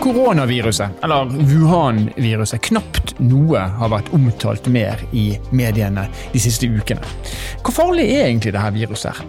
Koronaviruset, 0.00 0.90
eller 1.02 1.24
Wuhan-viruset, 1.24 2.60
knapt 2.60 3.18
noe 3.20 3.60
har 3.76 3.90
vært 3.92 4.08
omtalt 4.16 4.68
mer 4.72 5.02
i 5.12 5.34
mediene 5.52 6.06
de 6.32 6.40
siste 6.40 6.70
ukene. 6.70 7.04
Hvor 7.60 7.74
farlig 7.76 8.06
er 8.14 8.30
egentlig 8.30 8.54
dette 8.56 8.70
viruset? 8.78 9.20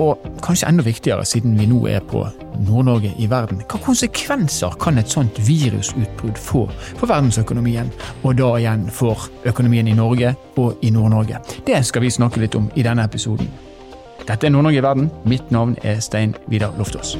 Og 0.00 0.24
kanskje 0.42 0.70
enda 0.70 0.82
viktigere, 0.82 1.26
siden 1.28 1.58
vi 1.58 1.68
nå 1.70 1.82
er 1.92 2.00
på 2.08 2.24
Nord-Norge 2.64 3.12
i 3.20 3.28
verden, 3.30 3.60
hva 3.68 3.78
konsekvenser 3.84 4.74
kan 4.80 4.98
et 4.98 5.12
sånt 5.12 5.38
virusutbrudd 5.44 6.40
få 6.40 6.64
for 6.96 7.10
verdensøkonomien, 7.10 7.92
og 8.24 8.40
da 8.40 8.48
igjen 8.58 8.88
for 8.90 9.28
økonomien 9.44 9.92
i 9.92 9.98
Norge 9.98 10.32
og 10.56 10.82
i 10.82 10.90
Nord-Norge? 10.94 11.42
Det 11.68 11.84
skal 11.86 12.06
vi 12.06 12.14
snakke 12.16 12.42
litt 12.42 12.56
om 12.58 12.72
i 12.74 12.86
denne 12.86 13.04
episoden. 13.06 13.52
Dette 14.24 14.48
er 14.48 14.56
Nord-Norge 14.56 14.80
i 14.80 14.88
verden. 14.88 15.12
Mitt 15.28 15.52
navn 15.52 15.76
er 15.84 16.00
Stein 16.00 16.34
Vidar 16.48 16.72
Loftaas. 16.80 17.14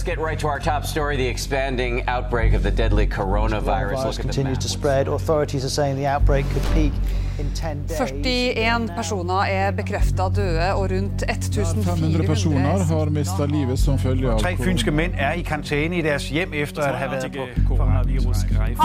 Let's 0.00 0.06
get 0.06 0.18
right 0.18 0.38
to 0.38 0.46
our 0.46 0.58
top 0.58 0.86
story 0.86 1.18
the 1.18 1.26
expanding 1.26 2.06
outbreak 2.06 2.54
of 2.54 2.62
the 2.62 2.70
deadly 2.70 3.06
coronavirus. 3.06 3.96
Coronavirus 3.96 4.20
continues 4.20 4.56
to 4.56 4.68
spread. 4.70 5.08
Authorities 5.08 5.62
are 5.62 5.68
saying 5.68 5.96
the 5.96 6.06
outbreak 6.06 6.48
could 6.52 6.62
peak 6.72 6.94
in 6.94 6.94
10 6.94 6.94
days. 6.94 7.29
41 7.40 8.90
personer 8.96 9.42
er 9.48 9.70
bekrefta 9.76 10.28
døde, 10.36 10.74
og 10.74 10.90
rundt 10.90 11.24
1400 11.28 12.26
personer 12.26 12.84
har 12.90 13.10
mista 13.14 13.46
livet 13.46 13.78
som 13.78 13.98
følge 13.98 14.30
av 14.32 14.40
Tre 14.42 14.56
fynske 14.60 14.92
menn 14.94 15.14
er 15.18 15.38
i 15.40 15.44
karantene 15.46 16.00
i 16.00 16.02
deres 16.04 16.28
hjem 16.30 16.52
efter 16.62 16.82
å 16.84 16.92
ha 17.00 17.08
vært 17.14 17.32
på 17.34 17.76
preparing. 17.76 18.76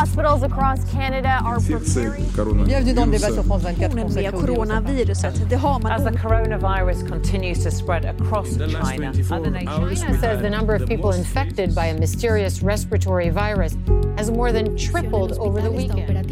Det 5.49 5.59
har 5.59 5.75
As 5.95 6.03
the 6.03 6.12
coronavirus 6.12 7.07
continues 7.07 7.63
to 7.63 7.71
spread 7.71 8.05
across 8.05 8.57
China. 8.57 9.13
China 9.13 10.19
says 10.19 10.41
the 10.41 10.49
number 10.49 10.75
of 10.75 10.87
people 10.87 11.12
infected 11.12 11.73
by 11.75 11.85
a 11.87 11.93
mysterious 11.93 12.62
respiratory 12.62 13.29
virus 13.29 13.77
has 14.17 14.31
more 14.31 14.51
than 14.51 14.75
tripled 14.77 15.34
over 15.34 15.62
the 15.62 15.71
weekend. 15.71 16.25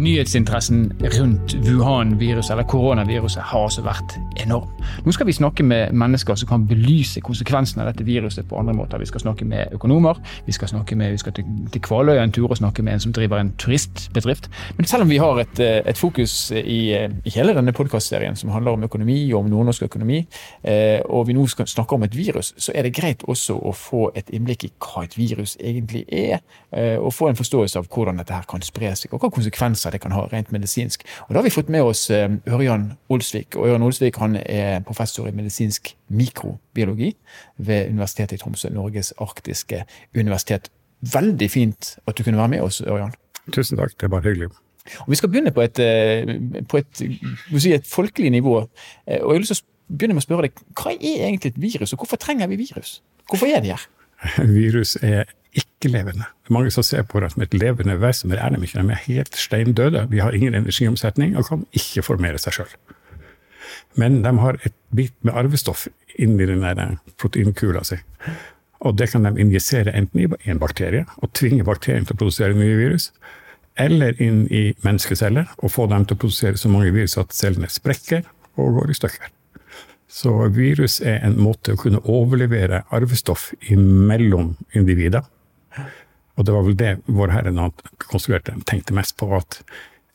Nyhetsinteressen 0.00 0.92
rundt 1.02 1.54
Wuhan-viruset, 1.66 2.50
eller 2.54 2.64
koronaviruset, 2.64 3.42
har 3.42 3.66
altså 3.66 3.82
vært 3.84 4.14
enorm. 4.40 4.70
Nå 5.04 5.12
skal 5.12 5.28
vi 5.28 5.34
snakke 5.36 5.64
med 5.66 5.92
mennesker 5.92 6.38
som 6.40 6.48
kan 6.48 6.62
belyse 6.68 7.20
konsekvensene 7.20 7.84
av 7.84 7.90
dette 7.90 8.06
viruset 8.08 8.48
på 8.48 8.56
andre 8.56 8.72
måter. 8.78 9.02
Vi 9.02 9.08
skal 9.10 9.20
snakke 9.20 9.44
med 9.44 9.74
økonomer, 9.76 10.16
vi 10.46 10.54
skal, 10.56 10.70
snakke 10.72 10.96
med, 10.96 11.12
vi 11.12 11.20
skal 11.20 11.34
til, 11.36 11.50
til 11.74 11.82
Kvaløya 11.84 12.22
en 12.24 12.32
tur 12.32 12.48
og 12.48 12.56
snakke 12.56 12.84
med 12.86 12.96
en 12.96 13.04
som 13.04 13.12
driver 13.12 13.42
en 13.42 13.52
turistbedrift. 13.60 14.48
Men 14.78 14.88
selv 14.88 15.04
om 15.04 15.12
vi 15.12 15.18
har 15.20 15.42
et, 15.42 15.60
eh, 15.60 15.82
et 15.84 16.00
fokus 16.00 16.50
i, 16.50 16.80
eh, 16.96 17.10
i 17.24 17.34
hele 17.36 17.54
denne 17.54 17.76
podkastserien 17.76 18.36
som 18.36 18.54
handler 18.56 18.78
om 18.78 18.88
økonomi 18.88 19.18
og 19.34 19.44
om 19.44 19.50
nordnorsk 19.52 19.84
økonomi, 19.90 20.22
eh, 20.64 21.02
og 21.04 21.26
vi 21.28 21.36
nå 21.36 21.44
skal 21.48 21.68
snakke 21.68 21.98
om 21.98 22.08
et 22.08 22.16
virus, 22.16 22.54
så 22.56 22.72
er 22.74 22.88
det 22.88 22.94
greit 22.96 23.26
også 23.28 23.58
å 23.60 23.74
få 23.76 24.08
et 24.16 24.32
innblikk 24.32 24.64
i 24.64 24.72
hva 24.80 25.04
et 25.04 25.18
virus 25.18 25.58
egentlig 25.60 26.06
er, 26.08 26.40
og 27.00 27.12
få 27.12 27.28
en 27.28 27.36
forståelse 27.36 27.76
av 27.76 27.88
hvordan 27.90 28.20
dette 28.20 28.32
her 28.32 28.44
kan 28.48 28.62
spre 28.62 28.94
seg, 28.94 29.12
og 29.12 29.20
hva 29.20 29.30
konsekvenser 29.34 29.89
det 29.92 30.00
kan 30.00 30.12
ha 30.12 30.26
rent 30.32 30.52
medisinsk. 30.52 31.04
Og 31.28 31.34
Da 31.34 31.40
har 31.40 31.46
vi 31.46 31.54
fått 31.54 31.68
med 31.72 31.82
oss 31.82 32.10
eh, 32.10 32.28
Ørjan 32.48 32.92
Olsvik. 33.08 33.56
og 33.56 33.68
Ørjan 33.68 33.82
Olsvik 33.82 34.16
han 34.16 34.36
er 34.36 34.80
professor 34.86 35.28
i 35.28 35.34
medisinsk 35.34 35.94
mikrobiologi 36.08 37.14
ved 37.58 37.90
Universitetet 37.90 38.38
i 38.38 38.42
Tromsø, 38.42 38.68
Norges 38.68 39.12
arktiske 39.18 39.84
universitet. 40.16 40.70
Veldig 41.00 41.50
fint 41.50 41.96
at 42.06 42.18
du 42.18 42.22
kunne 42.22 42.38
være 42.38 42.48
med 42.48 42.60
oss, 42.60 42.80
Ørjan. 42.80 43.14
Tusen 43.52 43.78
takk, 43.78 43.96
det 44.00 44.10
bare 44.10 44.22
hyggelig. 44.22 44.50
Og 45.00 45.10
Vi 45.10 45.16
skal 45.16 45.28
begynne 45.28 45.52
på 45.52 45.60
et, 45.60 45.78
eh, 45.78 46.62
på 46.68 46.76
et, 46.76 47.02
si 47.58 47.72
et 47.72 47.86
folkelig 47.86 48.30
nivå. 48.30 48.68
Eh, 49.06 49.20
og 49.22 49.32
jeg 49.32 49.36
har 49.36 49.38
lyst 49.38 49.54
til 49.54 49.62
å 49.62 49.96
begynne 49.96 50.14
med 50.14 50.22
å 50.22 50.26
spørre 50.26 50.42
deg, 50.42 50.52
Hva 50.74 50.92
er 50.92 51.26
egentlig 51.28 51.54
et 51.54 51.62
virus, 51.62 51.92
og 51.92 51.98
hvorfor 51.98 52.16
trenger 52.16 52.46
vi 52.46 52.56
virus? 52.56 53.02
Hvorfor 53.28 53.46
er 53.46 53.60
de 53.60 53.68
her? 53.68 53.86
Virus 54.58 54.96
er 55.02 55.28
ikke-levende. 55.56 56.28
Mange 56.50 56.70
som 56.70 56.84
ser 56.86 57.02
på 57.08 57.20
det 57.22 57.32
som 57.32 57.42
et 57.42 57.54
levende 57.54 57.96
vesen, 58.00 58.28
men 58.28 58.38
det 58.38 58.44
er 58.44 58.54
de 58.54 58.62
ikke. 58.66 58.82
De 58.82 58.94
er 58.94 59.04
helt 59.06 59.36
steindøde. 59.36 60.06
De 60.10 60.20
har 60.20 60.36
ingen 60.36 60.54
energiomsetning 60.54 61.36
og 61.38 61.48
kan 61.48 61.66
ikke 61.72 62.04
formere 62.06 62.38
seg 62.38 62.60
sjøl. 62.60 62.76
Men 63.98 64.20
de 64.22 64.32
har 64.38 64.58
et 64.64 64.74
bit 64.94 65.14
med 65.26 65.34
arvestoff 65.34 65.88
inni 66.18 66.46
den 66.46 66.98
proteinkula 67.18 67.82
si. 67.86 67.98
Og 68.80 68.96
det 68.96 69.10
kan 69.12 69.26
de 69.26 69.34
injisere 69.40 69.92
enten 69.96 70.22
i 70.22 70.50
en 70.50 70.60
bakterie 70.60 71.04
og 71.20 71.32
tvinge 71.36 71.66
bakterien 71.66 72.06
til 72.06 72.16
å 72.16 72.20
produsere 72.22 72.56
nye 72.56 72.78
virus, 72.78 73.10
eller 73.80 74.16
inn 74.22 74.46
i 74.52 74.70
menneskeceller 74.84 75.52
og 75.58 75.72
få 75.72 75.86
dem 75.90 76.06
til 76.06 76.16
å 76.16 76.22
produsere 76.22 76.60
så 76.60 76.70
mange 76.72 76.92
virus 76.94 77.18
at 77.20 77.34
cellene 77.36 77.68
sprekker 77.70 78.24
og 78.60 78.80
går 78.80 78.92
i 78.92 78.96
stykker. 78.98 79.28
Så 80.10 80.32
virus 80.50 80.98
er 81.06 81.20
en 81.22 81.38
måte 81.38 81.76
å 81.76 81.78
kunne 81.78 82.00
overlevere 82.10 82.82
arvestoff 82.90 83.52
mellom 83.78 84.56
individer. 84.74 85.22
Og 86.34 86.46
det 86.46 86.54
var 86.56 86.66
vel 86.66 86.78
det 86.78 86.92
Vår 87.06 87.30
Herre 87.34 87.52
han 87.54 87.74
konstruerte 88.08 88.56
tenkte 88.66 88.96
mest 88.96 89.14
på, 89.20 89.28
at 89.36 89.60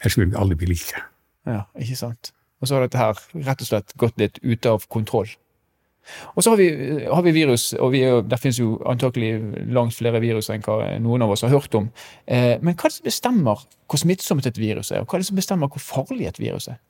ellers 0.02 0.18
vil 0.20 0.32
vi 0.34 0.40
alle 0.42 0.58
bli 0.60 0.74
like. 0.74 1.06
Ja, 1.48 1.64
ikke 1.80 1.96
sant? 2.00 2.34
Og 2.60 2.68
så 2.68 2.76
har 2.76 2.86
dette 2.86 3.00
her 3.00 3.20
rett 3.46 3.62
og 3.64 3.70
slett 3.70 3.96
gått 4.02 4.20
litt 4.20 4.40
ute 4.44 4.72
av 4.76 4.88
kontroll. 4.92 5.32
Og 6.36 6.44
så 6.44 6.52
har 6.52 6.60
vi, 6.60 6.68
har 7.06 7.24
vi 7.26 7.34
virus, 7.34 7.72
og 7.80 7.94
vi, 7.96 8.04
er 8.06 8.26
der 8.30 8.42
finnes 8.42 8.60
jo 8.60 8.76
antakelig 8.90 9.32
langt 9.74 9.96
flere 9.98 10.22
virus 10.22 10.52
enn 10.54 10.64
hva 10.66 10.78
noen 11.02 11.26
av 11.26 11.34
oss 11.34 11.46
har 11.46 11.54
hørt 11.54 11.74
om. 11.78 11.88
Eh, 12.28 12.56
men 12.62 12.76
hva 12.76 12.90
er 12.90 12.94
det 12.94 13.00
som 13.00 13.08
bestemmer 13.08 13.64
hvor 13.90 14.02
smittsomt 14.02 14.50
et 14.50 14.60
virus 14.60 14.92
er, 14.92 15.02
og 15.02 15.10
hva 15.10 15.18
er 15.18 15.24
det 15.24 15.30
som 15.32 15.40
bestemmer 15.40 15.72
hvor 15.72 15.82
farlig 15.82 16.30
et 16.30 16.42
virus 16.42 16.70
er? 16.74 16.82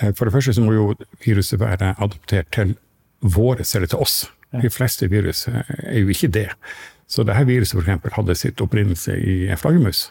Eh, 0.00 0.12
For 0.14 0.24
det 0.24 0.32
første 0.32 0.54
så 0.56 0.64
må 0.64 0.72
jo 0.72 0.94
viruset 1.24 1.60
være 1.60 1.94
adoptert 1.98 2.50
til 2.52 2.76
våre 3.20 3.64
celler, 3.64 3.86
til 3.86 3.98
oss. 3.98 4.26
De 4.62 4.70
fleste 4.70 5.08
virus 5.10 5.46
eh, 5.48 5.62
er 5.82 6.00
jo 6.00 6.08
ikke 6.12 6.32
det. 6.32 6.48
Så 7.08 7.22
dette 7.22 7.46
viruset 7.46 7.76
for 7.76 7.84
eksempel, 7.86 8.12
hadde 8.16 8.34
sitt 8.34 8.60
opprinnelse 8.60 9.14
i 9.16 9.46
en 9.50 9.60
flaggermus, 9.60 10.10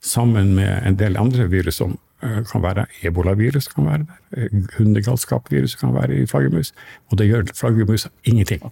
sammen 0.00 0.54
med 0.54 0.86
en 0.86 0.98
del 0.98 1.18
andre 1.18 1.48
virus 1.50 1.78
som 1.78 1.96
eh, 2.22 2.40
kan 2.46 2.62
være 2.62 2.86
ebolavirus, 3.06 3.68
kan 3.68 3.86
være 3.86 4.06
der, 4.30 4.48
hundegalskapvirus 4.78 5.74
kan 5.78 5.94
være 5.94 6.22
i 6.22 6.26
flaggermus, 6.26 6.72
og 7.10 7.18
det 7.18 7.28
gjør 7.28 7.52
flaggermus 7.54 8.08
ingenting. 8.24 8.62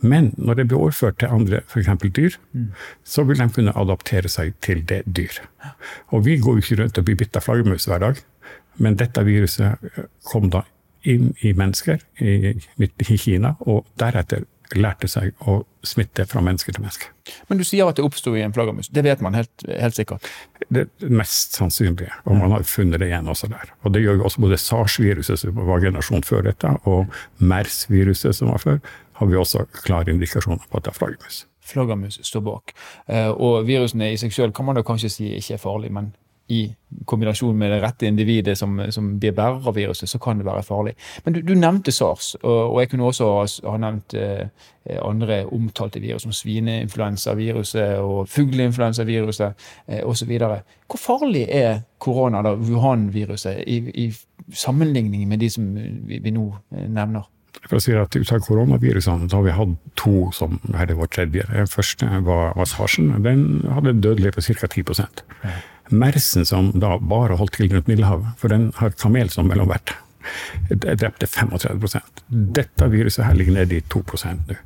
Men 0.00 0.32
når 0.36 0.54
det 0.54 0.68
blir 0.68 0.78
overført 0.78 1.18
til 1.18 1.28
andre, 1.32 1.60
f.eks. 1.68 1.88
dyr, 2.16 2.38
så 3.04 3.24
vil 3.24 3.38
de 3.38 3.48
kunne 3.48 3.76
adaptere 3.76 4.28
seg 4.28 4.54
til 4.60 4.88
det 4.88 5.02
dyr. 5.16 5.42
Og 6.08 6.24
vi 6.24 6.38
går 6.38 6.58
jo 6.58 6.64
ikke 6.64 6.82
rundt 6.82 6.98
og 6.98 7.04
blir 7.04 7.16
bitt 7.16 7.36
av 7.36 7.44
flaggermus 7.44 7.88
hver 7.88 7.98
dag, 7.98 8.24
men 8.82 8.98
dette 8.98 9.24
viruset 9.26 9.86
eh, 9.92 10.10
kom 10.26 10.50
da 10.52 10.64
inn 11.06 11.30
i 11.46 11.52
mennesker 11.54 12.02
i, 12.18 12.52
i 12.52 13.18
Kina, 13.18 13.54
og 13.60 13.86
deretter 14.00 14.46
lærte 14.74 15.08
seg 15.10 15.34
å 15.46 15.60
smitte 15.86 16.24
fra 16.26 16.40
menneske 16.42 16.72
til 16.74 16.82
menneske. 16.82 17.10
Men 17.46 17.60
du 17.60 17.64
sier 17.66 17.86
at 17.86 17.98
det 17.98 18.04
oppsto 18.06 18.32
i 18.34 18.42
en 18.42 18.54
flaggermus. 18.54 18.88
Det 18.90 19.04
vet 19.06 19.22
man 19.22 19.36
helt, 19.38 19.66
helt 19.66 19.94
sikkert. 19.94 20.26
Det 20.74 20.88
mest 21.06 21.54
sannsynlige, 21.58 22.10
og 22.26 22.40
man 22.40 22.54
har 22.56 22.66
funnet 22.66 23.00
det 23.02 23.10
igjen 23.10 23.30
også 23.30 23.50
der. 23.52 23.70
Og 23.86 23.94
det 23.94 24.02
gjør 24.02 24.20
jo 24.20 24.28
også 24.28 24.42
både 24.42 24.58
SARS-viruset, 24.58 25.42
som 25.42 25.60
var 25.68 25.84
generasjonen 25.84 26.26
før 26.26 26.48
dette, 26.48 26.72
og 26.90 27.12
MERS-viruset, 27.38 28.34
som 28.34 28.50
var 28.54 28.62
før, 28.62 28.80
har 29.20 29.30
vi 29.30 29.38
også 29.38 29.64
klare 29.84 30.12
indikasjoner 30.12 30.66
på 30.66 30.80
at 30.80 30.88
det 30.88 30.92
er 30.92 30.98
flaggermus. 30.98 31.44
Flaggermus 31.66 32.20
står 32.26 32.42
bak. 32.46 32.74
Eh, 33.10 33.30
og 33.30 33.66
virusene 33.66 34.12
i 34.12 34.20
seg 34.20 34.34
selv 34.34 34.54
kan 34.54 34.66
man 34.68 34.78
da 34.78 34.84
kanskje 34.86 35.10
si 35.10 35.32
ikke 35.34 35.56
er 35.56 35.62
farlig, 35.62 35.90
men 35.94 36.12
i 36.48 36.74
kombinasjon 37.04 37.58
med 37.58 37.72
det 37.72 37.80
rette 37.82 38.06
individet 38.06 38.54
som, 38.58 38.78
som 38.94 39.08
blir 39.18 39.34
bærer 39.34 39.66
av 39.66 39.74
viruset, 39.74 40.08
så 40.08 40.20
kan 40.22 40.38
det 40.38 40.46
være 40.46 40.62
farlig. 40.62 40.94
Men 41.24 41.34
du, 41.34 41.40
du 41.42 41.54
nevnte 41.58 41.92
SARS, 41.92 42.34
og, 42.42 42.60
og 42.72 42.80
jeg 42.80 42.92
kunne 42.92 43.08
også 43.10 43.30
ha, 43.32 43.42
ha 43.72 43.80
nevnt 43.82 44.14
eh, 44.14 44.46
andre 45.02 45.42
omtalte 45.50 46.00
virus, 46.00 46.22
som 46.22 46.34
svineinfluensaviruset 46.36 47.98
og 47.98 48.30
fugleinfluensaviruset 48.30 49.68
eh, 49.88 50.02
osv. 50.06 50.32
Hvor 50.86 51.02
farlig 51.02 51.46
er 51.50 51.82
korona, 51.98 52.44
da, 52.46 52.54
Wuhan-viruset, 52.54 53.64
i, 53.66 53.80
i 54.06 54.54
sammenligning 54.54 55.26
med 55.28 55.42
de 55.42 55.50
som 55.50 55.72
vi, 55.74 56.20
vi 56.22 56.34
nå 56.34 56.52
eh, 56.76 56.86
nevner? 56.86 57.26
For 57.66 57.78
å 57.78 57.82
si 57.82 57.94
at 57.96 58.14
Ut 58.14 58.32
av 58.34 58.42
koronavirusene 58.44 59.26
har 59.32 59.42
vi 59.42 59.54
hatt 59.54 59.78
to 59.98 60.28
som 60.36 60.60
hadde 60.76 60.94
vår 60.98 61.08
tredje. 61.10 61.46
Den 61.50 61.70
første 61.70 62.06
var, 62.26 62.52
var 62.54 62.68
sarsen. 62.70 63.14
Den 63.24 63.64
hadde 63.72 63.96
dødelighet 63.98 64.36
på 64.36 64.44
ca. 64.46 64.68
10 64.68 64.84
Mersen, 65.90 66.46
som 66.46 66.72
da 66.74 66.96
bare 66.98 67.36
holdt 67.38 67.56
til 67.58 67.70
rundt 67.72 67.88
Middelhavet, 67.90 68.34
for 68.40 68.52
den 68.52 68.70
har 68.78 68.94
kamel 68.98 69.30
som 69.30 69.48
mellomvert, 69.50 69.94
det 70.70 70.96
drepte 70.98 71.28
35% 71.30 72.24
Dette 72.56 72.88
viruset 72.90 73.24
her 73.24 73.36
ligger 73.38 73.60
nede 73.60 73.76
i 73.78 73.84
2% 73.94 74.48
nå. 74.50 74.56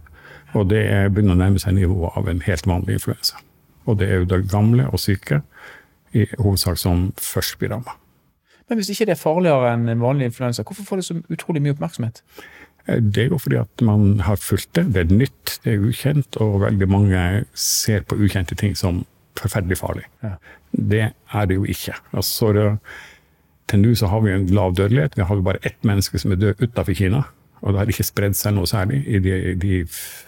Og 0.56 0.70
det 0.70 0.81
er 0.90 1.11
begynner 1.12 1.37
å 1.37 1.40
nærme 1.43 1.61
seg 1.62 1.76
nivået 1.76 2.17
av 2.19 2.28
en 2.31 2.40
helt 2.43 2.67
vanlig 2.67 2.96
influensa. 2.99 3.38
Og 3.87 4.00
det 4.00 4.08
er 4.08 4.22
jo 4.22 4.31
de 4.32 4.40
gamle 4.50 4.88
og 4.90 4.99
syke 4.99 5.43
i 6.17 6.25
hovedsak 6.38 6.78
som 6.81 7.11
først 7.20 7.58
blir 7.61 7.70
ramma. 7.75 7.94
Men 8.69 8.78
hvis 8.78 8.90
ikke 8.94 9.06
det 9.11 9.14
er 9.14 9.20
farligere 9.20 9.75
enn 9.75 9.88
en 9.90 10.02
vanlig 10.02 10.31
influensa, 10.31 10.64
hvorfor 10.66 10.87
får 10.87 11.00
det 11.00 11.06
så 11.06 11.16
utrolig 11.31 11.62
mye 11.62 11.75
oppmerksomhet? 11.76 12.23
Det 12.87 13.25
er 13.25 13.31
jo 13.31 13.38
fordi 13.38 13.61
at 13.61 13.82
man 13.87 14.20
har 14.26 14.40
fulgt 14.43 14.73
det. 14.78 14.88
Det 14.94 15.05
er 15.05 15.14
nytt, 15.14 15.58
det 15.64 15.75
er 15.75 15.87
ukjent, 15.87 16.38
og 16.43 16.62
veldig 16.64 16.88
mange 16.90 17.25
ser 17.55 18.02
på 18.06 18.19
ukjente 18.19 18.56
ting 18.58 18.75
som 18.78 19.05
forferdelig 19.38 19.79
farlig. 19.79 20.05
Ja. 20.23 20.35
Det 20.73 21.05
er 21.11 21.47
det 21.47 21.59
jo 21.59 21.65
ikke. 21.65 21.94
Altså, 22.12 22.77
til 23.71 23.82
nå 23.82 23.94
så 23.94 24.06
har 24.11 24.21
vi 24.25 24.32
en 24.35 24.47
lav 24.47 24.75
dødelighet. 24.77 25.17
Vi 25.17 25.23
har 25.23 25.43
bare 25.47 25.62
ett 25.62 25.85
menneske 25.85 26.19
som 26.19 26.32
er 26.32 26.41
død 26.41 26.62
utenfor 26.62 26.94
Kina. 26.94 27.23
Og 27.61 27.73
det 27.73 27.79
har 27.79 27.93
ikke 27.93 28.09
spredd 28.09 28.35
seg 28.38 28.55
noe 28.56 28.67
særlig 28.67 29.03
i 29.06 29.21
de, 29.21 29.55
de 29.61 29.85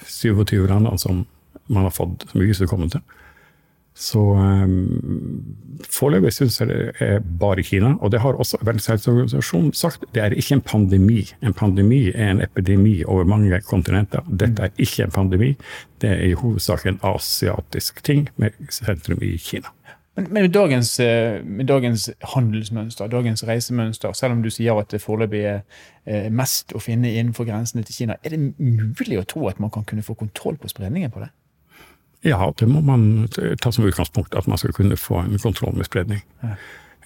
27 0.07 0.67
landene 0.69 0.99
som 1.01 1.25
man 1.73 1.87
har 1.87 1.95
fått 1.95 2.27
som 2.29 2.41
viruset 2.41 2.69
kommet 2.69 2.93
til. 2.93 3.01
Så 3.95 4.19
um, 4.19 5.57
foreløpig 5.93 6.33
syns 6.33 6.61
jeg 6.61 6.69
det 6.71 6.79
er 7.05 7.19
bare 7.41 7.63
Kina. 7.63 7.95
Og 8.01 8.13
det 8.13 8.21
har 8.21 8.39
også 8.41 8.59
Verdens 8.63 8.87
helseorganisasjon 8.87 9.73
sagt. 9.77 10.05
Det 10.15 10.23
er 10.23 10.37
ikke 10.37 10.55
en 10.55 10.65
pandemi. 10.65 11.27
En 11.43 11.53
pandemi 11.53 12.09
er 12.15 12.31
en 12.31 12.43
epidemi 12.43 13.03
over 13.05 13.25
mange 13.25 13.61
kontinenter. 13.61 14.25
Dette 14.41 14.63
er 14.63 14.73
ikke 14.79 15.05
en 15.05 15.11
pandemi. 15.11 15.53
Det 16.01 16.11
er 16.11 16.25
i 16.31 16.33
hovedsak 16.33 16.87
en 16.87 17.01
asiatisk 17.03 18.05
ting 18.05 18.29
med 18.37 18.57
sentrum 18.71 19.23
i 19.23 19.37
Kina. 19.37 19.69
Men, 20.17 20.25
men 20.31 20.43
med, 20.43 20.51
dagens, 20.53 21.01
eh, 21.01 21.45
med, 21.45 21.67
dagens, 21.67 22.11
handelsmønster, 22.35 23.07
dagens 23.07 23.47
reisemønster, 23.49 24.13
selv 24.13 24.33
om 24.33 24.43
du 24.43 24.51
sier 24.51 24.77
at 24.77 24.91
det 24.93 25.01
foreløpig 25.01 25.41
er 25.41 25.63
eh, 26.05 26.29
mest 26.33 26.75
å 26.77 26.81
finne 26.85 27.13
innenfor 27.13 27.49
grensene 27.49 27.85
til 27.85 27.97
Kina, 27.97 28.19
er 28.25 28.35
det 28.35 28.41
mulig 28.59 29.21
å 29.21 29.25
tro 29.25 29.47
at 29.49 29.61
man 29.61 29.73
kan 29.73 29.87
kunne 29.89 30.05
få 30.05 30.15
kontroll 30.15 30.61
på 30.61 30.69
spredningen 30.69 31.13
på 31.13 31.25
det? 31.25 31.31
Ja, 32.23 32.53
det 32.59 32.69
må 32.71 32.81
man 32.87 33.27
ta 33.61 33.73
som 33.75 33.87
utgangspunkt, 33.89 34.37
at 34.39 34.47
man 34.47 34.61
skal 34.61 34.75
kunne 34.77 34.99
få 35.01 35.25
en 35.25 35.39
kontroll 35.43 35.75
med 35.77 35.89
spredning. 35.89 36.23
Ja. 36.43 36.55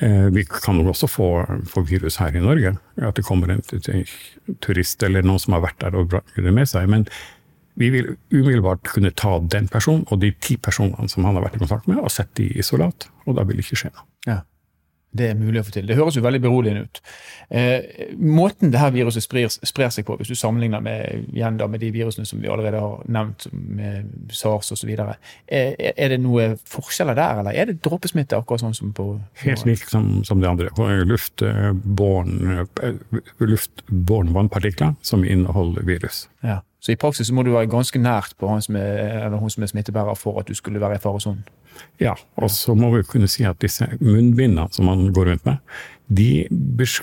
Eh, 0.05 0.27
vi 0.29 0.45
kan 0.45 0.77
nok 0.77 0.93
også 0.93 1.09
få, 1.09 1.29
få, 1.65 1.81
virus 1.89 2.19
her 2.21 2.37
i 2.37 2.43
Norge. 2.45 2.75
At 3.01 3.17
det 3.17 3.25
kommer 3.25 3.55
en, 3.55 3.63
turist 4.61 5.03
eller 5.03 5.25
noen 5.25 5.41
som 5.41 5.57
har 5.57 5.65
vært 5.65 5.81
der 5.81 5.97
og 5.97 6.11
brakt 6.13 6.37
det 6.37 6.53
med 6.53 6.69
seg. 6.69 6.91
Men 6.93 7.07
vi 7.81 7.89
vil 7.93 8.13
umiddelbart 8.33 8.85
kunne 8.93 9.15
ta 9.17 9.39
den 9.41 9.71
personen 9.73 10.05
og 10.11 10.21
de 10.21 10.35
ti 10.41 10.59
personene 10.61 11.09
som 11.13 11.25
han 11.25 11.37
har 11.37 11.47
vært 11.49 11.57
i 11.57 11.65
kontakt 11.65 11.89
med, 11.89 12.01
og 12.01 12.13
sette 12.13 12.45
i 12.45 12.53
isolat. 12.61 13.09
Og 13.25 13.39
da 13.39 13.45
vil 13.49 13.57
det 13.57 13.67
ikke 13.67 13.81
skje 13.85 13.95
noe. 13.95 14.07
Ja 14.29 14.43
det 15.19 15.31
er 15.31 15.39
mulig 15.39 15.63
å 15.63 15.67
få 15.67 15.75
til. 15.77 15.89
Det 15.89 15.97
høres 15.99 16.19
jo 16.19 16.25
veldig 16.25 16.43
beroligende 16.45 16.87
ut. 16.87 17.01
Eh, 17.49 18.11
måten 18.19 18.73
det 18.75 18.81
her 18.83 18.95
viruset 18.95 19.25
sprer, 19.25 19.49
sprer, 19.51 19.91
seg 19.95 20.07
på, 20.09 20.17
hvis 20.21 20.33
du 20.33 20.39
sammenligner 20.39 20.83
med, 20.85 21.27
igjen 21.35 21.59
da, 21.61 21.69
med 21.71 21.83
de 21.85 21.93
virusene 21.95 22.27
som 22.29 22.43
vi 22.43 22.51
allerede 22.53 22.81
har 22.83 23.05
nevnt, 23.11 23.49
med 23.53 24.11
SARS 24.35 24.73
osv., 24.77 24.93
er, 24.97 25.17
er 25.89 26.15
det 26.15 26.21
noe 26.23 26.53
forskjeller 26.69 27.19
der, 27.19 27.43
eller 27.43 27.57
er 27.57 27.71
det 27.71 27.81
dråpesmitte 27.85 28.39
akkurat 28.39 28.65
sånn 28.65 28.77
som 28.77 28.95
på 28.97 29.09
Helt 29.43 29.67
lik 29.69 29.85
som, 29.91 30.25
som 30.27 30.41
det 30.43 30.49
andre. 30.51 30.71
Luftbåren 31.07 32.67
luftbåren 33.39 34.33
vannpartikler 34.33 34.95
som 35.03 35.25
inneholder 35.25 35.83
virus. 35.83 36.29
Ja. 36.41 36.63
Så 36.87 36.93
i 36.95 36.99
praksis 37.03 37.33
må 37.35 37.43
du 37.43 37.49
være 37.51 37.67
ganske 37.67 37.99
nært 37.99 38.37
på 38.39 38.47
han 38.47 38.61
som 38.63 38.77
er, 38.79 39.33
hun 39.35 39.51
som 39.51 39.65
er 39.67 39.71
smittebærer 39.73 40.15
for 40.15 40.39
at 40.39 40.47
du 40.47 40.55
skulle 40.55 40.79
være 40.79 41.01
i 41.01 41.03
faresonen? 41.03 41.41
Ja, 41.99 42.13
og 42.39 42.47
så 42.55 42.77
må 42.79 42.93
vi 42.95 43.03
kunne 43.03 43.27
si 43.27 43.43
at 43.43 43.59
disse 43.61 43.89
munnbindene 43.99 44.69
som 44.71 44.87
man 44.87 45.09
går 45.17 45.33
rundt 45.33 45.49
med, 45.49 45.59
de 46.07 46.47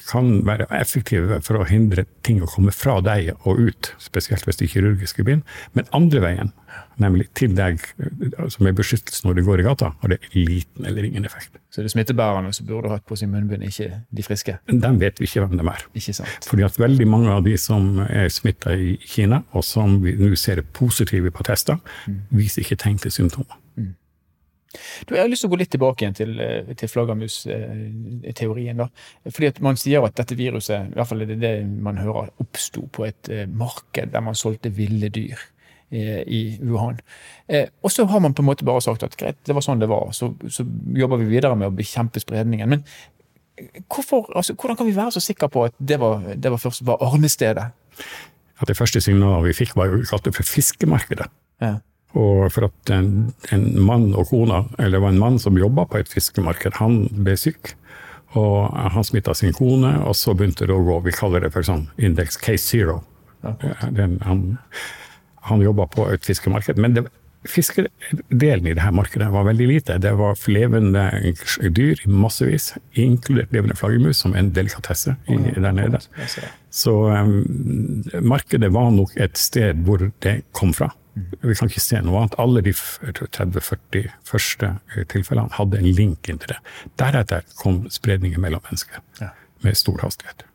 kan 0.08 0.38
være 0.48 0.70
effektive 0.80 1.42
for 1.44 1.60
å 1.60 1.68
hindre 1.68 2.06
ting 2.24 2.40
å 2.40 2.48
komme 2.48 2.72
fra 2.72 3.02
deg 3.04 3.34
og 3.44 3.60
ut, 3.60 3.92
spesielt 4.00 4.48
hvis 4.48 4.62
det 4.62 4.70
er 4.70 4.74
kirurgiske 4.78 5.28
bind. 5.28 5.44
Men 5.76 5.92
andre 5.92 6.24
veien, 6.24 6.54
nemlig 7.02 7.28
til 7.38 7.56
deg, 7.58 7.82
som 8.54 8.68
er 8.68 8.76
beskyttelse 8.78 9.26
når 9.26 9.40
du 9.40 9.44
går 9.48 9.64
i 9.64 9.66
gata, 9.68 9.92
har 10.02 10.14
det 10.14 10.20
liten 10.36 10.86
eller 10.90 11.08
ingen 11.08 11.26
effekt. 11.26 11.58
Så 11.74 11.82
det 11.82 11.90
er 11.90 11.96
smittebærerne 11.96 12.54
som 12.54 12.68
burde 12.70 12.92
hatt 12.94 13.06
på 13.10 13.18
sin 13.20 13.32
munnbind, 13.34 13.66
ikke 13.66 13.90
de 14.14 14.26
friske? 14.26 14.58
De 14.70 14.94
vet 15.02 15.20
vi 15.20 15.30
ikke 15.30 15.46
hvem 15.46 15.58
de 15.58 15.66
er. 15.72 15.88
Ikke 15.98 16.14
sant. 16.14 16.48
Fordi 16.50 16.68
at 16.68 16.80
veldig 16.80 17.08
mange 17.10 17.34
av 17.34 17.44
de 17.48 17.58
som 17.58 17.98
er 18.06 18.30
smitta 18.34 18.76
i 18.78 18.94
Kina, 19.02 19.44
og 19.54 19.66
som 19.66 20.00
vi 20.04 20.16
nå 20.20 20.36
ser 20.40 20.62
positive 20.74 21.34
på 21.34 21.46
tester, 21.48 21.82
mm. 22.06 22.24
viser 22.38 22.66
ikke 22.66 22.80
tegn 22.86 23.02
til 23.02 23.14
symptomer. 23.14 23.58
Mm. 23.76 23.94
Du, 25.06 25.14
jeg 25.14 25.22
har 25.22 25.30
lyst 25.30 25.46
til 25.46 25.52
å 25.52 25.54
gå 25.54 25.60
litt 25.62 25.72
tilbake 25.74 26.04
igjen 26.04 26.16
til, 26.18 26.34
eh, 26.42 26.74
til 26.78 26.90
flaggermusteorien. 26.90 28.82
Fordi 29.30 29.50
at 29.52 29.62
Man 29.62 29.78
sier 29.78 30.06
at 30.06 30.18
dette 30.18 30.38
viruset, 30.38 30.90
i 30.90 30.98
hvert 30.98 31.10
fall 31.10 31.22
er 31.22 31.30
det 31.30 31.40
det 31.42 31.54
man 31.66 31.98
hører, 32.02 32.32
oppsto 32.42 32.88
på 32.92 33.06
et 33.08 33.30
eh, 33.30 33.46
marked 33.48 34.14
der 34.14 34.22
man 34.26 34.36
solgte 34.36 34.74
ville 34.74 35.10
dyr 35.14 35.38
eh, 35.38 35.53
i 35.92 36.42
Wuhan. 36.62 37.00
Og 37.84 37.92
så 37.92 38.06
har 38.10 38.22
man 38.24 38.34
på 38.34 38.42
en 38.42 38.48
måte 38.48 38.66
bare 38.66 38.82
sagt 38.82 39.04
at 39.06 39.18
greit, 39.20 39.38
det 39.46 39.54
var 39.54 39.66
sånn 39.66 39.82
det 39.82 39.90
var, 39.92 40.10
så, 40.16 40.32
så 40.50 40.66
jobber 40.96 41.22
vi 41.22 41.28
videre 41.36 41.58
med 41.60 41.70
å 41.70 41.76
bekjempe 41.76 42.24
spredningen. 42.24 42.72
Men 42.72 42.86
hvorfor, 43.94 44.32
altså, 44.36 44.54
hvordan 44.54 44.78
kan 44.78 44.88
vi 44.88 44.96
være 44.96 45.12
så 45.12 45.24
sikre 45.24 45.50
på 45.50 45.66
at 45.68 45.76
det 45.78 46.00
var, 46.00 46.22
det 46.36 46.52
var 46.52 46.62
først 46.62 46.86
var 46.88 47.02
arnestedet? 47.02 47.66
At 48.62 48.68
det 48.68 48.78
første 48.78 49.02
signalet 49.02 49.50
vi 49.50 49.58
fikk, 49.64 49.76
var 49.76 49.92
jo 49.92 50.04
kalt 50.10 50.30
for 50.36 50.48
fiskemarkedet. 50.48 51.28
Ja. 51.62 51.76
Og 52.14 52.52
for 52.54 52.70
at 52.70 52.92
en, 52.94 53.34
en, 53.52 53.64
mann 53.82 54.12
og 54.14 54.30
kona, 54.30 54.64
eller 54.78 54.98
det 54.98 55.02
var 55.02 55.16
en 55.16 55.22
mann 55.22 55.40
som 55.42 55.58
jobba 55.58 55.88
på 55.90 56.02
et 56.02 56.12
fiskemarked, 56.12 56.78
han 56.78 57.08
ble 57.26 57.38
syk. 57.38 57.74
Og 58.38 58.70
han 58.74 59.06
smitta 59.06 59.34
sin 59.38 59.54
kone, 59.54 59.96
og 60.08 60.16
så 60.18 60.34
begynte 60.38 60.66
det 60.70 60.74
å 60.74 60.86
gå, 60.86 61.00
vi 61.06 61.14
kaller 61.14 61.46
det 61.46 61.52
for 61.54 61.66
sånn 61.66 61.88
indeks 62.02 62.38
case 62.42 62.66
zero. 62.66 63.02
Den, 63.94 64.20
han 64.24 64.46
han 65.50 65.62
jobba 65.62 65.88
på 65.92 66.08
et 66.14 66.26
fiskemarked. 66.26 66.80
Men 66.82 66.96
det, 66.96 67.06
fiskedelen 67.50 68.68
i 68.68 68.76
her 68.80 68.92
markedet 68.96 69.30
var 69.32 69.46
veldig 69.48 69.68
lite. 69.68 69.98
Det 70.02 70.14
var 70.18 70.40
levende 70.48 71.34
dyr 71.76 72.00
i 72.06 72.10
massevis, 72.10 72.74
inkludert 72.94 73.52
levende 73.52 73.76
flaggermus, 73.76 74.22
som 74.24 74.36
en 74.36 74.52
delikatesse 74.56 75.16
i, 75.28 75.38
der 75.56 75.72
nede. 75.72 76.00
Så 76.70 76.94
um, 77.12 78.04
markedet 78.22 78.74
var 78.74 78.92
nok 78.92 79.16
et 79.16 79.38
sted 79.38 79.84
hvor 79.86 80.10
det 80.24 80.42
kom 80.52 80.74
fra. 80.74 80.94
Vi 81.44 81.56
kan 81.56 81.70
ikke 81.70 81.84
se 81.84 82.00
noe 82.02 82.24
annet. 82.24 82.40
Alle 82.42 82.64
de 82.66 82.74
30-40 82.74 84.08
første 84.26 84.72
eh, 84.96 85.04
tilfellene 85.12 85.54
hadde 85.60 85.78
en 85.78 85.92
link 85.94 86.30
inn 86.30 86.40
til 86.42 86.56
det. 86.56 86.62
Deretter 86.98 87.46
kom 87.60 87.84
spredningen 87.94 88.42
mellom 88.42 88.64
mennesker 88.66 89.30
med 89.64 89.78
stor 89.78 90.02
hastighet. 90.02 90.48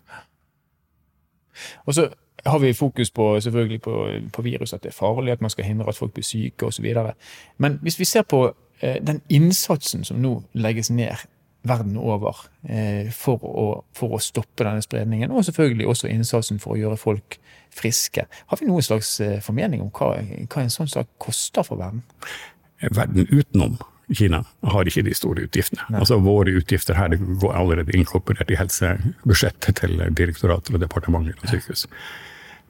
Og 1.86 1.94
så 1.94 2.08
har 2.46 2.58
vi 2.58 2.72
fokus 2.72 3.10
på, 3.10 3.40
selvfølgelig 3.40 3.80
på, 3.80 4.10
på 4.32 4.42
virus, 4.42 4.72
at 4.72 4.82
det 4.82 4.88
er 4.88 4.96
farlig, 4.96 5.32
at 5.32 5.40
man 5.40 5.50
skal 5.50 5.64
hindre 5.64 5.88
at 5.88 5.96
folk 5.96 6.12
blir 6.12 6.24
syke 6.24 6.66
osv. 6.66 6.86
Men 7.58 7.78
hvis 7.82 7.98
vi 7.98 8.04
ser 8.04 8.22
på 8.22 8.54
eh, 8.80 8.96
den 9.06 9.20
innsatsen 9.28 10.04
som 10.04 10.16
nå 10.22 10.42
legges 10.52 10.90
ned 10.90 11.16
verden 11.62 11.96
over 11.96 12.36
eh, 12.68 13.10
for, 13.12 13.42
å, 13.42 13.66
for, 13.96 14.16
å, 14.16 14.22
stoppe 14.22 14.64
denne 14.64 14.82
spredningen, 14.82 15.30
og 15.30 15.44
selvfølgelig 15.44 15.88
også 15.88 16.10
innsatsen 16.12 16.62
for 16.62 16.76
å 16.76 16.78
gjøre 16.78 17.00
folk 17.00 17.38
friske. 17.74 18.24
Har 18.46 18.60
vi 18.60 18.68
noen 18.68 18.84
slags 18.86 19.18
eh, 19.24 19.38
formening 19.44 19.82
om 19.84 19.90
hva, 19.92 20.14
hva 20.46 20.64
en 20.64 20.72
sånn 20.72 20.90
sak 20.90 21.10
koster 21.22 21.66
for 21.66 21.80
verden? 21.80 22.04
Verden 22.94 23.26
utenom 23.30 23.78
Kina 24.14 24.40
har 24.64 24.88
ikke 24.88 25.04
de 25.04 25.12
store 25.16 25.44
utgiftene. 25.44 25.84
Nei. 25.90 26.00
Altså 26.00 26.16
Våre 26.24 26.54
utgifter 26.56 26.96
her 26.96 27.12
går 27.18 27.52
allerede 27.52 27.92
inkorporert 27.96 28.50
i 28.50 28.56
helsebudsjettet 28.56 29.82
til 29.82 30.00
direktorater 30.16 30.78
og 30.78 30.80
departementer 30.80 31.36
og 31.42 31.50
sykehus. 31.52 31.84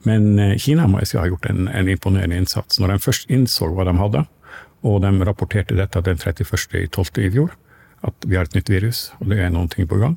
Men 0.07 0.39
eh, 0.39 0.57
Kina 0.61 0.87
må 0.87 1.01
jeg 1.01 1.11
si 1.11 1.19
har 1.19 1.29
gjort 1.31 1.49
en, 1.49 1.67
en 1.67 1.89
imponerende 1.91 2.37
innsats. 2.39 2.79
Når 2.79 2.93
de 2.93 3.05
først 3.07 3.31
innså 3.31 3.71
hva 3.73 3.87
de 3.87 3.95
hadde, 3.99 4.25
og 4.87 5.01
de 5.03 5.11
rapporterte 5.27 5.75
dette 5.75 6.03
den 6.05 6.19
31.12. 6.21 7.19
i 7.25 7.31
fjor, 7.33 7.55
at 8.07 8.27
vi 8.27 8.37
har 8.39 8.47
et 8.47 8.55
nytt 8.55 8.71
virus, 8.71 9.09
og 9.19 9.31
det 9.31 9.41
er 9.43 9.51
noen 9.51 9.67
ting 9.71 9.87
på 9.89 9.99
gang, 9.99 10.15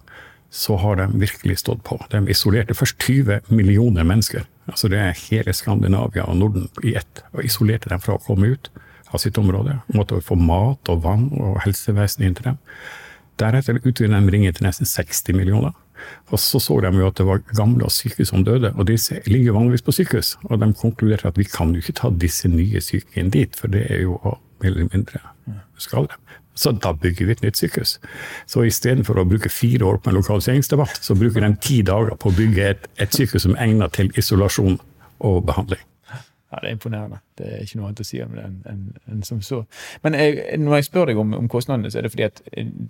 så 0.53 0.77
har 0.77 1.01
de 1.01 1.09
virkelig 1.19 1.63
stått 1.63 1.83
på. 1.87 1.97
De 2.13 2.21
isolerte 2.31 2.77
først 2.77 3.01
20 3.01 3.41
millioner 3.49 4.05
mennesker. 4.05 4.45
Altså 4.69 4.91
det 4.93 5.01
er 5.01 5.21
hele 5.31 5.55
Skandinavia 5.57 6.27
og 6.29 6.37
Norden 6.39 6.69
i 6.85 6.95
ett. 7.01 7.23
Og 7.33 7.47
isolerte 7.49 7.91
dem 7.91 8.03
fra 8.05 8.19
å 8.19 8.23
komme 8.23 8.53
ut 8.53 8.69
av 9.11 9.23
sitt 9.25 9.39
område. 9.41 9.79
Måtte 9.97 10.21
få 10.21 10.37
mat 10.37 10.93
og 10.93 11.03
vann 11.07 11.31
og 11.41 11.63
helsevesen 11.65 12.27
inn 12.27 12.37
til 12.37 12.53
dem. 12.53 12.61
Deretter 13.41 13.81
utvidet 13.81 14.13
de 14.13 14.35
ringen 14.35 14.55
til 14.55 14.69
nesten 14.69 14.89
60 14.89 15.39
millioner. 15.41 15.73
Og 16.33 16.41
så 16.41 16.61
så 16.63 16.79
de 16.81 16.93
jo 16.97 17.09
at 17.09 17.19
det 17.19 17.27
var 17.29 17.43
gamle 17.53 17.87
og 17.89 17.93
syke 17.93 18.25
som 18.29 18.45
døde, 18.45 18.73
og 18.77 18.89
disse 18.89 19.21
ligger 19.27 19.57
vanligvis 19.57 19.85
på 19.85 19.95
sykehus. 19.99 20.37
Og 20.49 20.61
de 20.63 20.73
konkluderte 20.79 21.29
at 21.29 21.39
vi 21.39 21.49
kan 21.49 21.75
jo 21.75 21.83
ikke 21.83 21.99
ta 22.01 22.11
disse 22.11 22.49
nye 22.49 22.81
syke 22.81 23.21
inn 23.21 23.33
dit, 23.35 23.57
for 23.59 23.73
det 23.73 23.87
er 23.91 24.05
jo 24.07 24.19
mer 24.63 24.71
eller 24.71 24.89
mindre 24.93 25.23
skade. 25.79 26.17
Så 26.55 26.73
da 26.77 26.93
bygger 26.93 27.27
vi 27.27 27.33
et 27.33 27.43
nytt 27.45 27.61
sykehus. 27.61 27.97
Så 28.47 28.65
istedenfor 28.69 29.21
å 29.21 29.29
bruke 29.29 29.53
fire 29.53 29.87
år 29.89 30.03
på 30.03 30.11
en 30.11 30.19
lokaliseringsdebatt, 30.21 31.01
så 31.05 31.17
bruker 31.17 31.45
de 31.45 31.55
ti 31.65 31.81
dager 31.87 32.17
på 32.21 32.29
å 32.29 32.37
bygge 32.37 32.69
et, 32.75 32.91
et 33.01 33.15
sykehus 33.15 33.47
som 33.47 33.57
er 33.57 33.71
egnet 33.71 33.97
til 33.97 34.13
isolasjon 34.21 34.77
og 35.25 35.41
behandling. 35.49 35.81
Ja, 36.53 36.59
Det 36.61 36.69
er 36.69 36.73
imponerende. 36.73 37.19
Det 37.39 37.47
er 37.49 37.63
ikke 37.65 37.79
noe 37.79 37.89
annet 37.89 38.01
å 38.03 38.05
si 38.05 38.19
om 38.21 38.35
det 38.37 38.43
enn 38.45 38.57
en, 38.69 38.81
en 39.09 39.23
som 39.25 39.41
så. 39.43 39.63
Men 40.05 40.17
jeg, 40.19 40.59
når 40.61 40.75
jeg 40.77 40.89
spør 40.91 41.09
deg 41.09 41.21
om, 41.23 41.33
om, 41.39 41.49
kostnadene, 41.49 41.91
så 41.91 41.99
er 41.99 42.05
det 42.05 42.13
fordi 42.13 42.27
at 42.27 42.43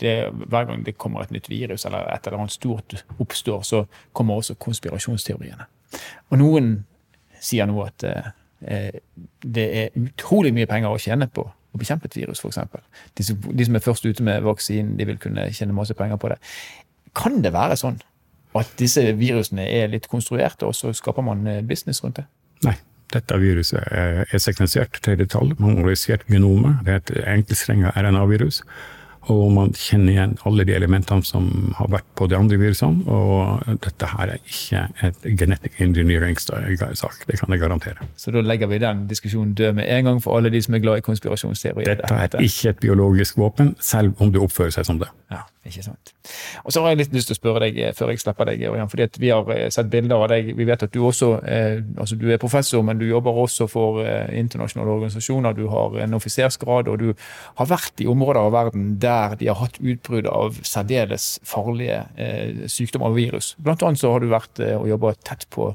det, 0.03 0.15
hver 0.51 0.67
gang 0.67 0.83
det 0.87 0.97
kommer 0.99 1.23
et 1.23 1.31
nytt 1.31 1.47
virus 1.51 1.87
eller 1.87 2.11
et 2.11 2.27
eller 2.27 2.43
annet 2.43 2.57
stort 2.57 2.97
oppstår, 3.23 3.63
så 3.63 3.85
kommer 4.13 4.43
også 4.43 4.59
konspirasjonsteoriene. 4.59 5.69
Og 6.33 6.43
noen 6.43 6.75
sier 7.43 7.71
nå 7.71 7.79
at 7.87 8.09
eh, 8.09 8.99
det 9.47 9.69
er 9.85 9.99
utrolig 10.03 10.51
mye 10.57 10.71
penger 10.71 10.91
å 10.91 11.01
tjene 11.03 11.31
på 11.31 11.47
å 11.47 11.79
bekjempe 11.79 12.11
et 12.11 12.19
virus, 12.19 12.43
f.eks. 12.43 12.59
De, 13.15 13.27
de 13.31 13.67
som 13.69 13.79
er 13.79 13.87
først 13.87 14.07
ute 14.07 14.27
med 14.27 14.43
vaksinen, 14.43 14.97
de 14.99 15.07
vil 15.07 15.23
kunne 15.23 15.47
tjene 15.55 15.77
masse 15.77 15.95
penger 15.95 16.19
på 16.19 16.35
det. 16.35 16.43
Kan 17.15 17.45
det 17.47 17.55
være 17.55 17.79
sånn 17.79 18.03
at 18.59 18.75
disse 18.77 19.07
virusene 19.17 19.65
er 19.71 19.93
litt 19.93 20.11
konstruerte, 20.11 20.67
og 20.67 20.75
så 20.77 20.91
skaper 20.97 21.25
man 21.25 21.47
business 21.69 22.03
rundt 22.05 22.21
det? 22.21 22.27
Nei. 22.67 22.81
Dette 23.13 23.37
viruset 23.43 23.83
er 23.93 24.41
sekvensert 24.41 24.99
til 25.05 25.21
detalj, 25.21 25.55
man 25.59 25.77
har 25.77 25.85
analysert 25.85 26.27
genomet. 26.31 26.81
Det 26.87 26.97
er 26.97 27.05
et 27.05 27.15
enkeltstrenga 27.37 27.93
RNA-virus. 27.97 28.63
Og 29.31 29.53
man 29.55 29.71
kjenner 29.79 30.11
igjen 30.11 30.33
alle 30.49 30.65
de 30.67 30.75
elementene 30.75 31.23
som 31.23 31.45
har 31.79 31.87
vært 31.93 32.09
på 32.19 32.27
de 32.27 32.35
andre 32.35 32.57
virusene. 32.59 33.05
Og 33.07 33.63
dette 33.85 34.09
her 34.11 34.33
er 34.35 34.41
ikke 34.41 34.81
et 35.07 35.29
genetic 35.39 35.79
engineering-sak, 35.85 37.23
det 37.29 37.39
kan 37.39 37.55
jeg 37.55 37.63
garantere. 37.63 38.09
Så 38.19 38.35
da 38.35 38.43
legger 38.43 38.67
vi 38.73 38.81
den 38.83 39.05
diskusjonen 39.11 39.55
død 39.55 39.79
med 39.79 39.87
en 39.87 40.11
gang 40.11 40.19
for 40.25 40.39
alle 40.39 40.51
de 40.51 40.63
som 40.65 40.75
er 40.75 40.83
glad 40.83 40.99
i 40.99 41.07
konspirasjonsteorier? 41.07 41.87
Dette 41.93 42.19
er 42.19 42.35
ikke 42.43 42.75
et 42.75 42.83
biologisk 42.83 43.39
våpen, 43.39 43.77
selv 43.79 44.19
om 44.19 44.35
det 44.35 44.43
oppfører 44.43 44.75
seg 44.75 44.91
som 44.91 44.99
det. 44.99 45.13
Ja, 45.31 45.45
ikke 45.63 45.85
sant. 45.87 46.11
Og 46.65 46.75
så 46.75 46.83
har 46.83 46.91
jeg 46.91 46.99
litt 46.99 47.13
lyst 47.15 47.29
til 47.31 47.37
å 47.37 47.39
spørre 47.39 47.69
deg 47.69 47.95
før 47.95 48.11
jeg 48.11 48.23
slipper 48.23 48.49
deg, 48.51 48.65
Ørjan, 48.67 48.91
fordi 48.91 49.23
vi 49.23 49.31
har 49.31 49.51
eh, 49.55 49.69
sett 49.71 49.91
bilder 49.93 50.25
av 50.25 50.33
deg. 50.33 50.51
Vi 50.59 50.67
vet 50.67 50.83
at 50.83 50.95
du 50.95 51.01
også 51.07 51.29
eh, 51.47 51.79
altså 52.03 52.19
du 52.19 52.27
er 52.33 52.41
professor, 52.43 52.83
men 52.87 52.99
du 52.99 53.07
jobber 53.07 53.39
også 53.45 53.69
for 53.71 54.03
eh, 54.03 54.33
internasjonale 54.41 54.97
organisasjoner. 54.97 55.55
Du 55.55 55.69
har 55.71 56.01
en 56.03 56.19
offisersgrad, 56.19 56.91
og 56.91 56.99
du 56.99 57.13
har 57.61 57.71
vært 57.71 58.03
i 58.03 58.11
områder 58.11 58.43
av 58.43 58.53
verden 58.57 58.91
der 59.03 59.39
de 59.39 59.53
har 59.53 59.61
hatt 59.63 59.79
utbrudd 59.79 60.27
av 60.31 60.59
særdeles 60.67 61.37
farlige 61.47 62.03
eh, 62.17 62.67
sykdommer 62.67 63.13
og 63.13 63.21
virus. 63.21 63.55
Blant 63.63 63.87
annet 63.87 64.03
så 64.03 64.11
har 64.15 64.23
du 64.23 64.33
vært 64.33 64.63
eh, 64.63 64.75
og 64.79 64.91
jobba 64.91 65.15
tett 65.23 65.47
på 65.53 65.71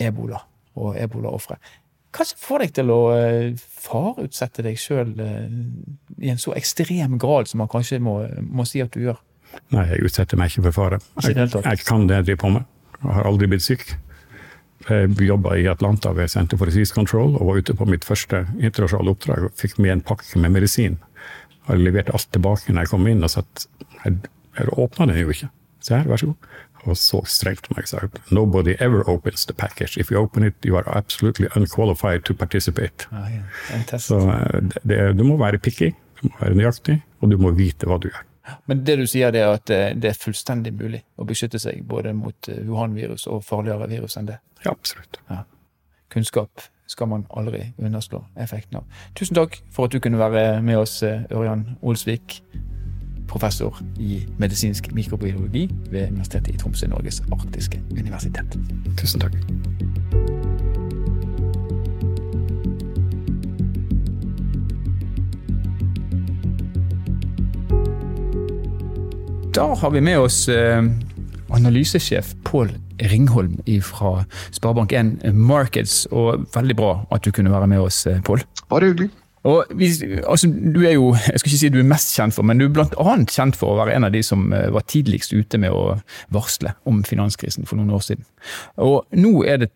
ebola 0.00 0.44
og 0.80 0.96
ebolaofre. 1.00 1.56
Hva 2.10 2.26
får 2.26 2.64
deg 2.64 2.72
til 2.74 2.90
å 2.90 3.00
farutsette 3.60 4.64
deg 4.66 4.78
sjøl 4.80 5.12
eh, 5.22 5.50
i 6.18 6.30
en 6.32 6.40
så 6.42 6.54
ekstrem 6.58 7.18
grad 7.22 7.50
som 7.50 7.62
man 7.62 7.70
kanskje 7.70 8.00
må, 8.02 8.20
må, 8.42 8.66
si 8.68 8.82
at 8.82 8.92
du 8.94 9.04
gjør? 9.04 9.20
Nei, 9.74 9.86
jeg 9.92 10.06
utsetter 10.06 10.38
meg 10.40 10.52
ikke 10.52 10.68
for 10.68 10.78
fare. 10.78 11.00
Jeg, 11.24 11.36
jeg 11.36 11.82
kan 11.86 12.06
det 12.08 12.20
jeg 12.20 12.28
driver 12.30 12.40
på 12.44 12.52
med. 12.56 12.70
Jeg 13.00 13.16
har 13.16 13.28
aldri 13.28 13.48
blitt 13.50 13.64
syk. 13.64 13.84
Jeg 14.88 15.12
jobba 15.26 15.54
i 15.60 15.68
Atlanta 15.70 16.12
ved 16.16 16.32
Center 16.32 16.58
for 16.58 16.70
Disease 16.70 16.94
Control 16.96 17.36
og 17.36 17.46
var 17.50 17.60
ute 17.60 17.76
på 17.76 17.86
mitt 17.88 18.06
første 18.08 18.46
internasjonale 18.58 19.12
oppdrag 19.12 19.46
og 19.50 19.54
fikk 19.60 19.78
med 19.78 19.98
en 19.98 20.04
pakke 20.04 20.40
med 20.40 20.54
medisin. 20.56 20.98
Jeg 21.68 21.84
leverte 21.84 22.14
alt 22.16 22.30
tilbake 22.32 22.72
når 22.72 22.86
jeg 22.86 22.92
kom 22.94 23.06
inn 23.10 23.22
og 23.26 23.32
sa 23.32 23.44
at 23.44 23.66
jeg, 24.04 24.16
jeg 24.58 24.74
åpna 24.80 25.10
den 25.10 25.20
jo 25.20 25.34
ikke. 25.34 25.50
Se 25.84 25.96
her, 25.96 26.08
vær 26.08 26.20
så 26.20 26.32
god 26.32 26.50
og 26.88 26.96
så 26.98 27.20
strengt 27.28 27.68
meg 27.74 27.88
sa 27.88 28.00
Nobody 28.30 28.76
ever 28.80 29.04
opens 29.08 29.46
the 29.46 29.54
package. 29.54 29.98
If 30.00 30.10
you 30.10 30.18
open 30.20 30.44
it, 30.44 30.54
you 30.64 30.76
are 30.76 30.88
absolutely 30.96 31.48
unqualified 31.56 32.24
to 32.24 32.34
participate. 32.34 33.08
Ah, 33.12 33.28
ja. 33.34 33.98
Så 33.98 34.20
det, 34.60 34.80
det, 34.82 35.18
du 35.18 35.24
må 35.24 35.36
være 35.36 35.58
picky, 35.58 35.92
du 36.22 36.28
må 36.28 36.34
være 36.40 36.54
nøyaktig, 36.54 37.00
og 37.20 37.30
du 37.30 37.38
må 37.38 37.52
vite 37.56 37.86
hva 37.86 37.98
du 38.00 38.08
gjør. 38.08 38.24
Men 38.66 38.84
det 38.86 38.96
du 38.98 39.06
sier, 39.06 39.32
det 39.34 39.42
er 39.44 39.54
at 39.54 39.70
eh, 39.74 39.90
det 39.94 40.12
er 40.12 40.18
fullstendig 40.18 40.72
mulig 40.76 41.02
å 41.20 41.26
beskytte 41.28 41.60
seg 41.60 41.84
både 41.86 42.14
mot 42.16 42.48
eh, 42.48 42.62
Wuhan-virus 42.66 43.26
og 43.30 43.44
farligere 43.46 43.88
virus 43.90 44.16
enn 44.20 44.30
det? 44.30 44.40
Ja, 44.64 44.72
absolutt. 44.72 45.20
Ja. 45.30 45.44
Kunnskap 46.10 46.64
skal 46.90 47.10
man 47.12 47.28
aldri 47.38 47.68
underslå 47.78 48.24
effekten 48.40 48.80
av. 48.80 49.00
Tusen 49.14 49.38
takk 49.38 49.60
for 49.70 49.86
at 49.86 49.94
du 49.94 50.00
kunne 50.02 50.18
være 50.18 50.58
med 50.66 50.80
oss, 50.80 50.98
Ørjan 51.04 51.68
Olsvik 51.86 52.40
professor 53.30 53.78
i 53.98 54.26
medisinsk 54.38 54.92
mikrobiologi 54.92 55.70
ved 55.90 56.08
Universitetet 56.08 56.54
i 56.54 56.58
Tromsø, 56.58 56.86
Norges 56.86 57.22
arktiske 57.32 57.82
universitet. 57.90 58.58
Tusen 58.98 59.20
takk. 59.20 60.39
Da 69.54 69.74
har 69.74 69.90
vi 69.90 70.00
med 70.00 70.18
oss 70.18 70.48
eh, 70.48 70.84
analysesjef 71.48 72.34
Pål 72.44 72.68
Ringholm 72.98 73.56
fra 73.82 74.24
Sparebank1 74.54 75.32
Markets. 75.32 76.04
Og 76.10 76.44
veldig 76.54 76.76
bra 76.78 76.90
at 77.10 77.24
du 77.24 77.32
kunne 77.34 77.50
være 77.50 77.66
med 77.66 77.80
oss, 77.82 78.06
eh, 78.06 78.20
Pål. 78.22 78.44
Bare 78.70 78.92
hyggelig. 78.92 79.08
Og 79.42 79.64
hvis, 79.74 80.02
altså, 80.28 80.46
du 80.46 80.84
er 80.84 80.92
jo, 80.92 81.14
jeg 81.14 81.40
skal 81.40 81.50
ikke 81.50 81.58
si 81.58 81.72
du 81.72 81.80
er 81.80 81.88
mest 81.90 82.12
kjent 82.14 82.36
for, 82.36 82.46
men 82.46 82.60
du 82.60 82.68
er 82.68 82.74
bl.a. 82.76 83.16
kjent 83.26 83.58
for 83.58 83.72
å 83.72 83.80
være 83.80 83.96
en 83.96 84.06
av 84.06 84.14
de 84.14 84.22
som 84.22 84.52
eh, 84.52 84.68
var 84.70 84.86
tidligst 84.86 85.32
ute 85.32 85.58
med 85.58 85.74
å 85.74 85.96
varsle 86.30 86.76
om 86.86 87.00
finanskrisen 87.08 87.66
for 87.66 87.80
noen 87.80 87.96
år 87.96 88.04
siden. 88.06 88.28
Og 88.86 89.02
nå 89.18 89.32
er 89.50 89.64
det 89.64 89.72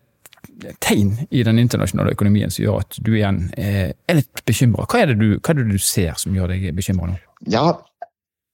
tegn 0.85 1.17
i 1.35 1.41
den 1.43 1.59
internasjonale 1.59 2.13
økonomien 2.15 2.53
som 2.53 2.63
gjør 2.63 2.85
at 2.85 3.01
du 3.03 3.11
igjen 3.17 3.49
er 3.57 4.21
litt 4.21 4.45
bekymra. 4.47 4.85
Hva, 4.85 5.01
hva, 5.01 5.51
er 5.51 5.59
det 5.59 5.67
du 5.67 5.81
ser 5.81 6.15
som 6.21 6.37
gjør 6.37 6.53
deg 6.53 6.69
bekymra 6.77 7.09
nå? 7.09 7.19
Ja, 7.51 7.73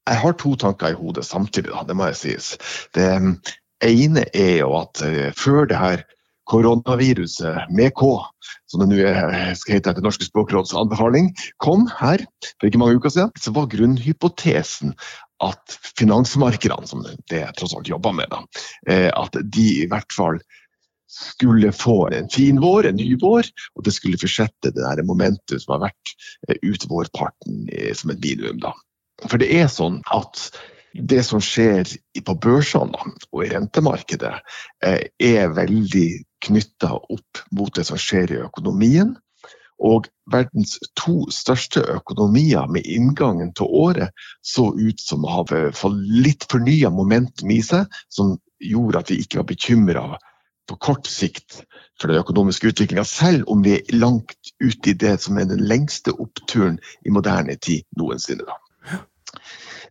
jeg 0.10 0.22
har 0.24 0.38
to 0.40 0.56
tanker 0.60 0.94
i 0.94 0.98
hodet 0.98 1.26
samtidig, 1.28 1.72
da, 1.74 1.86
det 1.88 1.98
må 1.98 2.10
jeg 2.10 2.20
sies. 2.22 2.54
Det 2.96 3.06
ene 3.86 4.26
er 4.34 4.58
jo 4.62 4.74
at 4.82 5.04
uh, 5.06 5.30
før 5.38 5.70
det 5.70 5.80
her 5.80 6.06
koronaviruset 6.52 7.70
med 7.72 7.94
K, 7.96 8.08
som 8.68 8.82
det 8.82 8.90
nå 8.92 9.12
skal 9.56 9.78
hete 9.78 9.92
etter 9.94 10.04
Norske 10.04 10.28
språkråds 10.28 10.74
anbefaling, 10.76 11.30
kom 11.64 11.86
her 12.00 12.24
for 12.58 12.68
ikke 12.68 12.82
mange 12.82 13.00
uker 13.00 13.14
siden, 13.14 13.32
så 13.40 13.54
var 13.56 13.70
grunnhypotesen 13.72 14.96
at 15.42 15.78
finansmarkedene, 15.98 16.88
som 16.90 17.06
det 17.06 17.44
jeg 17.44 17.58
tross 17.58 17.76
alt 17.78 17.90
jobber 17.90 18.14
med, 18.18 18.32
da, 18.34 18.42
eh, 18.92 19.10
at 19.10 19.38
de 19.54 19.68
i 19.84 19.88
hvert 19.90 20.14
fall 20.16 20.42
skulle 21.12 21.74
få 21.76 22.06
en 22.16 22.30
fin 22.32 22.60
vår, 22.62 22.88
en 22.88 23.00
ny 23.00 23.16
vår, 23.20 23.48
og 23.76 23.88
det 23.88 23.96
skulle 23.96 24.20
fortsette 24.22 24.72
det 24.72 24.80
der 24.80 25.04
momentet 25.08 25.64
som 25.64 25.76
har 25.76 25.88
vært 25.90 26.14
eh, 26.48 26.60
ut 26.64 26.88
vårparten 26.92 27.66
eh, 27.74 27.92
som 27.98 28.14
et 28.14 28.22
minimum. 28.24 28.62
da. 28.64 28.76
For 29.30 29.42
det 29.42 29.52
er 29.62 29.68
sånn 29.72 30.02
at 30.14 30.50
det 30.94 31.22
som 31.24 31.40
skjer 31.44 31.88
på 32.26 32.36
børsene 32.44 33.12
og 33.32 33.44
i 33.46 33.50
rentemarkedet, 33.54 34.34
er 34.84 35.54
veldig 35.56 36.08
knytta 36.44 36.96
opp 36.98 37.44
mot 37.56 37.72
det 37.76 37.86
som 37.88 38.00
skjer 38.02 38.34
i 38.36 38.42
økonomien. 38.44 39.14
Og 39.82 40.06
verdens 40.30 40.76
to 41.00 41.24
største 41.34 41.82
økonomier 41.96 42.68
med 42.70 42.86
inngangen 42.86 43.50
til 43.58 43.66
året 43.66 44.12
så 44.46 44.68
ut 44.78 45.02
som 45.02 45.26
å 45.26 45.40
ha 45.40 45.46
fått 45.74 46.04
litt 46.22 46.46
fornya 46.52 46.92
momentum 46.94 47.50
i 47.50 47.62
seg, 47.66 47.88
som 48.14 48.36
gjorde 48.62 49.02
at 49.02 49.10
vi 49.10 49.22
ikke 49.24 49.42
var 49.42 49.50
bekymra 49.50 50.04
på 50.70 50.78
kort 50.86 51.10
sikt 51.10 51.64
for 52.00 52.12
den 52.12 52.22
økonomiske 52.22 52.70
utviklinga, 52.72 53.04
selv 53.08 53.50
om 53.50 53.64
vi 53.66 53.80
er 53.80 53.98
langt 53.98 54.54
ute 54.62 54.94
i 54.94 54.98
det 54.98 55.18
som 55.24 55.40
er 55.42 55.50
den 55.50 55.66
lengste 55.66 56.14
oppturen 56.14 56.78
i 57.06 57.14
moderne 57.14 57.58
tid 57.58 57.82
noensinne. 57.98 58.60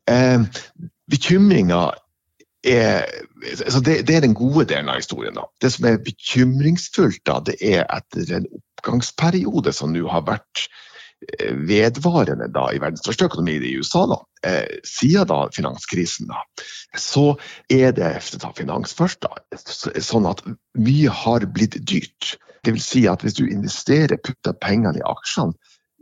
Eh, 0.09 0.41
Bekymringa 1.11 1.91
er, 2.65 3.07
altså 3.65 3.81
det, 3.81 4.07
det, 4.09 4.17
er 4.17 4.21
den 4.21 4.35
gode 4.35 4.67
delen 4.69 4.89
av 4.89 5.01
historien. 5.01 5.35
Da. 5.37 5.47
Det 5.63 5.73
som 5.75 5.89
er 5.89 6.03
bekymringsfullt, 6.05 7.23
da, 7.27 7.41
det 7.47 7.57
er 7.65 7.87
etter 7.89 8.37
en 8.39 8.49
oppgangsperiode 8.51 9.73
som 9.77 9.95
nå 9.95 10.05
har 10.13 10.27
vært 10.29 10.67
eh, 11.39 11.55
vedvarende 11.69 12.51
da, 12.53 12.69
i 12.73 12.83
verdens 12.83 13.05
største 13.05 13.31
økonomi, 13.31 13.59
i 13.65 13.77
USA, 13.81 14.05
da, 14.11 14.21
eh, 14.49 14.79
siden 14.87 15.31
da 15.33 15.41
finanskrisen, 15.57 16.31
da, 16.31 16.45
så 16.99 17.33
er 17.73 17.97
det 17.97 18.13
ta 18.41 18.53
finans 18.57 18.95
først, 18.97 19.25
da, 19.25 19.61
sånn 20.01 20.29
at 20.31 20.45
mye 20.79 21.19
har 21.25 21.49
blitt 21.49 21.81
dyrt. 21.81 22.37
Vil 22.69 22.81
si 22.85 23.07
at 23.09 23.23
hvis 23.25 23.39
du 23.39 23.47
investerer, 23.49 24.21
putter 24.21 24.53
pengene 24.61 25.01
i 25.01 25.07
aksjene, 25.09 25.57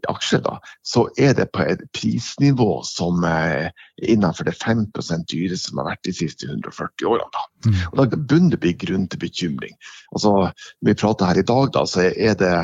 aksjer, 0.09 0.43
da, 0.45 0.57
så 0.87 1.07
er 1.19 1.35
det 1.38 1.49
på 1.55 1.64
et 1.67 1.83
prisnivå 1.97 2.83
som 2.87 3.25
er 3.26 3.71
innenfor 3.99 4.49
det 4.49 4.57
5% 4.61 5.28
dyreste 5.33 5.71
som 5.73 5.81
har 5.83 5.90
vært 5.93 6.05
de 6.07 6.14
siste 6.17 6.49
140 6.49 7.09
årene. 7.11 7.31
Da. 7.35 7.47
Mm. 7.67 7.78
Og 7.90 7.97
da 7.99 8.09
bunner 8.19 8.55
det 8.55 8.62
bli 8.62 8.75
grunn 8.87 9.09
til 9.11 9.23
bekymring. 9.25 9.75
Altså, 10.12 10.35
når 10.81 10.93
vi 10.93 10.99
prater 11.02 11.33
her 11.33 11.43
i 11.43 11.49
dag, 11.50 11.73
da, 11.75 11.87
så 11.88 12.07
er 12.09 12.38
det 12.38 12.55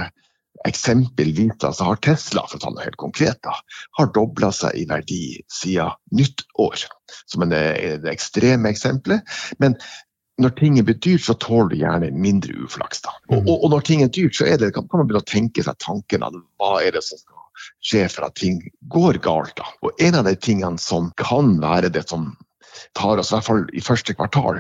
eksempelvis 0.65 1.59
så 1.61 1.89
har 1.91 1.99
Tesla 2.01 2.45
for 2.49 2.57
å 2.57 2.63
ta 2.63 2.71
noe 2.73 2.85
helt 2.87 3.01
konkret, 3.01 3.41
da, 3.45 3.57
har 3.99 4.13
dobla 4.15 4.53
seg 4.55 4.79
i 4.79 4.87
verdi 4.89 5.25
siden 5.53 5.93
nyttår. 6.15 6.87
Som 7.29 7.45
er 7.45 8.01
det 8.01 8.13
ekstreme 8.15 8.71
eksempelet. 8.73 9.27
Men 9.61 9.77
når 10.43 10.55
ting 10.59 10.79
blir 10.83 10.99
dyrt, 10.99 11.23
så 11.27 11.37
tåler 11.39 11.71
du 11.71 11.77
gjerne 11.79 12.11
mindre 12.11 12.57
uflaks. 12.65 13.05
da. 13.05 13.13
Og, 13.29 13.43
mm. 13.43 13.49
og, 13.49 13.57
og, 13.57 13.69
når 13.75 13.85
ting 13.87 14.03
er 14.03 14.11
dyrt, 14.11 14.37
så 14.39 14.49
er 14.51 14.59
det, 14.59 14.73
kan, 14.75 14.89
man 14.93 15.07
begynne 15.07 15.23
å 15.23 15.31
tenke 15.31 15.63
seg 15.67 15.79
tanken 15.83 16.27
at 16.27 16.39
hva 16.59 16.73
er 16.83 16.97
det 16.97 17.05
som 17.07 17.21
skal 17.21 17.43
skje 17.85 18.09
for 18.11 18.27
at 18.27 18.35
ting 18.41 18.59
går 18.91 19.21
galt. 19.25 19.55
da. 19.61 19.69
Og 19.87 20.03
En 20.03 20.19
av 20.19 20.27
de 20.27 20.35
tingene 20.35 20.81
som 20.83 21.13
kan 21.21 21.55
være 21.63 21.93
det 21.95 22.09
som 22.11 22.33
tar 22.99 23.23
oss, 23.23 23.31
i 23.31 23.37
hvert 23.37 23.47
fall 23.47 23.65
i 23.73 23.85
første 23.85 24.17
kvartal, 24.19 24.59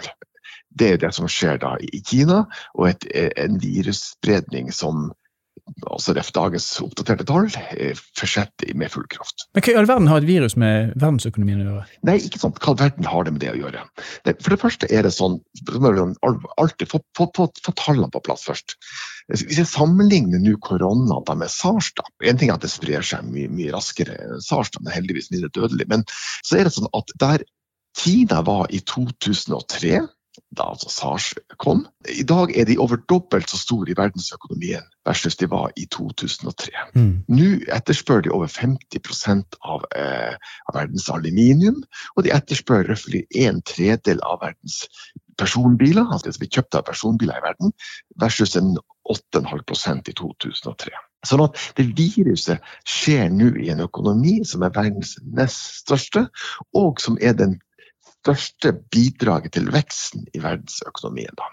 det 0.75 0.93
er 0.93 1.02
det 1.02 1.12
som 1.14 1.26
skjer 1.31 1.59
da 1.62 1.75
i 1.83 2.02
Kina, 2.07 2.45
og 2.75 2.88
et, 2.90 3.07
en 3.38 3.59
virusspredning 3.62 4.73
som 4.75 5.11
altså 5.88 6.14
ref. 6.16 6.30
dagens 6.35 6.66
oppdaterte 6.83 7.25
tall, 7.28 7.49
eh, 7.76 7.97
fortsetter 8.18 8.75
med 8.76 8.92
full 8.92 9.06
kraft. 9.11 9.47
Men 9.54 9.64
Hva 9.64 9.73
i 9.73 9.76
all 9.80 9.88
verden 9.88 10.09
har 10.11 10.21
et 10.21 10.28
virus 10.28 10.56
med 10.61 10.92
verdensøkonomien 11.00 11.62
å 11.62 11.66
gjøre? 11.68 11.87
Nei, 12.09 12.18
ikke 12.26 12.40
sant. 12.42 12.59
Hva 12.59 12.73
i 12.73 12.75
all 12.75 12.80
verden 12.83 13.09
har 13.11 13.25
det 13.25 13.33
med 13.33 13.44
det 13.44 13.52
å 13.52 13.59
gjøre? 13.59 13.85
For 14.42 14.54
det 14.54 14.61
første 14.61 14.90
er 14.90 15.02
det 15.06 15.14
sånn 15.14 15.40
alltid 15.64 16.90
Få, 16.90 17.00
få, 17.16 17.28
få, 17.35 17.49
få 17.64 17.73
tallene 17.78 18.11
på 18.12 18.21
plass 18.25 18.44
først. 18.44 18.76
Hvis 19.33 19.56
jeg 19.56 19.68
sammenligner 19.71 20.42
nå 20.42 20.59
korona 20.61 21.21
med 21.35 21.49
SARS 21.49 21.92
da, 21.97 22.04
En 22.28 22.37
ting 22.37 22.50
er 22.50 22.59
at 22.59 22.64
det 22.66 22.71
sprer 22.71 23.02
seg 23.02 23.25
mye, 23.25 23.49
mye 23.49 23.73
raskere 23.73 24.18
enn 24.21 24.42
SARS, 24.44 24.71
da, 24.75 24.83
men 24.85 24.92
heldigvis 24.92 25.30
mindre 25.33 25.52
dødelig. 25.54 25.88
Men 25.88 26.04
så 26.44 26.59
er 26.59 26.68
det 26.68 26.75
sånn 26.76 26.90
at 26.92 27.14
der 27.21 27.47
Kina 27.97 28.42
var 28.42 28.66
i 28.75 28.80
2003 28.83 30.02
da 30.55 30.67
altså 30.73 30.91
SARS 30.91 31.29
kom. 31.62 31.85
I 32.11 32.25
dag 32.26 32.53
er 32.59 32.67
de 32.69 32.79
over 32.83 32.99
dobbelt 33.11 33.50
så 33.50 33.59
store 33.59 33.93
i 33.93 33.97
verdensøkonomien 33.99 34.87
versus 35.07 35.37
de 35.37 35.49
var 35.50 35.71
i 35.76 35.87
2003. 35.95 36.71
Mm. 36.95 37.12
Nå 37.29 37.49
etterspør 37.75 38.25
de 38.25 38.33
over 38.35 38.50
50 38.50 39.45
av, 39.62 39.85
eh, 39.97 40.35
av 40.69 40.79
verdens 40.79 41.09
aluminium, 41.12 41.83
og 42.17 42.25
de 42.25 42.35
etterspør 42.35 42.88
røftlig 42.91 43.25
en 43.45 43.62
tredel 43.62 44.23
av 44.23 44.43
verdens 44.43 44.85
personbiler, 45.38 46.07
altså 46.07 46.29
det 46.29 46.37
som 46.37 46.45
blir 46.45 46.55
kjøpt 46.59 46.79
av 46.79 46.87
personbiler 46.87 47.38
i 47.38 47.47
verden, 47.49 47.75
versus 48.23 48.57
en 48.57 48.76
8,5% 49.11 50.09
i 50.09 50.14
2003. 50.17 50.95
Sånn 51.25 51.43
at 51.45 51.61
det 51.79 51.87
viruset 51.97 52.62
skjer 52.88 53.31
nå 53.33 53.50
i 53.61 53.71
en 53.73 53.85
økonomi 53.85 54.43
som 54.49 54.64
er 54.64 54.75
verdens 54.75 55.17
nest 55.25 55.81
største, 55.85 56.26
og 56.76 57.00
som 57.03 57.19
er 57.21 57.37
den 57.38 57.59
største 58.25 58.73
bidraget 58.93 59.52
til 59.52 59.69
veksten 59.73 60.26
i 60.35 60.43
verdensøkonomien. 60.43 61.37
Da. 61.37 61.50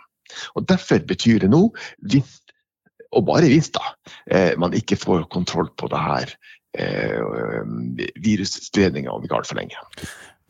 Og 0.56 0.68
Derfor 0.70 1.04
betyr 1.08 1.44
det 1.44 1.51
nå, 1.51 1.68
hvis, 2.08 2.40
og 3.12 3.25
bare 3.28 3.51
hvis 3.51 3.72
da, 3.75 3.84
eh, 4.32 4.58
man 4.60 4.74
ikke 4.74 5.00
får 5.00 5.28
kontroll 5.32 5.70
på 5.78 5.92
det 5.92 6.00
her 6.00 6.36
eh, 6.80 8.08
virusspredninga 8.24 9.12
om 9.12 9.24
ikke 9.24 9.42
altfor 9.42 9.60
lenge. 9.60 9.75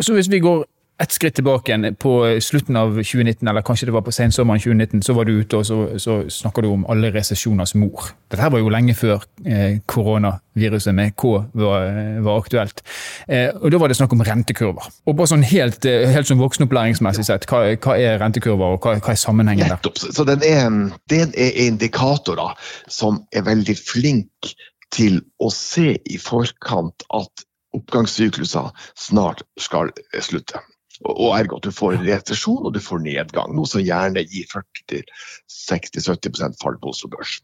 Så 0.02 0.14
Hvis 0.14 0.32
vi 0.32 0.40
går 0.40 0.66
et 1.02 1.14
skritt 1.16 1.36
tilbake 1.40 1.72
igjen. 1.72 1.96
På 2.00 2.14
slutten 2.44 2.78
av 2.80 2.94
2019, 3.00 3.48
eller 3.48 3.66
kanskje 3.66 3.90
det 3.90 3.96
var 3.96 4.04
på 4.06 4.14
sensommeren 4.16 4.62
2019, 4.62 5.02
så 5.06 5.16
var 5.18 5.28
du 5.28 5.34
ute 5.40 5.60
og 5.60 5.66
så, 5.66 5.80
så 6.02 6.18
snakker 6.32 6.66
du 6.66 6.72
om 6.72 6.86
alle 6.92 7.12
resesjoners 7.14 7.74
mor. 7.80 8.12
Dette 8.32 8.50
var 8.54 8.62
jo 8.62 8.72
lenge 8.72 8.96
før 8.98 9.26
eh, 9.46 9.82
koronaviruset 9.90 10.96
med 10.96 11.16
K 11.20 11.34
var, 11.58 11.88
var 12.24 12.42
aktuelt. 12.42 12.84
Eh, 13.28 13.50
og 13.58 13.72
Da 13.72 13.82
var 13.82 13.92
det 13.92 13.98
snakk 14.00 14.14
om 14.16 14.24
rentekurver. 14.26 14.90
Og 15.06 15.18
bare 15.18 15.34
sånn 15.34 15.48
Helt, 15.52 15.84
eh, 15.90 16.08
helt 16.14 16.30
sånn 16.30 16.40
voksenopplæringsmessig 16.40 17.26
sett, 17.28 17.48
hva, 17.50 17.64
hva, 17.76 17.98
er 18.00 18.20
rentekurver, 18.22 18.78
og 18.78 18.86
hva, 18.86 18.98
hva 19.02 19.16
er 19.16 19.20
sammenhengen 19.20 19.66
der? 19.66 19.80
Nettopp. 19.80 20.00
Så 20.00 20.26
den 20.28 20.46
er, 20.48 20.68
den 21.12 21.34
er 21.36 21.58
indikatorer 21.66 22.54
som 22.88 23.24
er 23.36 23.44
veldig 23.50 23.76
flink 23.80 24.54
til 24.94 25.22
å 25.42 25.50
se 25.56 25.96
i 25.98 26.20
forkant 26.22 27.08
at 27.16 27.46
oppgangssykluser 27.76 28.72
snart 29.00 29.44
skal 29.60 29.92
slutte. 30.20 30.62
Og 31.10 31.32
ergo 31.34 31.58
at 31.58 31.66
du 31.66 31.74
får 31.74 31.98
resesjon 32.06 32.68
og 32.68 32.76
du 32.76 32.82
får 32.84 33.02
nedgang, 33.06 33.56
noe 33.58 33.70
som 33.70 33.82
gjerne 33.82 34.22
gir 34.28 34.46
40-60-70 34.52 36.60
fall 36.62 36.78
på 36.82 36.94
Oslo 36.94 37.10
Børs. 37.14 37.40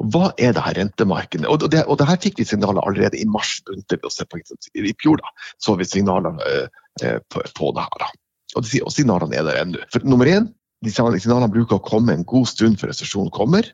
Og 0.00 0.12
Hva 0.12 0.26
er 0.36 0.52
det 0.56 0.64
her 0.64 0.76
rentemarkedet? 0.76 1.48
Og 1.48 1.70
det, 1.72 1.84
og 1.86 2.00
det 2.00 2.08
her 2.10 2.20
fikk 2.20 2.40
vi 2.40 2.48
signaler 2.48 2.84
allerede 2.84 3.20
i 3.20 3.28
mars. 3.28 3.60
begynte 3.64 3.96
vi 3.96 4.08
å 4.08 4.12
se 4.12 4.26
på 4.28 4.40
I 4.40 4.94
fjor 5.00 5.22
da, 5.22 5.32
så 5.62 5.76
vi 5.80 5.88
signaler 5.88 6.36
eh, 6.46 7.20
på, 7.32 7.44
på, 7.56 7.72
det 7.76 7.86
her. 7.86 8.04
Da. 8.04 8.10
Og, 8.56 8.66
de, 8.66 8.82
og 8.84 8.92
signalene 8.92 9.38
er 9.38 9.46
der 9.46 9.62
ennå. 9.62 9.84
For 9.92 10.04
nummer 10.04 10.28
én, 10.28 10.50
de 10.84 10.92
signalene 10.92 11.52
bruker 11.52 11.78
å 11.78 11.84
komme 11.84 12.12
en 12.12 12.28
god 12.28 12.48
stund 12.48 12.80
før 12.80 12.92
resesjonen 12.92 13.32
kommer. 13.32 13.64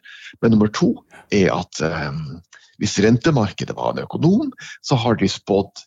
Men 0.42 0.54
nummer 0.54 0.70
to 0.70 0.92
er 1.34 1.50
at 1.54 1.82
eh, 1.82 2.22
hvis 2.82 2.98
rentemarkedet 3.02 3.76
var 3.76 3.94
en 3.94 4.04
økonom, 4.04 4.50
så 4.84 4.98
har 5.00 5.18
de 5.18 5.28
spådd 5.30 5.86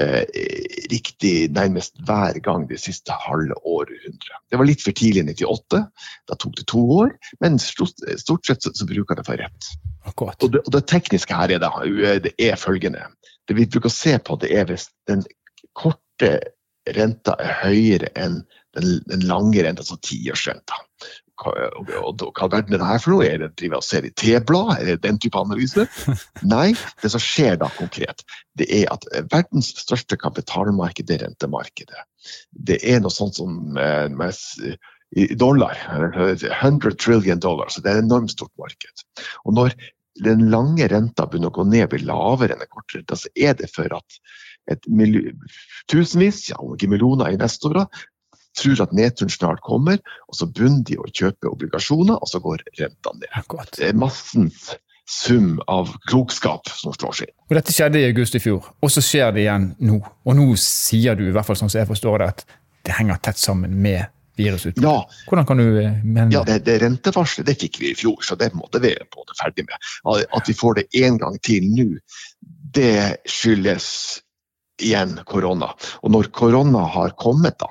eh, 0.00 0.24
riktig 0.92 1.34
nærmest 1.54 1.98
hver 2.06 2.38
gang 2.44 2.66
det 2.70 2.78
siste 2.82 3.14
halve 3.26 3.56
århundret. 3.64 4.40
Det 4.50 4.60
var 4.60 4.68
litt 4.68 4.84
for 4.84 4.96
tidlig 4.96 5.24
i 5.24 5.46
98, 5.46 5.82
da 6.28 6.38
tok 6.38 6.56
det 6.58 6.66
to 6.72 6.82
år, 6.98 7.14
men 7.44 7.60
stort, 7.62 8.02
stort 8.20 8.48
sett 8.48 8.66
så, 8.66 8.74
så, 8.76 8.88
bruker 8.88 9.18
det 9.18 9.26
for 9.28 9.40
rett. 9.40 9.70
Og 10.06 10.50
det, 10.52 10.62
og 10.64 10.72
det, 10.74 10.84
tekniske 10.90 11.34
her 11.34 11.56
er, 11.56 11.62
det, 11.62 12.18
det 12.28 12.34
er 12.38 12.60
følgende. 12.60 13.08
Det 13.46 13.56
vi 13.58 13.68
bruker 13.70 13.90
å 13.90 13.96
se 13.96 14.16
på, 14.22 14.38
det 14.42 14.52
er 14.54 14.68
hvis 14.68 14.88
den 15.10 15.24
korte 15.76 16.38
renta 16.96 17.34
er 17.42 17.58
høyere 17.64 18.12
enn 18.14 18.40
den, 18.76 19.00
den 19.08 19.24
lange 19.26 19.62
renta, 19.64 19.82
altså 19.82 19.98
tiårsrenta 20.04 20.78
hva, 21.36 22.48
verden 22.48 22.74
er 22.74 22.80
det 22.80 22.88
her 22.88 23.02
for 23.02 23.14
noe? 23.14 23.26
Er 23.26 23.40
det 23.42 23.50
driver 23.60 23.80
og 23.80 23.86
ser 23.86 24.06
i 24.08 24.12
T-blad? 24.16 24.72
Er 24.76 24.90
det 24.90 24.98
den 25.04 25.20
type 25.22 25.40
analyse? 25.40 25.86
Nei, 26.54 26.70
det 27.02 27.12
som 27.12 27.22
skjer 27.22 27.58
da 27.60 27.70
konkret, 27.76 28.24
det 28.58 28.68
er 28.72 28.90
at 28.94 29.06
verdens 29.32 29.72
største 29.82 30.18
kapitalmarked 30.20 31.12
er 31.12 31.24
rentemarkedet. 31.26 32.06
Det 32.50 32.80
er 32.82 33.02
noe 33.04 33.14
sånt 33.14 33.38
som 33.38 33.76
eh, 33.80 34.08
dollar, 35.38 35.76
100 36.62 36.96
trillion 37.02 37.42
dollar, 37.42 37.70
så 37.70 37.84
det 37.84 37.92
er 37.92 38.00
et 38.00 38.08
enormt 38.08 38.34
stort 38.34 38.52
marked. 38.60 39.06
Og 39.44 39.54
når 39.58 39.76
den 40.24 40.48
lange 40.50 40.88
renta 40.88 41.26
begynner 41.28 41.52
å 41.52 41.58
gå 41.58 41.66
ned, 41.68 41.88
blir 41.92 42.06
lavere 42.08 42.56
enn 42.56 42.64
den 42.64 42.72
korte 42.72 43.00
renta, 43.00 43.18
så 43.20 43.30
er 43.36 43.56
det 43.58 43.68
for 43.74 43.92
at 43.92 44.20
tusenvis, 45.92 46.48
ja, 46.50 46.58
om 46.58 46.74
ikke 46.74 46.90
millioner 46.90 47.34
investorer, 47.34 47.86
tror 48.56 48.82
at 48.86 48.96
nedturen 48.96 49.32
snart 49.32 49.62
kommer, 49.66 50.00
og 50.28 50.38
så 50.38 50.48
begynner 50.48 50.84
de 50.88 50.98
å 51.00 51.06
kjøpe 51.10 51.50
obligasjoner, 51.52 52.18
og 52.18 52.30
så 52.30 52.40
går 52.42 52.64
rentene 52.80 53.22
ned. 53.22 53.54
Det 53.76 53.90
er 53.90 54.00
massens 54.00 54.74
sum 55.06 55.60
av 55.70 55.92
klokskap 56.10 56.66
som 56.72 56.94
slår 56.96 57.14
seg 57.14 57.30
inn. 57.30 57.36
Og 57.46 57.56
Dette 57.60 57.74
skjedde 57.74 58.02
i 58.02 58.08
august 58.08 58.34
i 58.34 58.42
fjor, 58.42 58.72
og 58.82 58.92
så 58.92 59.04
skjer 59.04 59.36
det 59.36 59.44
igjen 59.44 59.70
nå. 59.86 60.00
Og 60.26 60.38
nå 60.38 60.48
sier 60.60 61.18
du, 61.18 61.28
i 61.28 61.34
hvert 61.34 61.46
fall 61.46 61.58
sånn 61.58 61.70
som 61.70 61.82
jeg 61.82 61.90
forstår 61.92 62.22
det, 62.22 62.28
at 62.34 62.44
det 62.86 62.98
henger 62.98 63.22
tett 63.22 63.38
sammen 63.38 63.76
med 63.82 64.10
virusutbruddet. 64.36 64.84
Ja. 64.84 65.24
Hvordan 65.28 65.46
kan 65.48 65.62
du 65.62 65.78
eh, 65.80 66.02
mene 66.04 66.34
ja, 66.34 66.42
det? 66.46 66.58
Det 66.66 66.78
rentevarselet 66.82 67.48
det 67.48 67.56
fikk 67.62 67.80
vi 67.80 67.92
i 67.92 67.96
fjor, 67.98 68.18
så 68.26 68.36
det 68.38 68.50
måtte 68.58 68.82
vi 68.82 68.92
på 69.12 69.24
det 69.28 69.38
ferdig 69.38 69.66
med. 69.68 69.88
At 70.36 70.50
vi 70.50 70.56
får 70.58 70.80
det 70.80 70.86
en 71.06 71.18
gang 71.22 71.38
til 71.46 71.70
nå, 71.72 71.88
det 72.76 73.22
skyldes 73.30 73.88
igjen 74.82 75.16
korona. 75.28 75.70
Og 76.02 76.12
når 76.12 76.30
korona 76.36 76.84
har 76.92 77.14
kommet, 77.20 77.58
da, 77.60 77.68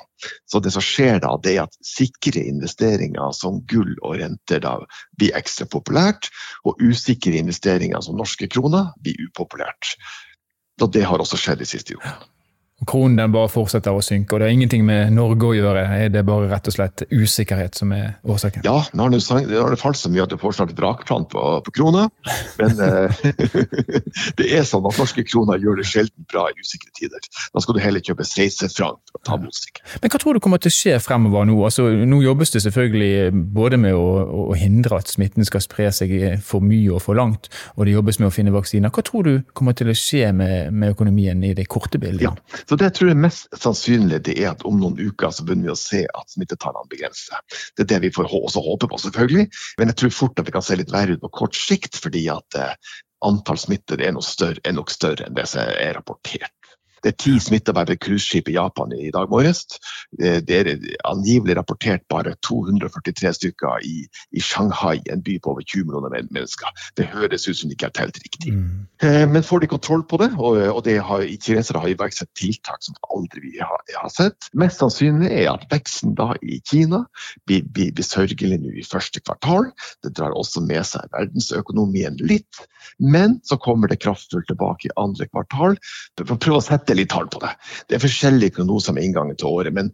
så 0.50 0.62
det 0.64 0.74
som 0.74 0.84
skjer 0.84 1.20
da, 1.24 1.34
det 1.44 1.56
er 1.56 1.66
at 1.66 1.80
sikre 1.86 2.44
investeringer 2.44 3.34
som 3.38 3.62
gull 3.70 3.94
og 4.02 4.20
renter 4.22 4.64
da 4.64 4.78
blir 5.20 5.36
ekstra 5.38 5.68
populært, 5.70 6.32
og 6.66 6.82
usikre 6.82 7.36
investeringer 7.40 8.02
som 8.06 8.18
norske 8.20 8.50
kroner 8.52 8.94
blir 9.02 9.28
upopulært. 9.28 9.96
Og 10.82 10.92
det 10.92 11.06
har 11.08 11.22
også 11.22 11.40
skjedd 11.40 11.62
de 11.62 11.70
siste 11.70 11.96
ukene. 11.96 12.18
Kronen 12.84 13.16
den 13.16 13.32
bare 13.32 13.48
fortsetter 13.48 13.96
å 13.96 14.02
synke, 14.04 14.36
og 14.36 14.42
det 14.42 14.50
har 14.50 14.54
ingenting 14.54 14.82
med 14.84 15.14
Norge 15.16 15.48
å 15.48 15.54
gjøre. 15.56 15.84
Er 15.96 16.10
det 16.12 16.26
bare 16.28 16.50
rett 16.52 16.68
og 16.68 16.74
slett 16.76 17.06
usikkerhet 17.08 17.78
som 17.80 17.94
er 17.96 18.18
årsaken? 18.28 18.66
Ja, 18.68 18.82
nå 18.92 19.06
har 19.06 19.14
det, 19.14 19.22
det 19.48 19.78
falt 19.80 19.96
så 19.96 20.12
mye 20.12 20.26
at 20.26 20.34
det 20.34 20.42
får 20.42 20.58
snart 20.58 20.74
vrakplant 20.76 21.30
på, 21.32 21.44
på 21.64 21.74
krona. 21.78 22.10
Men 22.60 22.82
eh, 22.86 23.22
det 24.42 24.50
er 24.52 24.68
sånn 24.68 24.84
at 24.92 25.00
norske 25.00 25.24
kroner 25.24 25.64
gjør 25.64 25.80
det 25.80 25.88
sjelden 25.88 26.28
bra 26.28 26.50
i 26.52 26.60
usikre 26.60 26.92
tider. 27.00 27.24
Da 27.56 27.64
skal 27.64 27.78
du 27.78 27.82
heller 27.86 28.04
kjøpe 28.04 28.28
sveitserfranc 28.28 29.00
for 29.08 29.22
å 29.22 29.24
ta 29.32 29.40
motsikker. 29.40 29.96
Men 30.04 30.12
hva 30.12 30.22
tror 30.26 30.36
du 30.36 30.44
kommer 30.44 30.60
til 30.60 30.74
å 30.74 30.76
skje 30.76 31.00
fremover 31.06 31.48
nå? 31.48 31.56
Altså, 31.70 31.88
nå 32.04 32.20
jobbes 32.26 32.52
det 32.58 32.66
selvfølgelig 32.68 33.32
både 33.56 33.80
med 33.86 33.96
å, 33.96 34.06
å, 34.50 34.60
hindre 34.60 35.00
at 35.00 35.16
smitten 35.16 35.48
skal 35.48 35.64
spre 35.64 35.88
seg 35.96 36.12
for 36.44 36.60
mye 36.60 36.92
og 36.92 37.00
for 37.08 37.16
langt, 37.16 37.48
og 37.80 37.88
det 37.88 37.96
jobbes 37.96 38.20
med 38.20 38.34
å 38.34 38.36
finne 38.36 38.52
vaksiner. 38.52 38.92
Hva 38.92 39.08
tror 39.08 39.32
du 39.32 39.34
kommer 39.56 39.80
til 39.80 39.96
å 39.96 39.96
skje 39.96 40.36
med, 40.36 40.76
med 40.76 40.92
økonomien 40.98 41.40
i 41.48 41.56
det 41.56 41.70
korte 41.72 42.04
bildet? 42.04 42.28
Ja. 42.28 42.36
Så 42.70 42.78
det 42.80 42.88
jeg 42.90 42.96
tror 42.98 43.12
er 43.12 43.24
mest 43.26 43.48
sannsynlig, 43.62 44.22
det 44.26 44.36
er 44.42 44.52
at 44.54 44.66
om 44.68 44.80
noen 44.82 44.98
uker 44.98 45.34
så 45.34 45.46
begynner 45.46 45.70
vi 45.70 45.74
å 45.76 45.80
se 45.80 46.02
at 46.06 46.34
smittetallene 46.34 46.90
begrenser. 46.92 47.42
Det 47.78 47.86
er 47.86 47.92
det 47.94 48.02
vi 48.08 48.14
får 48.16 48.32
også 48.32 48.64
håpe 48.66 48.90
på, 48.92 49.02
selvfølgelig. 49.06 49.48
Men 49.80 49.92
jeg 49.92 50.00
tror 50.02 50.16
fort 50.20 50.42
at 50.42 50.50
det 50.50 50.56
kan 50.56 50.66
se 50.66 50.80
litt 50.80 50.94
verre 50.94 51.18
ut 51.18 51.26
på 51.26 51.34
kort 51.44 51.60
sikt, 51.60 52.00
fordi 52.02 52.26
at 52.34 52.60
eh, 52.60 52.74
antall 53.26 53.60
smittede 53.60 54.06
er, 54.06 54.16
er 54.64 54.76
nok 54.78 54.94
større 54.94 55.28
enn 55.28 55.38
det 55.38 55.48
som 55.50 55.62
er 55.66 55.96
rapportert. 55.98 56.55
Det 57.06 57.12
er 57.12 57.18
ti 57.22 57.36
smitta 57.38 57.74
ved 57.78 57.94
et 57.94 58.02
cruiseskip 58.02 58.50
i 58.50 58.56
Japan 58.58 58.94
i 58.98 59.12
dag 59.14 59.30
morges. 59.30 59.62
Det 60.18 60.56
er 60.58 60.72
angivelig 61.06 61.54
rapportert 61.60 62.02
bare 62.10 62.34
243 62.42 63.34
stykker 63.38 63.86
i, 63.86 64.00
i, 64.34 64.42
Shanghai, 64.42 64.98
en 65.14 65.22
by 65.26 65.38
på 65.38 65.54
over 65.54 65.62
20 65.62 65.86
millioner 65.86 66.26
mennesker. 66.34 66.74
Det 66.98 67.06
høres 67.12 67.46
ut 67.46 67.60
som 67.60 67.70
det 67.70 67.78
ikke 67.78 67.92
er 67.92 67.96
telt 68.00 68.18
riktig. 68.24 68.56
Mm. 68.56 68.88
Eh, 69.06 69.26
men 69.30 69.46
får 69.46 69.62
de 69.62 69.70
kontroll 69.76 70.02
på 70.10 70.18
det, 70.24 70.32
og, 70.40 70.58
og 70.72 70.82
det 70.88 70.98
har, 71.06 71.26
kinesere 71.46 71.84
har 71.84 71.94
iverksatt 71.94 72.32
tiltak 72.40 72.82
som 72.86 72.98
aldri 73.14 73.44
vi 73.44 73.54
har, 73.62 73.86
har, 73.94 74.12
sett, 74.14 74.50
mest 74.58 74.82
sannsynlig 74.82 75.30
er 75.30 75.52
at 75.54 75.66
veksten 75.72 76.16
da 76.18 76.32
i 76.42 76.58
Kina 76.66 77.04
blir, 77.46 77.66
blir, 77.70 77.94
blir 77.94 78.08
sørgelig 78.08 78.62
nå 78.64 78.74
i 78.82 78.86
første 78.88 79.22
kvartal. 79.22 79.70
Det 80.02 80.16
drar 80.18 80.34
også 80.34 80.64
med 80.66 80.82
seg 80.90 81.06
verdensøkonomien 81.14 82.18
litt, 82.26 82.66
men 82.98 83.40
så 83.46 83.60
kommer 83.62 83.92
det 83.92 84.02
kraftfullt 84.04 84.50
tilbake 84.50 84.90
i 84.90 84.96
andre 85.00 85.28
kvartal. 85.30 85.78
Prøv 86.18 86.36
å 86.36 86.42
prøve 86.42 86.64
å 86.96 87.02
litt 87.02 87.12
tall 87.14 87.28
på 87.32 87.44
det. 87.44 87.52
Det 87.90 87.98
er 87.98 88.06
forskjellige 88.06 88.58
prognoser 88.58 88.96
med 88.96 89.06
inngangen 89.08 89.38
til 89.40 89.52
året, 89.52 89.76
men 89.76 89.92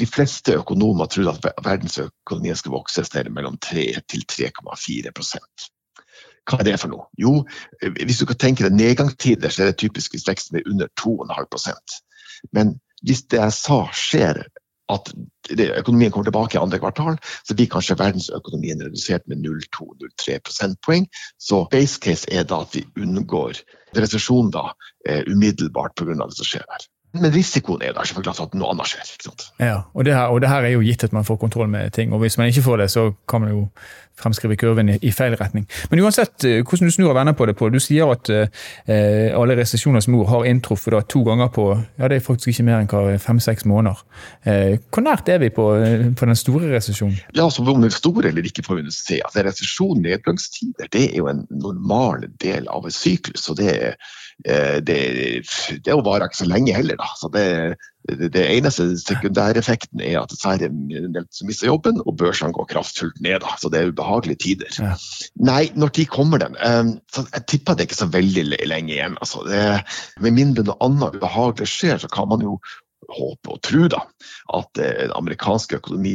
de 0.00 0.06
fleste 0.06 0.54
økonomer 0.60 1.10
tror 1.10 1.34
at 1.34 1.50
verdensøkonomien 1.66 2.56
skal 2.56 2.76
vokse 2.78 3.02
et 3.02 3.10
sted 3.10 3.28
mellom 3.34 3.58
3 3.60 3.90
til 4.08 4.24
3,4 4.30 5.12
hva 6.48 6.58
er 6.58 6.66
det 6.66 6.78
for 6.80 6.90
noe? 6.90 7.06
Jo, 7.20 7.44
hvis 8.00 8.20
du 8.20 8.26
kan 8.26 8.38
tenke 8.40 8.64
deg 8.64 8.74
nedgangstider, 8.74 9.52
så 9.52 9.62
er 9.62 9.70
det 9.70 9.80
typisk 9.82 10.16
hvis 10.16 10.26
veksten 10.26 10.58
er 10.58 10.70
under 10.70 10.88
2,5% 10.98 11.98
Men 12.56 12.78
hvis 13.04 13.22
det 13.30 13.38
jeg 13.40 13.56
sa 13.56 13.80
skjer, 13.94 14.42
at 14.90 15.10
økonomien 15.80 16.12
kommer 16.12 16.28
tilbake 16.28 16.56
i 16.56 16.60
andre 16.60 16.78
kvartal, 16.82 17.18
så 17.46 17.56
blir 17.56 17.70
kanskje 17.70 17.98
verdensøkonomien 17.98 18.82
redusert 18.84 19.26
med 19.30 19.42
0,2-0,3 19.46 20.38
prosentpoeng. 20.46 21.08
Så 21.38 21.64
base 21.72 22.00
case 22.02 22.30
er 22.30 22.46
da 22.48 22.62
at 22.64 22.76
vi 22.76 22.84
unngår 23.00 23.62
resesjon 23.96 24.52
da, 24.54 24.70
eh, 25.08 25.22
umiddelbart 25.26 25.96
pga. 25.96 26.14
det 26.14 26.36
som 26.38 26.46
skjer 26.46 26.66
her. 26.68 26.88
Men 27.12 27.32
risikoen 27.34 27.82
er 27.82 27.90
jo 27.90 27.96
der 27.96 28.06
selvfølgelig 28.06 28.44
at 28.44 28.52
noe 28.54 28.68
annet 28.70 28.90
skjer. 28.90 29.08
ikke 29.14 29.26
sant? 29.30 29.46
Ja, 29.58 29.80
og 29.94 30.04
det, 30.06 30.14
her, 30.14 30.30
og 30.30 30.42
det 30.42 30.50
her 30.52 30.66
er 30.66 30.76
jo 30.76 30.84
gitt 30.84 31.02
at 31.04 31.14
man 31.16 31.26
får 31.26 31.40
kontroll 31.42 31.68
med 31.68 31.90
ting. 31.96 32.12
og 32.14 32.22
Hvis 32.22 32.38
man 32.38 32.46
ikke 32.52 32.62
får 32.62 32.84
det, 32.84 32.90
så 32.90 33.10
kan 33.28 33.42
man 33.42 33.50
jo 33.50 33.64
fremskrive 34.20 34.56
kurven 34.60 34.92
i, 34.92 34.98
i 35.02 35.10
feil 35.14 35.34
retning. 35.40 35.66
Men 35.90 36.02
uansett 36.04 36.44
eh, 36.44 36.60
hvordan 36.60 36.90
du 36.90 36.94
snur 36.94 37.10
og 37.10 37.16
vender 37.16 37.34
på 37.34 37.48
det, 37.48 37.56
Pål. 37.58 37.72
du 37.74 37.80
sier 37.82 38.10
at 38.12 38.30
eh, 38.30 39.32
alle 39.36 39.56
resesjoners 39.58 40.10
mor 40.12 40.28
har 40.30 40.46
inntruffet 40.50 40.94
da, 40.94 41.00
to 41.08 41.24
ganger 41.26 41.50
på 41.54 41.66
ja 41.72 42.10
det 42.10 42.20
er 42.20 42.24
faktisk 42.24 42.52
ikke 42.52 42.66
mer 42.68 42.84
enn 42.84 43.18
fem-seks 43.22 43.66
måneder. 43.70 44.04
Eh, 44.44 44.76
hvor 44.92 45.06
nært 45.06 45.32
er 45.32 45.42
vi 45.42 45.50
på, 45.56 45.66
eh, 45.80 46.06
på 46.14 46.30
den 46.30 46.38
store 46.38 46.70
resesjonen? 46.74 47.18
Ja, 47.34 47.48
altså 47.48 47.64
Om 47.64 47.82
den 47.82 47.94
store 47.94 48.28
eller 48.28 48.46
ikke, 48.46 48.66
får 48.66 48.82
vi 48.82 48.94
se. 48.94 49.20
Altså, 49.24 49.44
resesjon, 49.46 50.02
nedgangstider, 50.04 50.90
det 50.92 51.06
er 51.10 51.22
jo 51.22 51.30
en 51.32 51.46
normal 51.50 52.28
del 52.42 52.68
av 52.68 52.86
en 52.86 52.94
syklus. 52.94 53.48
og 53.50 53.58
det 53.58 53.96
Eh, 54.48 54.78
det, 54.80 55.00
det 55.84 55.96
varer 56.04 56.28
ikke 56.28 56.40
så 56.40 56.48
lenge 56.48 56.74
heller. 56.76 56.99
Da. 57.00 57.08
Så 57.18 57.30
det, 57.34 57.44
det, 58.08 58.30
det 58.34 58.44
eneste 58.52 58.86
sekundæreffekten 59.00 60.02
er 60.04 60.20
at 60.22 60.34
som 60.36 61.48
mister 61.48 61.70
jobben, 61.70 62.02
og 62.04 62.18
børsene 62.20 62.54
går 62.56 62.68
kraftfullt 62.74 63.20
ned. 63.24 63.40
Da. 63.44 63.56
Så 63.60 63.72
det 63.72 63.80
er 63.80 63.94
ubehagelige 63.94 64.42
tider. 64.44 64.76
Ja. 64.78 64.92
Nei, 65.40 65.62
når 65.74 65.94
tid 65.96 66.12
kommer 66.12 66.42
den? 66.42 66.58
Så 67.12 67.26
jeg 67.32 67.46
tipper 67.50 67.78
det 67.78 67.88
ikke 67.88 68.02
så 68.02 68.10
veldig 68.12 68.46
lenge 68.68 68.94
igjen. 68.94 69.18
Altså. 69.20 69.42
Det, 69.48 69.64
med 70.20 70.36
mindre 70.36 70.68
noe 70.68 70.78
annet 70.84 71.18
ubehagelig 71.18 71.68
skjer, 71.72 71.98
så 72.02 72.10
kan 72.12 72.30
man 72.30 72.44
jo 72.44 72.58
håpe 73.14 73.54
og 73.54 73.60
tro 73.66 73.88
da, 73.90 74.02
at 74.58 74.70
den 74.78 75.14
amerikansk 75.16 75.76
økonomi 75.80 76.14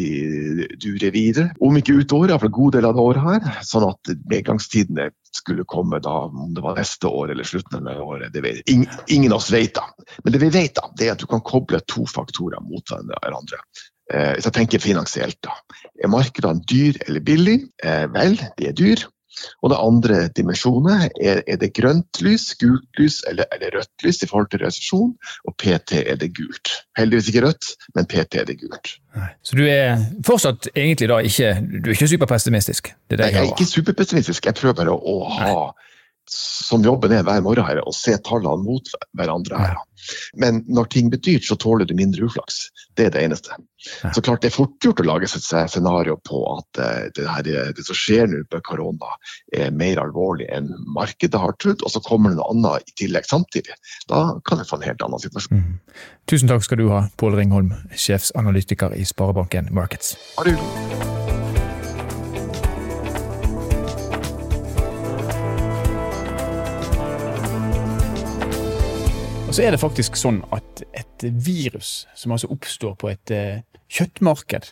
durer 0.81 1.13
videre. 1.15 1.51
Om 1.63 1.79
ikke 1.79 1.97
ut 1.99 2.15
året, 2.15 2.35
for 2.39 2.49
en 2.49 2.57
god 2.59 2.77
del 2.77 2.89
av 2.89 2.95
det 2.97 3.05
året 3.05 3.25
her. 3.25 3.63
Sånn 3.67 3.87
at 3.89 4.13
nedgangstidene 4.31 5.09
skulle 5.35 5.65
komme 5.67 5.99
da, 6.03 6.13
om 6.29 6.53
det 6.55 6.63
var 6.63 6.79
neste 6.79 7.11
år 7.11 7.33
eller 7.33 7.47
slutten 7.47 7.89
av 7.91 8.03
året. 8.03 8.33
det 8.33 8.43
vet 8.45 8.69
ingen, 8.71 9.01
ingen 9.07 9.35
av 9.35 9.43
oss 9.43 9.51
vet 9.53 9.75
da. 9.75 9.87
Men 10.23 10.35
det 10.35 10.43
vi 10.43 10.53
vet, 10.53 10.75
da, 10.77 10.87
det 10.97 11.09
er 11.09 11.15
at 11.15 11.23
du 11.23 11.27
kan 11.29 11.43
koble 11.45 11.81
to 11.91 12.05
faktorer 12.09 12.63
mot 12.63 12.95
hverandre. 12.95 13.59
Eh, 14.13 14.35
hvis 14.35 14.45
jeg 14.45 14.55
tenker 14.55 14.83
finansielt, 14.83 15.39
da. 15.45 15.55
Er 16.03 16.11
markedene 16.13 16.63
dyr 16.69 16.99
eller 17.07 17.23
billig? 17.25 17.57
Eh, 17.83 18.05
vel, 18.13 18.37
de 18.59 18.69
er 18.69 18.77
dyr. 18.77 19.05
Og 19.63 19.71
det 19.73 19.79
andre 19.81 20.19
dimensjonet 20.37 21.15
er, 21.21 21.41
er 21.47 21.59
det 21.61 21.71
grønt 21.77 22.21
lys, 22.25 22.51
gult 22.61 23.01
lys 23.01 23.21
eller, 23.29 23.49
eller, 23.55 23.79
rødt 23.79 24.05
lys 24.05 24.21
i 24.23 24.29
forhold 24.29 24.49
til 24.51 24.63
resesjon, 24.65 25.15
og 25.45 25.57
PT 25.61 26.01
er 26.05 26.19
det 26.21 26.31
gult. 26.37 26.73
Heldigvis 26.97 27.31
ikke 27.31 27.45
rødt, 27.47 27.71
men 27.95 28.09
PT 28.11 28.41
er 28.41 28.49
det 28.49 28.59
gult. 28.61 28.95
Så 29.43 29.55
du 29.55 29.63
er 29.63 29.97
fortsatt 30.27 30.69
egentlig 30.75 31.09
da 31.11 31.21
ikke, 31.23 31.55
du 31.71 31.89
er 31.89 31.95
ikke 31.95 32.11
superpessimistisk? 32.15 32.93
Det 33.09 33.19
er 33.19 33.25
Nei, 33.25 33.33
jeg 33.33 33.43
er 33.43 33.51
ikke 33.55 33.71
superpessimistisk, 33.71 34.45
jeg 34.51 34.59
prøver 34.59 34.79
bare 34.83 34.95
å, 34.95 34.99
å 34.99 35.33
ha 35.37 35.51
Nei 35.55 35.84
som 36.31 36.83
jobben 36.85 37.13
er 37.13 37.25
hver 37.25 37.43
morgen 37.45 37.67
her, 37.67 37.81
å 37.85 37.93
se 37.95 38.15
tallene 38.25 38.65
mot 38.65 38.95
hverandre. 39.17 39.59
her. 39.61 39.77
Men 40.37 40.63
når 40.67 40.89
ting 40.93 41.09
blir 41.09 41.21
dyrt, 41.21 41.45
så 41.47 41.57
tåler 41.57 41.85
du 41.85 41.95
mindre 41.97 42.25
uflaks. 42.27 42.67
Det 42.97 43.07
er 43.07 43.15
det 43.15 43.23
eneste. 43.25 43.57
Så 44.15 44.21
klart 44.25 44.41
Det 44.41 44.49
er 44.49 44.55
fort 44.55 44.81
gjort 44.81 45.01
å 45.01 45.05
lage 45.05 45.27
et 45.29 45.45
scenario 45.71 46.15
på 46.25 46.39
at 46.55 46.79
uh, 46.81 47.09
det, 47.15 47.25
her, 47.29 47.45
det, 47.45 47.85
som 47.85 47.97
skjer 47.97 48.29
nå 48.29 48.41
med 48.43 48.63
korona, 48.65 49.17
er 49.53 49.73
mer 49.73 50.01
alvorlig 50.01 50.47
enn 50.53 50.71
markedet 50.95 51.41
har 51.41 51.53
trodd, 51.61 51.83
og 51.85 51.93
så 51.93 52.01
kommer 52.05 52.33
det 52.33 52.39
noe 52.39 52.49
annet 52.53 52.89
i 52.89 52.97
tillegg 53.03 53.29
samtidig. 53.29 53.77
Da 54.09 54.39
kan 54.45 54.61
det 54.61 54.69
få 54.69 54.79
en 54.79 54.87
helt 54.89 55.05
annen 55.05 55.21
situasjon. 55.21 55.61
Mm. 55.61 56.01
Tusen 56.29 56.49
takk 56.49 56.65
skal 56.65 56.81
du 56.81 56.89
ha, 56.93 57.05
Pål 57.21 57.37
Ringholm, 57.41 57.75
sjefsanalytiker 57.93 58.97
i 58.97 59.05
Sparebanken 59.05 59.69
Markets. 59.75 60.15
Ha 60.39 61.24
så 69.55 69.63
er 69.63 69.71
det 69.71 69.79
faktisk 69.79 70.17
sånn 70.19 70.41
at 70.51 70.81
et 70.99 71.23
virus 71.23 72.01
som 72.19 72.33
altså 72.35 72.49
oppstår 72.51 72.97
på 72.99 73.07
et 73.07 73.31
uh, 73.31 73.61
kjøttmarked, 73.87 74.65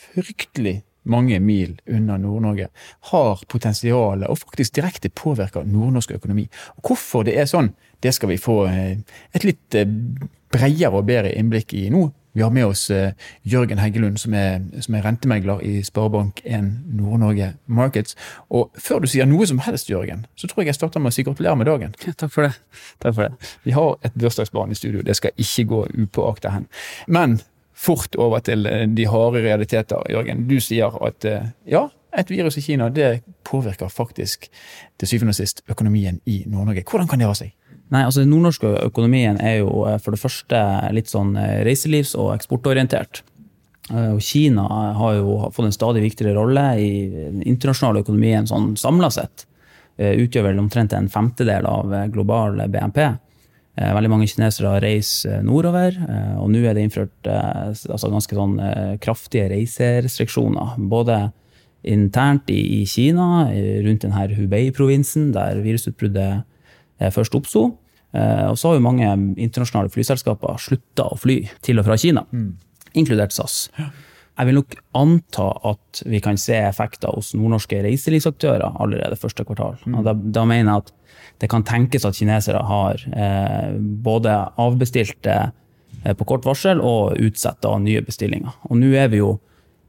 fryktelig 0.00 0.78
mange 1.12 1.36
mil 1.44 1.74
unna 1.84 2.16
Nord-Norge, 2.22 2.70
har 3.10 3.42
potensial 3.52 4.24
og 4.24 4.38
faktisk 4.40 4.78
direkte 4.78 5.10
påvirker 5.12 5.68
nordnorsk 5.68 6.14
økonomi. 6.16 6.46
Og 6.78 6.88
Hvorfor 6.88 7.26
det 7.28 7.34
er 7.36 7.50
sånn, 7.50 7.68
det 8.00 8.14
skal 8.16 8.32
vi 8.32 8.40
få 8.40 8.62
uh, 8.70 9.20
et 9.36 9.44
litt 9.44 9.76
uh, 9.76 9.84
bredere 10.54 10.94
og 10.94 11.04
bedre 11.10 11.34
innblikk 11.36 11.76
i 11.76 11.90
nå 11.92 12.06
vi 12.32 12.42
har 12.42 12.50
med 12.54 12.66
oss 12.66 12.90
eh, 12.90 13.12
Jørgen 13.42 13.78
Heggelund, 13.78 14.18
som 14.22 14.34
er, 14.34 14.60
som 14.80 14.94
er 14.94 15.04
rentemegler 15.06 15.62
i 15.66 15.80
Sparebank1 15.86 16.70
Nord-Norge 16.98 17.52
Markets. 17.66 18.16
Og 18.48 18.70
før 18.78 19.02
du 19.02 19.10
sier 19.10 19.28
noe 19.28 19.46
som 19.50 19.62
helst, 19.64 19.90
Jørgen, 19.90 20.26
så 20.38 20.50
tror 20.50 20.62
jeg 20.62 20.72
jeg 20.72 20.80
starter 20.80 21.02
med 21.02 21.12
å 21.12 21.16
si 21.16 21.26
gratulerer 21.26 21.58
med 21.58 21.70
dagen. 21.70 21.94
Ja, 22.06 22.14
takk 22.14 22.34
for 22.34 22.46
det. 22.46 22.54
Takk 23.02 23.16
for 23.16 23.26
det. 23.26 23.54
Vi 23.66 23.74
har 23.76 23.96
et 24.06 24.18
bursdagsbarn 24.18 24.70
i 24.70 24.78
studio, 24.78 25.02
det 25.06 25.18
skal 25.18 25.34
ikke 25.36 25.66
gå 25.72 25.84
upåakta 26.04 26.54
hen. 26.54 26.68
Men 27.10 27.40
fort 27.74 28.16
over 28.20 28.42
til 28.44 28.66
eh, 28.70 28.86
de 28.86 29.08
harde 29.10 29.42
realiteter, 29.46 30.04
Jørgen. 30.12 30.46
Du 30.50 30.58
sier 30.62 30.94
at 31.06 31.26
eh, 31.28 31.50
ja, 31.70 31.88
et 32.16 32.30
virus 32.30 32.58
i 32.58 32.64
Kina 32.64 32.90
det 32.90 33.22
påvirker 33.46 33.88
faktisk 33.88 34.48
til 34.98 35.08
syvende 35.08 35.34
og 35.34 35.38
sist 35.38 35.62
økonomien 35.70 36.20
i 36.26 36.42
Nord-Norge. 36.46 36.84
Hvordan 36.90 37.08
kan 37.10 37.22
det 37.22 37.30
ha 37.30 37.36
seg? 37.38 37.54
Nei, 37.90 38.04
altså 38.06 38.22
Den 38.22 38.30
nordnorske 38.30 38.70
økonomien 38.86 39.40
er 39.42 39.60
jo 39.60 39.84
eh, 39.88 39.98
for 40.02 40.14
det 40.14 40.22
første 40.22 40.62
litt 40.94 41.10
sånn 41.10 41.34
eh, 41.38 41.60
reiselivs- 41.66 42.14
og 42.18 42.32
eksportorientert. 42.36 43.24
Eh, 43.90 44.12
og 44.14 44.20
Kina 44.22 44.66
har 44.98 45.16
jo 45.18 45.38
fått 45.54 45.66
en 45.66 45.74
stadig 45.74 46.04
viktigere 46.04 46.36
rolle 46.38 46.66
i 46.78 46.92
den 47.10 47.40
internasjonale 47.42 48.04
økonomien 48.04 48.46
sånn 48.50 48.76
samla 48.80 49.10
sett. 49.14 49.46
Utgjør 50.00 50.46
vel 50.46 50.60
omtrent 50.62 50.94
en 50.96 51.10
femtedel 51.12 51.66
av 51.68 51.90
global 52.08 52.54
BNP. 52.72 53.02
Veldig 53.76 54.08
mange 54.08 54.28
kinesere 54.30 54.78
reiser 54.80 55.42
nordover, 55.44 55.92
og 56.40 56.46
nå 56.48 56.62
er 56.64 56.78
det 56.78 56.86
innført 56.86 57.28
altså 57.28 58.08
ganske 58.08 58.38
sånn 58.38 58.54
kraftige 59.04 59.50
reiserestriksjoner. 59.52 60.78
Både 60.88 61.18
internt 61.84 62.48
i 62.48 62.86
Kina, 62.88 63.50
rundt 63.84 64.06
denne 64.06 64.24
Hubei-provinsen, 64.38 65.34
der 65.36 65.60
virusutbruddet 65.66 66.48
først 67.08 67.34
oppsto. 67.38 67.70
Eh, 68.12 68.46
og 68.50 68.58
så 68.58 68.70
har 68.70 68.78
jo 68.78 68.84
mange 68.84 69.08
internasjonale 69.38 69.90
flyselskaper 69.94 70.60
slutta 70.62 71.06
å 71.12 71.18
fly 71.18 71.42
til 71.64 71.80
og 71.80 71.86
fra 71.86 71.98
Kina, 72.00 72.24
mm. 72.26 72.48
inkludert 72.98 73.34
SAS. 73.34 73.68
Jeg 73.78 74.48
vil 74.48 74.56
nok 74.56 74.74
anta 74.96 75.46
at 75.68 76.00
vi 76.08 76.20
kan 76.24 76.38
se 76.40 76.56
effekter 76.64 77.12
hos 77.12 77.34
nordnorske 77.36 77.82
reiselivsaktører 77.84 78.80
allerede 78.80 79.18
første 79.20 79.44
kvartal. 79.44 79.76
Mm. 79.84 80.00
Da, 80.06 80.14
da, 80.16 80.46
mener 80.48 80.72
jeg 80.72 80.84
at 80.84 80.94
det 81.42 81.50
kan 81.52 81.66
tenkes 81.66 82.06
at 82.08 82.16
kinesere 82.16 82.62
har 82.66 83.04
eh, 83.12 83.76
både 83.78 84.34
avbestilt 84.60 85.28
eh, 85.30 85.52
på 86.16 86.26
kort 86.26 86.48
varsel 86.48 86.80
og 86.80 87.20
utsatt 87.20 87.68
nye 87.84 88.02
bestillinger. 88.06 88.56
Og 88.70 88.80
nå 88.80 88.94
er 88.96 89.12
vi 89.12 89.20
jo 89.20 89.36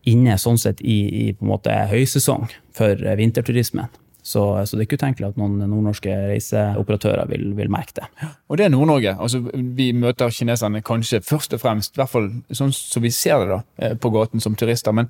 inne 0.09 0.37
sånn 0.41 0.59
sett 0.59 0.81
i, 0.81 0.99
i 1.07 1.25
på 1.37 1.45
en 1.45 1.51
måte 1.53 1.73
høysesong 1.91 2.49
for 2.75 3.01
vinterturismen. 3.17 3.89
Så, 4.21 4.41
så, 4.65 4.77
det 4.77 4.83
er 4.83 4.87
ikke 4.87 4.99
utenkelig 5.01 5.31
at 5.31 5.37
noen 5.41 5.57
nordnorske 5.63 6.13
reiseoperatører 6.29 7.29
vil, 7.31 7.47
vil 7.57 7.71
merke 7.73 7.95
det. 7.97 8.09
Og 8.51 8.59
det 8.59 8.67
er 8.67 8.73
Nord-Norge. 8.73 9.15
Altså, 9.17 9.41
vi 9.77 9.89
møter 9.97 10.33
kineserne 10.33 10.83
kanskje 10.85 11.23
først 11.25 11.55
og 11.57 11.63
fremst, 11.63 11.95
i 11.95 12.01
hvert 12.01 12.11
fall 12.11 12.29
sånn 12.53 12.73
som 12.75 13.01
vi 13.01 13.13
ser 13.15 13.41
det 13.41 13.49
da, 13.49 13.59
eh, 13.81 13.95
på 13.97 14.13
gaten 14.13 14.43
som 14.43 14.57
turister. 14.57 14.93
Men 14.93 15.09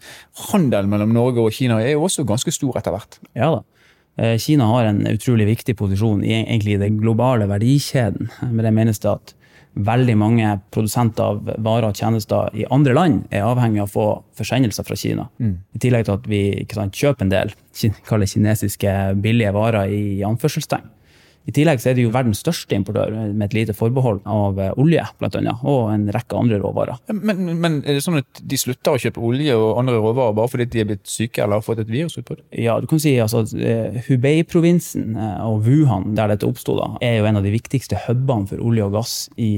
handelen 0.52 0.92
mellom 0.94 1.12
Norge 1.16 1.44
og 1.44 1.52
Kina 1.56 1.82
er 1.84 1.98
jo 1.98 2.08
også 2.08 2.26
ganske 2.28 2.56
stor 2.56 2.80
etter 2.80 2.96
hvert. 2.96 3.20
Ja 3.36 3.52
da. 3.58 3.62
Eh, 4.18 4.38
Kina 4.38 4.66
har 4.66 4.86
en 4.86 5.06
utrolig 5.08 5.48
viktig 5.48 5.78
posisjon 5.80 6.24
i 6.24 6.34
egentlig 6.42 6.80
den 6.82 6.98
globale 7.00 7.48
verdikjeden. 7.50 8.30
Med 8.52 8.66
det 8.66 8.74
menes 8.76 9.00
det 9.00 9.12
at 9.12 9.36
veldig 9.72 10.18
mange 10.20 10.48
produsenter 10.76 11.24
av 11.24 11.52
varer 11.64 11.88
og 11.88 11.96
tjenester 11.96 12.52
i 12.60 12.66
andre 12.76 12.96
land 12.96 13.22
er 13.32 13.48
avhengig 13.48 13.80
av 13.80 13.88
å 13.88 13.94
få 13.94 14.08
forsendelser 14.42 14.88
fra 14.88 14.98
Kina. 15.00 15.30
Mm. 15.40 15.54
I 15.76 15.84
tillegg 15.86 16.08
til 16.08 16.18
at 16.18 16.28
vi 16.28 16.42
sant, 16.74 16.98
kjøper 16.98 17.26
en 17.28 17.32
del 17.32 17.54
kinesiske 18.28 18.96
billige 19.24 19.54
varer 19.56 19.94
i 19.96 20.04
anførselstegn. 20.28 20.90
I 21.50 21.54
tillegg 21.56 21.82
er 21.88 21.96
det 21.98 22.06
jo 22.06 22.14
verdens 22.14 22.42
største 22.44 22.78
importør, 22.78 23.14
med 23.34 23.48
et 23.48 23.56
lite 23.58 23.76
forbehold 23.76 24.22
av 24.30 24.60
eh, 24.62 24.74
olje 24.82 25.04
blant 25.20 25.38
annet, 25.40 25.64
og 25.66 25.90
en 25.94 26.06
rekke 26.14 26.38
andre 26.38 26.60
råvarer. 26.62 27.02
Men, 27.18 27.42
men, 27.58 27.80
er 27.82 27.98
det 27.98 28.04
sånn 28.06 28.20
at 28.20 28.42
de 28.46 28.60
slutter 28.60 28.94
å 28.94 29.02
kjøpe 29.02 29.24
olje 29.26 29.56
og 29.58 29.80
andre 29.82 29.98
råvarer 29.98 30.38
bare 30.38 30.52
fordi 30.52 30.68
de 30.72 30.84
er 30.84 30.90
blitt 30.92 31.10
syke 31.10 31.42
eller 31.42 31.60
har 31.60 31.66
fått 31.66 31.82
et 31.84 31.92
virusutbrudd? 31.92 32.44
Ja, 32.54 32.78
du 32.82 32.88
kan 32.90 33.02
si 33.02 33.16
altså 33.22 33.44
eh, 33.58 34.02
Hubei-provinsen 34.08 35.18
eh, 35.18 35.42
og 35.48 35.66
Wuhan, 35.66 36.12
der 36.18 36.34
dette 36.34 36.48
oppsto, 36.50 36.78
er 37.04 37.18
jo 37.20 37.28
en 37.30 37.42
av 37.42 37.46
de 37.46 37.54
viktigste 37.54 37.98
hubene 38.06 38.48
for 38.50 38.62
olje 38.64 38.86
og 38.86 38.96
gass 38.96 39.16
i 39.42 39.52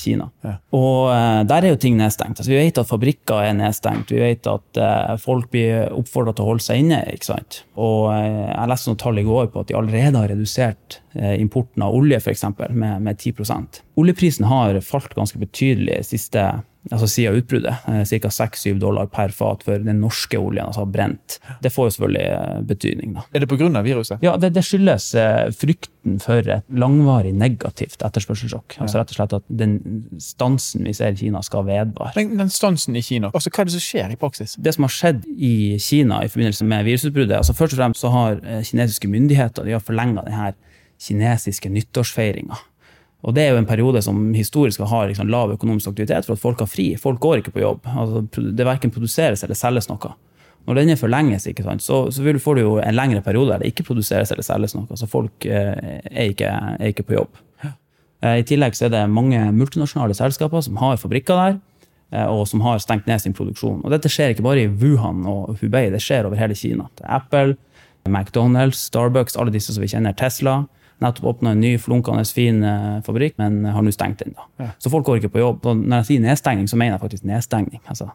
Kina. 0.00 0.30
Ja. 0.46 0.54
Og 0.74 1.10
der 1.50 1.66
er 1.66 1.74
jo 1.74 1.80
ting 1.80 1.98
nedstengt. 1.98 2.38
Altså, 2.40 2.50
vi 2.50 2.56
vet 2.56 2.78
at 2.80 2.88
fabrikker 2.88 3.42
er 3.44 3.56
nedstengt. 3.58 4.10
Vi 4.14 4.22
vet 4.22 4.48
at 4.48 4.80
folk 5.20 5.50
blir 5.52 5.92
oppfordra 5.92 6.32
til 6.34 6.46
å 6.46 6.48
holde 6.52 6.64
seg 6.64 6.80
inne. 6.82 7.02
ikke 7.12 7.28
sant? 7.28 7.60
Og 7.76 8.08
jeg 8.14 8.70
leste 8.70 8.90
noen 8.90 9.02
tall 9.04 9.20
i 9.20 9.26
går 9.26 9.50
på 9.52 9.62
at 9.62 9.70
de 9.70 9.76
allerede 9.78 10.22
har 10.22 10.32
redusert 10.32 10.98
importen 11.40 11.82
av 11.82 11.94
olje 11.94 12.20
f.eks. 12.20 12.44
Med, 12.68 13.02
med 13.02 13.16
10% 13.18 13.82
Oljeprisen 14.00 14.46
har 14.50 14.80
falt 14.84 15.14
ganske 15.14 15.38
betydelig 15.38 16.00
siste 16.08 16.46
altså 16.92 17.08
siden 17.08 17.38
utbruddet. 17.38 17.74
Ca. 17.84 18.28
6-7 18.28 18.78
dollar 18.78 19.06
per 19.12 19.32
fat 19.34 19.62
for 19.64 19.80
den 19.80 20.00
norske 20.02 20.38
oljen, 20.38 20.66
altså 20.66 20.84
brent. 20.88 21.38
Det 21.62 21.72
får 21.72 21.88
jo 21.88 21.94
selvfølgelig 21.96 22.66
betydning. 22.68 23.14
da. 23.16 23.24
Er 23.32 23.44
det 23.44 23.48
pga. 23.48 23.82
viruset? 23.82 24.18
Ja, 24.22 24.36
det, 24.36 24.54
det 24.54 24.64
skyldes 24.64 25.10
frykten 25.56 26.18
for 26.20 26.44
et 26.44 26.68
langvarig 26.68 27.32
negativt 27.34 28.04
etterspørselssjokk. 28.04 28.78
Altså 28.84 29.00
rett 29.00 29.14
og 29.14 29.18
slett 29.18 29.36
at 29.38 29.46
den 29.48 29.78
stansen 30.20 30.84
vi 30.84 30.94
ser 30.96 31.16
i 31.16 31.22
Kina 31.24 31.42
skal 31.42 31.66
vedvare. 31.68 32.12
Den, 32.18 32.36
den 32.40 32.52
stansen 32.52 32.96
i 32.96 33.04
Kina, 33.04 33.32
altså 33.32 33.52
hva 33.52 33.64
er 33.64 33.70
det 33.70 33.76
som 33.78 33.86
skjer 33.86 34.12
i 34.12 34.20
praksis? 34.20 34.58
Det 34.60 34.76
som 34.76 34.88
har 34.88 34.94
skjedd 34.94 35.24
i 35.34 35.78
Kina 35.82 36.20
i 36.24 36.30
forbindelse 36.32 36.68
med 36.68 36.84
virusutbruddet, 36.84 37.38
altså 37.40 37.56
først 37.56 37.76
og 37.76 37.82
fremst 37.82 38.04
så 38.04 38.12
har 38.12 38.40
kinesiske 38.64 39.08
myndigheter 39.08 39.64
de 39.64 39.76
har 39.76 39.84
forlenga 39.84 40.26
denne 40.26 40.52
kinesiske 41.04 41.70
nyttårsfeiringa. 41.72 42.58
Og 43.24 43.32
det 43.32 43.46
er 43.46 43.54
jo 43.54 43.60
en 43.62 43.68
periode 43.68 44.02
som 44.04 44.18
historisk 44.36 44.82
har 44.84 45.08
liksom 45.08 45.30
lav 45.32 45.54
økonomisk 45.54 45.94
aktivitet, 45.94 46.26
for 46.26 46.36
at 46.36 46.42
folk 46.42 46.60
har 46.60 46.68
fri. 46.68 46.90
Folk 47.00 47.22
går 47.24 47.40
ikke 47.40 47.54
på 47.54 47.62
jobb. 47.62 47.86
Altså, 47.88 48.24
det 48.36 48.66
verken 48.68 48.92
produseres 48.92 49.44
eller 49.46 49.56
selges 49.56 49.88
noe. 49.88 50.12
Når 50.64 50.80
denne 50.80 50.96
forlenges, 50.96 51.46
ikke 51.48 51.64
sant, 51.64 51.84
så, 51.84 52.06
så 52.12 52.36
får 52.40 52.56
du 52.56 52.62
jo 52.62 52.76
en 52.80 52.96
lengre 52.96 53.20
periode 53.24 53.52
der 53.52 53.64
det 53.64 53.72
ikke 53.72 53.86
produseres 53.90 54.32
eller 54.32 54.44
selges 54.44 54.76
noe. 54.76 54.96
Så 54.96 55.08
folk 55.08 55.44
eh, 55.48 55.72
er, 56.10 56.30
ikke, 56.32 56.52
er, 56.52 56.92
ikke, 56.92 57.04
på 57.08 57.16
jobb. 57.18 57.40
Eh, 57.64 58.40
I 58.40 58.46
tillegg 58.48 58.76
så 58.76 58.86
er 58.88 58.94
det 58.94 59.02
mange 59.12 59.40
multinasjonale 59.56 60.16
selskaper 60.16 60.64
som 60.64 60.80
har 60.80 61.00
fabrikker 61.00 61.40
der, 61.40 61.58
eh, 62.16 62.28
og 62.28 62.46
som 62.48 62.64
har 62.64 62.80
stengt 62.80 63.08
ned 63.08 63.24
sin 63.24 63.36
produksjon. 63.36 63.82
Og 63.84 63.92
dette 63.92 64.12
skjer 64.12 64.32
ikke 64.32 64.44
bare 64.44 64.64
i 64.64 64.72
Wuhan 64.72 65.24
og 65.28 65.58
Hubei, 65.60 65.90
det 65.92 66.00
skjer 66.04 66.28
over 66.28 66.40
hele 66.40 66.56
Kina. 66.56 66.88
Apple, 67.04 67.58
McDonald's, 68.08 68.84
Starbucks, 68.88 69.36
alle 69.40 69.52
disse 69.52 69.72
som 69.72 69.84
vi 69.84 69.92
kjenner, 69.92 70.16
Tesla 70.16 70.62
nettopp 71.04 71.30
åpna 71.34 71.54
en 71.54 71.62
ny 71.62 71.74
flunkende 71.80 72.24
fin 72.34 72.62
eh, 72.64 73.00
fabrikk, 73.06 73.38
men 73.42 73.62
har 73.70 73.84
nå 73.84 73.94
stengt 73.94 74.24
den. 74.24 74.36
da. 74.36 74.50
Ja. 74.64 74.70
Så 74.78 74.92
folk 74.92 75.06
går 75.06 75.22
ikke 75.22 75.36
på 75.36 75.44
jobb. 75.44 75.64
Og 75.70 75.82
når 75.84 76.02
jeg 76.02 76.10
sier 76.10 76.26
nedstengning, 76.26 76.70
så 76.70 76.80
mener 76.80 76.96
jeg 76.96 77.04
faktisk 77.06 77.28
nedstengning. 77.28 77.82
altså 77.88 78.10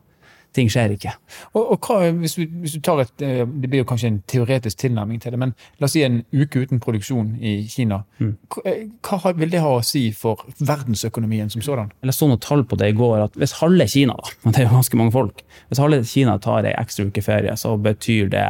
ting 0.55 0.69
skjer 0.71 0.93
ikke. 0.95 1.11
Og, 1.53 1.73
og 1.75 1.85
hva, 1.85 2.09
hvis, 2.19 2.35
du, 2.39 2.45
hvis, 2.63 2.75
du, 2.77 2.81
tar 2.85 3.03
et, 3.03 3.13
eh, 3.25 3.43
Det 3.45 3.69
blir 3.69 3.83
jo 3.83 3.87
kanskje 3.89 4.09
en 4.09 4.19
teoretisk 4.29 4.79
tilnærming 4.81 5.21
til 5.21 5.33
det, 5.33 5.39
men 5.41 5.53
la 5.79 5.87
oss 5.87 5.95
si 5.95 6.03
en 6.05 6.21
uke 6.33 6.63
uten 6.63 6.81
produksjon 6.83 7.35
i 7.37 7.55
Kina. 7.69 8.01
Mm. 8.19 8.33
Hva, 8.53 8.63
eh, 8.71 8.87
hva, 9.05 9.33
vil 9.37 9.53
det 9.53 9.63
ha 9.63 9.75
å 9.77 9.83
si 9.85 10.07
for 10.15 10.45
verdensøkonomien 10.57 11.51
som 11.53 11.63
sådan? 11.65 11.91
Jeg 12.03 12.17
så 12.17 12.29
noen 12.29 12.41
tall 12.43 12.65
på 12.65 12.79
det 12.79 12.91
i 12.93 12.97
går, 12.97 13.19
at 13.27 13.37
hvis 13.39 13.59
halve 13.61 13.87
Kina, 13.91 14.17
da, 14.17 14.33
og 14.43 14.55
det 14.55 14.63
er 14.63 14.67
jo 14.69 14.79
ganske 14.79 15.01
mange 15.01 15.15
folk, 15.15 15.45
hvis 15.69 15.83
halve 15.83 16.01
Kina 16.09 16.39
tar 16.41 16.67
ei 16.69 16.75
ekstra 16.79 17.07
uke 17.09 17.23
ferie, 17.25 17.55
så 17.59 17.75
betyr 17.77 18.33
det 18.33 18.47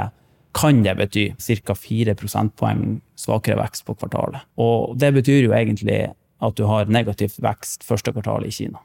kan 0.55 0.81
det 0.83 0.95
bety 0.97 1.25
ca. 1.37 1.75
4 1.75 2.15
prosentpoeng 2.17 2.99
svakere 3.19 3.59
vekst 3.59 3.85
på 3.85 3.95
kvartalet. 3.99 4.45
Og 4.57 4.97
det 4.99 5.13
betyr 5.13 5.43
jo 5.45 5.55
egentlig 5.55 6.07
at 6.39 6.57
du 6.57 6.65
har 6.69 6.89
negativ 6.89 7.35
vekst 7.43 7.83
første 7.87 8.13
kvartal 8.15 8.47
i 8.47 8.53
Kina. 8.53 8.79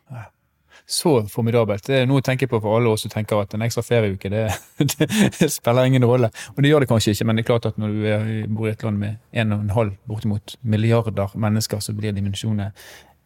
Så 0.86 1.22
formidabelt. 1.32 1.86
Det 1.86 2.02
er 2.02 2.08
noe 2.08 2.20
å 2.20 2.24
tenke 2.24 2.48
på 2.50 2.58
for 2.60 2.76
alle 2.76 2.90
oss 2.92 3.06
som 3.06 3.12
tenker 3.12 3.40
at 3.40 3.54
en 3.56 3.62
ekstra 3.64 3.80
ferieuke 3.86 4.28
det, 4.28 4.42
det, 5.38 5.48
spiller 5.52 5.88
ingen 5.88 6.04
rolle. 6.04 6.28
Og 6.52 6.60
det 6.60 6.72
gjør 6.72 6.84
det 6.84 6.90
kanskje 6.90 7.14
ikke, 7.14 7.28
men 7.28 7.38
det 7.38 7.44
er 7.44 7.48
klart 7.54 7.68
at 7.70 7.80
når 7.80 7.94
du 7.94 8.52
bor 8.52 8.68
i 8.68 8.74
et 8.74 8.84
land 8.84 9.00
med 9.00 9.16
1,5 9.32 9.94
bortimot 10.10 10.56
milliarder 10.60 11.32
mennesker, 11.40 11.80
så 11.80 11.96
blir 11.96 12.12
dimensjonene 12.12 12.72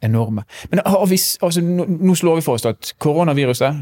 enorme. 0.05 0.44
Men 0.70 0.85
vi, 1.11 1.18
altså, 1.42 1.62
nå 1.64 2.14
slår 2.14 2.38
vi 2.38 2.46
for 2.46 2.61
oss 2.61 2.68
at 2.68 2.92
koronaviruset 3.03 3.81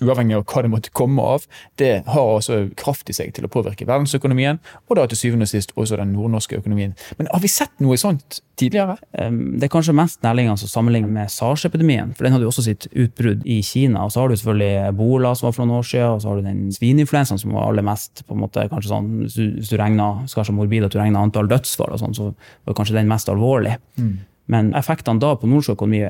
uavhengig 0.00 0.38
av 0.38 0.44
hva 0.48 0.64
det 0.64 0.72
måtte 0.72 0.92
komme 0.96 1.24
av, 1.36 1.46
det 1.80 1.92
har 2.06 2.34
altså 2.36 2.62
kraft 2.78 3.10
i 3.10 3.16
seg 3.16 3.34
til 3.36 3.46
å 3.46 3.52
påvirke 3.52 3.88
verdensøkonomien, 3.88 4.60
og 4.88 4.98
da 4.98 5.06
til 5.10 5.20
syvende 5.20 5.48
og 5.48 5.52
sist 5.52 5.74
også 5.76 5.98
den 6.00 6.14
nordnorske 6.16 6.60
økonomien. 6.60 6.94
Men 7.18 7.30
har 7.32 7.42
vi 7.42 7.50
sett 7.52 7.72
noe 7.82 7.98
sånt 8.00 8.40
tidligere? 8.60 8.96
Det 9.10 9.66
er 9.66 9.72
kanskje 9.72 9.96
mest 9.96 10.20
nærliggende 10.24 10.68
å 10.68 10.70
sammenligne 10.70 11.10
med 11.12 11.32
SARS-epidemien, 11.32 12.14
for 12.16 12.26
den 12.26 12.36
hadde 12.36 12.46
jo 12.46 12.52
også 12.52 12.66
sitt 12.66 12.88
utbrudd 12.90 13.44
i 13.48 13.60
Kina. 13.66 14.04
Og 14.04 14.14
så 14.14 14.22
har 14.22 14.30
du 14.30 14.36
selvfølgelig 14.36 14.88
ebola, 14.90 15.34
som 15.36 15.48
var 15.48 15.56
for 15.56 15.64
noen 15.64 15.80
år 15.80 15.88
siden, 15.90 16.16
og 16.16 16.22
så 16.22 16.30
har 16.30 16.40
du 16.40 16.48
den 16.48 16.64
svineinfluensaen 16.76 17.40
som 17.40 17.54
var 17.56 17.70
aller 17.70 17.86
mest 17.86 18.24
på 18.26 18.36
en 18.36 18.42
måte, 18.44 18.66
kanskje 18.72 18.92
sånn, 18.92 19.12
Hvis 19.24 19.70
du 19.70 19.76
regner, 19.80 20.24
skal 20.30 20.46
så 20.48 20.56
morbid 20.56 20.84
at 20.86 20.92
du 20.94 21.00
regner 21.00 21.24
antall 21.24 21.48
dødsfall, 21.50 21.94
og 21.96 22.02
sånn, 22.02 22.16
så 22.16 22.32
var 22.68 22.76
kanskje 22.76 22.98
den 22.98 23.10
mest 23.10 23.32
alvorlig. 23.32 23.76
Mm. 24.00 24.18
Men 24.50 24.72
effektene 24.74 25.22
da 25.22 25.34
på 25.38 25.48
norsk 25.48 25.76
økonomi 25.76 26.02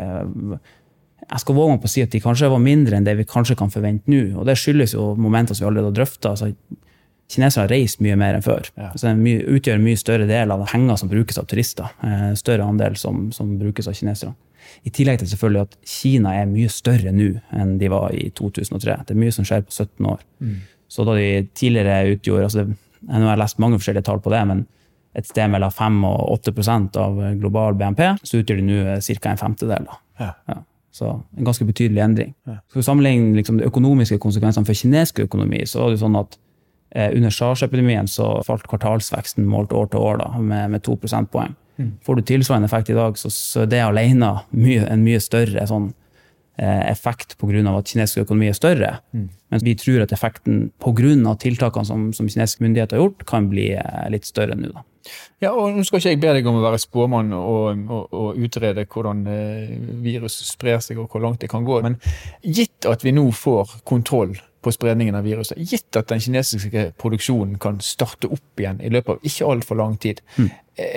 jeg 1.31 1.43
skal 1.45 1.55
våge 1.55 1.75
meg 1.75 1.83
på 1.83 1.87
å 1.87 1.93
si 1.93 2.03
at 2.03 2.11
de 2.11 2.21
kanskje 2.23 2.51
var 2.51 2.63
mindre 2.63 2.99
enn 2.99 3.07
det 3.07 3.15
vi 3.21 3.27
kanskje 3.29 3.55
kan 3.59 3.71
forvente 3.71 4.11
nå. 4.11 4.23
Og 4.41 4.47
det 4.49 4.57
skyldes 4.59 4.97
jo 4.97 5.13
momenter 5.15 5.55
som 5.55 5.65
vi 5.65 5.69
allerede 5.69 5.93
har 5.93 5.99
drøfta. 6.01 6.33
Altså, 6.35 6.51
kinesere 7.31 7.67
har 7.67 7.71
reist 7.71 8.01
mye 8.03 8.17
mer 8.19 8.37
enn 8.37 8.45
før. 8.45 8.67
Ja. 8.75 8.91
Så 8.99 9.13
det 9.15 9.37
utgjør 9.47 9.79
en 9.79 9.85
mye 9.87 10.01
større 10.01 10.27
del 10.27 10.51
av 10.51 10.65
penger 10.73 10.99
som 10.99 11.11
brukes 11.13 11.39
av 11.39 11.47
turister. 11.51 11.93
Eh, 12.07 12.33
større 12.39 12.67
andel 12.67 12.99
som, 12.99 13.29
som, 13.35 13.53
brukes 13.61 13.87
av 13.87 13.95
kinesere. 13.99 14.35
I 14.87 14.91
tillegg 14.95 15.21
til 15.21 15.31
selvfølgelig 15.31 15.63
at 15.69 15.77
Kina 15.87 16.35
er 16.41 16.51
mye 16.51 16.71
større 16.73 17.13
nå 17.15 17.31
enn 17.55 17.77
de 17.79 17.91
var 17.93 18.11
i 18.17 18.27
2003. 18.35 18.99
Det 19.07 19.15
er 19.15 19.21
mye 19.23 19.35
som 19.35 19.47
skjer 19.47 19.63
på 19.67 19.75
17 19.77 20.11
år. 20.11 20.25
Mm. 20.43 20.57
Så 20.91 21.07
da 21.07 21.15
de 21.15 21.29
tidligere 21.55 22.17
utgjorde 22.17 22.49
altså 22.49 22.65
det, 22.65 22.79
Jeg 23.01 23.23
har 23.25 23.39
lest 23.41 23.61
mange 23.63 23.79
forskjellige 23.79 24.05
tall 24.05 24.19
på 24.21 24.29
det, 24.29 24.41
men 24.45 24.67
et 25.17 25.27
sted 25.27 25.49
mellom 25.49 25.71
5 25.73 26.03
og 26.05 26.35
8% 26.45 26.99
av 27.01 27.17
global 27.41 27.79
BNP, 27.79 28.03
så 28.21 28.43
utgjør 28.43 28.61
de 28.61 28.67
nå 28.67 28.99
ca. 29.01 29.31
en 29.31 29.41
femtedel. 29.41 29.87
Ja. 30.21 30.35
Ja. 30.51 30.59
Så 30.91 31.07
en 31.39 31.47
ganske 31.47 31.65
betydelig 31.65 32.03
endring. 32.03 32.35
Skal 32.45 32.81
vi 32.81 32.83
sammenligne 32.83 33.37
liksom, 33.39 33.61
de 33.61 33.67
økonomiske 33.69 34.19
konsekvensene 34.23 34.67
for 34.67 34.75
kinesisk 34.75 35.23
økonomi, 35.27 35.63
så 35.67 35.85
var 35.85 35.93
det 35.93 36.01
sånn 36.03 36.19
at 36.19 36.35
eh, 36.91 37.13
under 37.15 37.31
SARS-epidemien 37.35 38.11
så 38.11 38.33
falt 38.47 38.67
kvartalsveksten 38.71 39.47
målt 39.47 39.75
år 39.77 39.93
til 39.93 40.03
år 40.03 40.19
da, 40.25 40.33
med, 40.43 40.75
med 40.75 40.85
2 40.87 40.99
prosentpoeng. 41.05 41.55
Mm. 41.79 41.93
Får 42.05 42.19
du 42.19 42.27
tilsvarende 42.27 42.67
effekt 42.67 42.91
i 42.91 42.99
dag, 42.99 43.19
så, 43.19 43.31
så 43.31 43.65
er 43.65 43.71
det 43.71 43.85
alene 43.85 44.33
mye, 44.51 44.83
en 44.91 45.07
mye 45.07 45.23
større 45.23 45.65
sånn, 45.71 45.93
effekt 46.61 47.37
pga. 47.41 47.63
at 47.77 47.89
kinesisk 47.89 48.25
økonomi 48.27 48.51
er 48.51 48.57
større. 48.59 48.93
Mm. 49.13 49.29
Mens 49.51 49.65
vi 49.65 49.75
tror 49.75 50.03
at 50.05 50.13
effekten 50.13 50.71
pga. 50.79 51.35
tiltakene 51.41 51.87
som, 51.87 52.13
som 52.13 52.29
kinesiske 52.29 52.63
myndigheter 52.63 52.97
har 52.97 53.05
gjort, 53.07 53.27
kan 53.27 53.49
bli 53.49 53.73
eh, 53.73 54.09
litt 54.11 54.27
større 54.29 54.57
nå. 54.57 54.73
da. 54.75 54.85
Ja, 55.41 55.55
og 55.57 55.73
Nå 55.75 55.85
skal 55.87 56.01
ikke 56.01 56.13
jeg 56.13 56.21
be 56.21 56.35
deg 56.37 56.49
om 56.51 56.59
å 56.59 56.65
være 56.65 56.81
spåmann 56.81 57.33
og, 57.33 57.81
og, 57.89 58.13
og 58.13 58.45
utrede 58.45 58.85
hvordan 58.85 59.25
eh, 59.33 59.73
virus 60.05 60.37
sprer 60.51 60.83
seg 60.85 61.01
og 61.01 61.09
hvor 61.11 61.25
langt 61.25 61.41
det 61.41 61.51
kan 61.53 61.65
gå, 61.65 61.81
men 61.87 61.97
gitt 62.45 62.89
at 62.89 63.05
vi 63.05 63.15
nå 63.17 63.27
får 63.33 63.81
kontroll 63.89 64.37
på 64.61 64.73
spredningen 64.75 65.17
av 65.17 65.25
viruset, 65.25 65.57
gitt 65.57 65.97
at 65.97 66.11
den 66.13 66.21
kinesiske 66.21 66.91
produksjonen 67.01 67.57
kan 67.63 67.79
starte 67.81 68.29
opp 68.29 68.61
igjen 68.61 68.83
i 68.85 68.91
løpet 68.93 69.15
av 69.15 69.31
ikke 69.31 69.49
altfor 69.49 69.81
lang 69.81 69.97
tid, 70.03 70.21
mm. 70.37 70.51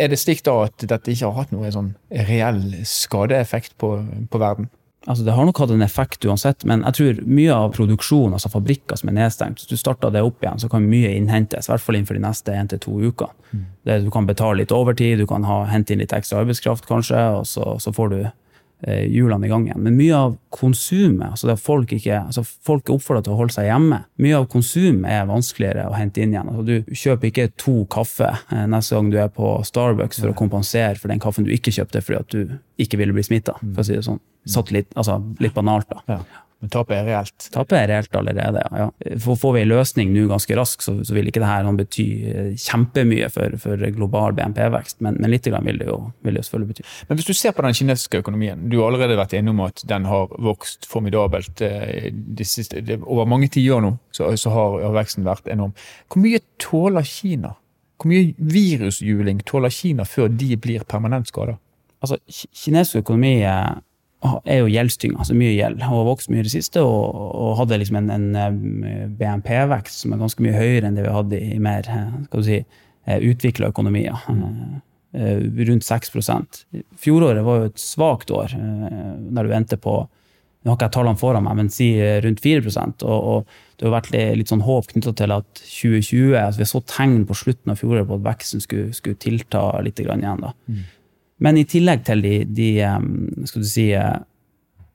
er 0.03 0.11
det 0.11 0.19
slik 0.19 0.43
da 0.43 0.57
at 0.65 0.83
dette 0.83 1.13
ikke 1.13 1.29
har 1.29 1.37
hatt 1.39 1.53
noen 1.55 1.71
sånn 1.71 1.93
reell 2.27 2.59
skadeeffekt 2.83 3.77
på, 3.79 3.95
på 4.27 4.43
verden? 4.43 4.67
Altså, 5.03 5.25
det 5.27 5.33
har 5.35 5.43
nok 5.43 5.59
hatt 5.59 5.73
en 5.73 5.83
effekt 5.83 6.23
uansett, 6.23 6.63
men 6.69 6.85
jeg 6.87 6.95
tror 6.95 7.17
mye 7.27 7.55
av 7.55 7.73
produksjonen, 7.75 8.37
altså 8.37 8.51
fabrikker 8.53 8.99
som 8.99 9.11
er 9.11 9.17
nedstengt, 9.17 9.59
hvis 9.59 9.73
du 9.73 9.79
starter 9.79 10.13
det 10.15 10.21
opp 10.23 10.43
igjen, 10.45 10.61
så 10.63 10.69
kan 10.71 10.85
mye 10.87 11.11
innhentes, 11.17 11.67
i 11.67 11.73
hvert 11.73 11.83
fall 11.83 11.97
innenfor 11.99 12.15
de 12.15 12.23
neste 12.23 12.55
én 12.55 12.71
til 12.71 12.79
to 12.85 12.95
uker. 13.03 13.33
Mm. 13.51 13.65
Du 14.05 14.07
kan 14.15 14.29
betale 14.29 14.61
litt 14.61 14.71
overtid, 14.71 15.19
du 15.19 15.27
kan 15.27 15.43
ha, 15.49 15.65
hente 15.67 15.91
inn 15.91 15.99
litt 15.99 16.15
ekstra 16.15 16.39
arbeidskraft 16.43 16.87
kanskje, 16.87 17.19
og 17.35 17.43
så, 17.49 17.75
så 17.83 17.91
får 17.95 18.13
du 18.13 18.17
hjulene 18.83 19.47
i 19.47 19.51
gang 19.51 19.67
igjen. 19.67 19.81
Men 19.85 19.95
mye 19.97 20.17
av 20.17 20.35
konsumet, 20.53 21.31
altså 21.31 21.49
det 21.49 21.55
at 21.57 21.63
folk, 21.63 21.93
ikke, 21.95 22.19
altså 22.29 22.43
folk 22.43 22.89
er 22.89 22.97
oppfordra 22.97 23.23
til 23.25 23.35
å 23.35 23.39
holde 23.39 23.55
seg 23.55 23.69
hjemme, 23.69 24.01
mye 24.23 24.41
av 24.41 24.47
konsumet 24.51 25.09
er 25.13 25.29
vanskeligere 25.29 25.87
å 25.89 25.95
hente 25.97 26.23
inn 26.23 26.35
igjen. 26.35 26.51
Altså 26.51 26.65
du 26.67 26.93
kjøper 27.03 27.29
ikke 27.29 27.49
to 27.59 27.75
kaffe 27.93 28.29
eh, 28.33 28.65
neste 28.69 28.97
gang 28.97 29.11
du 29.13 29.19
er 29.23 29.31
på 29.33 29.55
Starbucks 29.67 30.21
for 30.21 30.33
å 30.33 30.37
kompensere 30.37 30.99
for 30.99 31.13
den 31.13 31.23
kaffen 31.23 31.47
du 31.47 31.53
ikke 31.55 31.73
kjøpte 31.73 32.03
fordi 32.03 32.19
at 32.19 32.35
du 32.35 32.55
ikke 32.83 32.99
ville 32.99 33.15
bli 33.15 33.25
smitta, 33.25 33.55
for 33.61 33.83
å 33.83 33.87
si 33.87 33.97
det 33.97 34.05
sånn 34.07 34.21
satt 34.49 34.73
litt, 34.75 34.89
altså, 34.99 35.21
litt 35.39 35.55
banalt, 35.55 35.87
da. 35.87 36.19
Men 36.63 36.71
tapet 36.71 36.95
er 36.95 37.07
reelt? 37.09 37.45
Tapet 37.51 37.75
er 37.75 37.89
reelt 37.91 38.13
allerede, 38.15 38.61
ja. 38.71 38.85
For 39.19 39.35
Får 39.43 39.51
vi 39.57 39.63
en 39.65 39.67
løsning 39.73 40.13
nå 40.13 40.29
ganske 40.29 40.55
raskt, 40.55 40.85
så, 40.85 40.93
så, 41.03 41.11
vil 41.11 41.27
ikke 41.27 41.41
dette 41.43 41.73
bety 41.81 42.05
eh, 42.31 42.53
kjempemye 42.55 43.27
for, 43.33 43.57
for 43.59 43.83
global 43.97 44.37
BNP-vekst, 44.37 45.01
men, 45.03 45.17
men 45.19 45.33
litt 45.33 45.49
vil 45.51 45.81
det, 45.81 45.89
jo, 45.89 45.97
vil 46.23 46.37
det 46.37 46.39
jo 46.39 46.47
selvfølgelig 46.47 46.69
bety. 46.71 46.87
Men 47.09 47.19
hvis 47.19 47.27
du 47.27 47.33
ser 47.35 47.51
på 47.57 47.67
den 47.67 47.75
kinesiske 47.75 48.23
økonomien, 48.23 48.63
du 48.71 48.77
har 48.79 48.87
allerede 48.93 49.19
vært 49.19 49.35
innom 49.35 49.59
at 49.67 49.83
den 49.91 50.07
har 50.07 50.31
vokst 50.39 50.87
formidabelt 50.87 51.59
de 51.59 52.47
siste, 52.47 52.79
de, 52.79 53.01
over 53.03 53.27
mange 53.27 53.51
tiår 53.51 53.83
nå, 53.83 53.97
så, 54.15 54.31
så 54.39 54.55
har, 54.55 54.79
har, 54.85 54.95
veksten 55.01 55.27
vært 55.27 55.51
enorm. 55.51 55.75
Hvor 56.07 56.23
mye 56.23 56.39
tåler 56.63 57.11
Kina? 57.11 57.57
Hvor 57.99 58.13
mye 58.13 58.31
virusjuling 58.39 59.43
tåler 59.43 59.73
Kina 59.73 60.07
før 60.07 60.31
de 60.31 60.55
blir 60.55 60.87
permanent 60.87 61.27
skada? 61.27 61.59
Altså, 61.99 62.23
kinesisk 62.31 63.03
økonomi 63.03 63.41
er 63.43 63.83
er 64.45 64.61
jo 64.61 64.71
gjeldstynga, 64.71 65.19
altså 65.19 65.35
mye 65.37 65.51
gjeld, 65.55 65.81
og 65.81 65.89
har 65.89 66.07
vokst 66.07 66.31
mye 66.31 66.43
i 66.43 66.47
det 66.47 66.53
siste. 66.53 66.83
Og, 66.85 67.19
og 67.43 67.57
hadde 67.61 67.79
liksom 67.81 67.99
en, 67.99 68.09
en 68.13 68.39
eh, 68.39 69.05
BNP-vekst 69.19 70.03
som 70.03 70.15
er 70.15 70.23
ganske 70.23 70.45
mye 70.45 70.55
høyere 70.55 70.89
enn 70.89 70.97
det 70.97 71.05
vi 71.05 71.13
hadde 71.17 71.43
i 71.43 71.59
mer 71.63 71.89
eh, 71.91 72.09
skal 72.29 72.43
du 72.43 72.47
si, 72.47 72.63
eh, 73.05 73.29
utvikla 73.31 73.71
økonomier. 73.73 74.25
Mm. 74.31 74.81
Rundt 75.13 75.85
6% 75.85 76.63
Fjoråret 76.97 77.45
var 77.45 77.59
jo 77.59 77.65
et 77.67 77.77
svakt 77.77 78.31
år, 78.33 78.55
der 78.57 79.45
du 79.45 79.51
endte 79.53 79.77
på 79.77 79.99
nå 80.63 80.71
har 80.71 80.77
ikke 80.77 80.87
jeg 80.87 80.93
tallene 80.95 81.19
foran 81.19 81.43
meg, 81.43 81.57
men 81.59 81.69
si 81.69 81.89
rundt 82.23 82.39
4 82.41 82.63
og, 83.03 83.03
og 83.11 83.55
det 83.77 83.85
har 83.85 83.93
vært 83.97 84.13
litt 84.39 84.49
sånn 84.49 84.63
håp 84.63 84.87
knytta 84.93 85.11
til 85.19 85.33
at 85.35 85.59
2020 85.59 86.37
altså 86.39 86.61
Vi 86.61 86.67
så 86.71 86.81
tegn 86.87 87.25
på 87.27 87.35
slutten 87.35 87.73
av 87.73 87.81
fjoråret 87.81 88.07
på 88.07 88.17
at 88.17 88.25
veksten 88.29 88.63
skulle, 88.63 88.93
skulle, 88.95 89.19
tilta 89.19 89.65
litt 89.83 89.99
igjen. 89.99 90.23
da. 90.23 90.53
Mm. 90.71 90.85
Men 91.41 91.57
i 91.57 91.65
tillegg 91.69 92.03
til 92.07 92.21
de, 92.23 92.33
de, 92.45 92.67
si, 93.65 93.87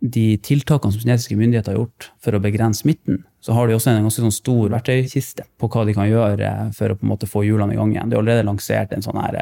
de 0.01 0.27
tiltakene 0.45 0.95
som 0.95 1.03
kinesiske 1.03 1.39
myndigheter 1.39 1.75
har 1.75 1.81
gjort 1.83 2.11
for 2.25 2.37
å 2.37 2.43
begrense 2.43 2.85
smitten, 2.85 3.25
så 3.43 3.55
har 3.57 3.69
de 3.69 3.77
også 3.77 3.93
en 3.93 4.05
ganske 4.07 4.23
sånn 4.23 4.35
stor 4.35 4.71
verktøykiste 4.75 5.47
på 5.59 5.71
hva 5.73 5.87
de 5.87 5.97
kan 5.97 6.09
gjøre 6.11 6.53
for 6.77 6.93
å 6.93 6.99
på 6.99 7.07
en 7.07 7.13
måte 7.15 7.31
få 7.31 7.45
hjulene 7.47 7.75
i 7.75 7.81
gang 7.81 7.95
igjen. 7.95 8.11
De 8.11 8.19
har 8.19 8.25
allerede 8.25 8.47
lansert 8.49 8.95
en 8.95 9.05
sånn 9.05 9.21
her 9.23 9.41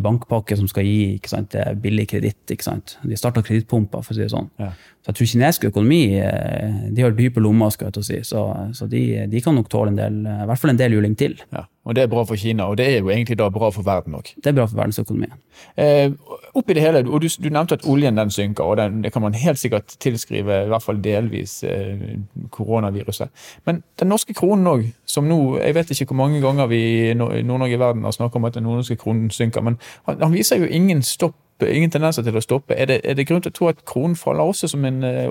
bankpakke 0.00 0.56
som 0.56 0.68
skal 0.70 0.86
gi 0.86 1.18
sant, 1.28 1.54
billig 1.82 2.06
kreditt. 2.12 2.48
De 2.48 3.18
starta 3.18 3.42
kredittpumper, 3.44 4.04
for 4.04 4.14
å 4.14 4.16
si 4.16 4.22
det 4.24 4.30
sånn. 4.32 4.48
Ja. 4.60 4.70
Så 5.02 5.10
jeg 5.10 5.18
tror 5.18 5.30
kinesisk 5.32 5.66
økonomi 5.68 6.00
eh, 6.16 6.78
de 6.94 7.04
har 7.04 7.12
dype 7.16 7.42
lommer, 7.42 7.72
skal 7.74 7.90
jeg 7.90 8.06
si. 8.06 8.20
så, 8.24 8.46
så 8.76 8.88
de, 8.90 9.02
de, 9.28 9.42
kan 9.44 9.56
nok 9.58 9.68
tåle 9.72 9.92
en 9.92 9.98
del, 9.98 10.20
i 10.24 10.48
hvert 10.48 10.62
fall 10.62 10.72
en 10.72 10.80
del 10.80 10.96
juling 10.96 11.16
til. 11.18 11.36
Ja, 11.52 11.66
og 11.84 11.94
Det 11.94 12.02
er 12.02 12.06
bra 12.06 12.22
for 12.22 12.36
Kina, 12.36 12.64
og 12.64 12.78
det 12.78 12.86
er 12.86 12.98
jo 12.98 13.10
egentlig 13.10 13.38
da 13.38 13.48
bra 13.48 13.70
for 13.70 13.82
verden 13.82 14.14
òg. 14.14 14.28
Det 14.36 14.46
er 14.46 14.52
bra 14.52 14.66
for 14.66 14.76
verdensøkonomien. 14.76 15.32
Eh, 15.76 16.12
oppi 16.54 16.74
det 16.74 16.82
hele, 16.82 16.98
og 17.10 17.22
du, 17.22 17.28
du, 17.42 17.48
nevnte 17.48 17.74
at 17.74 17.86
oljen 17.86 18.16
den 18.16 18.30
synker, 18.30 18.64
og 18.64 18.76
den, 18.76 19.02
det 19.02 19.12
kan 19.12 19.22
man 19.22 19.34
helt 19.34 19.58
sikkert 19.58 19.96
tilskrive 20.00 20.64
i 20.64 20.68
hvert 20.70 20.82
fall 20.82 21.02
delvis 21.04 21.64
eh, 21.64 22.18
koronaviruset. 22.50 23.28
Men 23.66 23.82
den 23.98 24.08
norske 24.08 24.34
kronen 24.34 24.66
òg, 24.66 24.84
som 25.06 25.24
nå 25.24 25.58
Jeg 25.58 25.74
vet 25.74 25.90
ikke 25.90 26.14
hvor 26.14 26.16
mange 26.16 26.40
ganger 26.40 26.66
vi 26.66 27.10
i 27.10 27.14
Nord-Norge 27.14 27.74
i 27.74 27.78
verden 27.78 28.04
har 28.04 28.10
snakket 28.10 28.36
om 28.36 28.44
at 28.44 28.54
den 28.54 28.62
norske 28.62 28.96
kronen 28.96 29.30
synker, 29.30 29.60
men 29.60 29.78
han, 30.06 30.22
han 30.22 30.32
viser 30.32 30.56
jo 30.56 30.64
ingen 30.64 31.02
stopp 31.02 31.34
ingen 31.62 31.90
tendenser 31.90 32.24
til 32.26 32.36
å 32.36 32.42
stoppe. 32.42 32.74
Er 32.74 32.88
det, 32.90 33.00
er 33.04 33.14
det 33.14 33.26
grunn 33.28 33.42
til 33.42 33.52
å 33.52 33.54
tro 33.54 33.68
at 33.70 33.84
kronen 33.86 34.16
faller 34.18 34.50
også 34.50 34.68
som 34.72 34.84
en, 34.84 35.04
eh, 35.04 35.30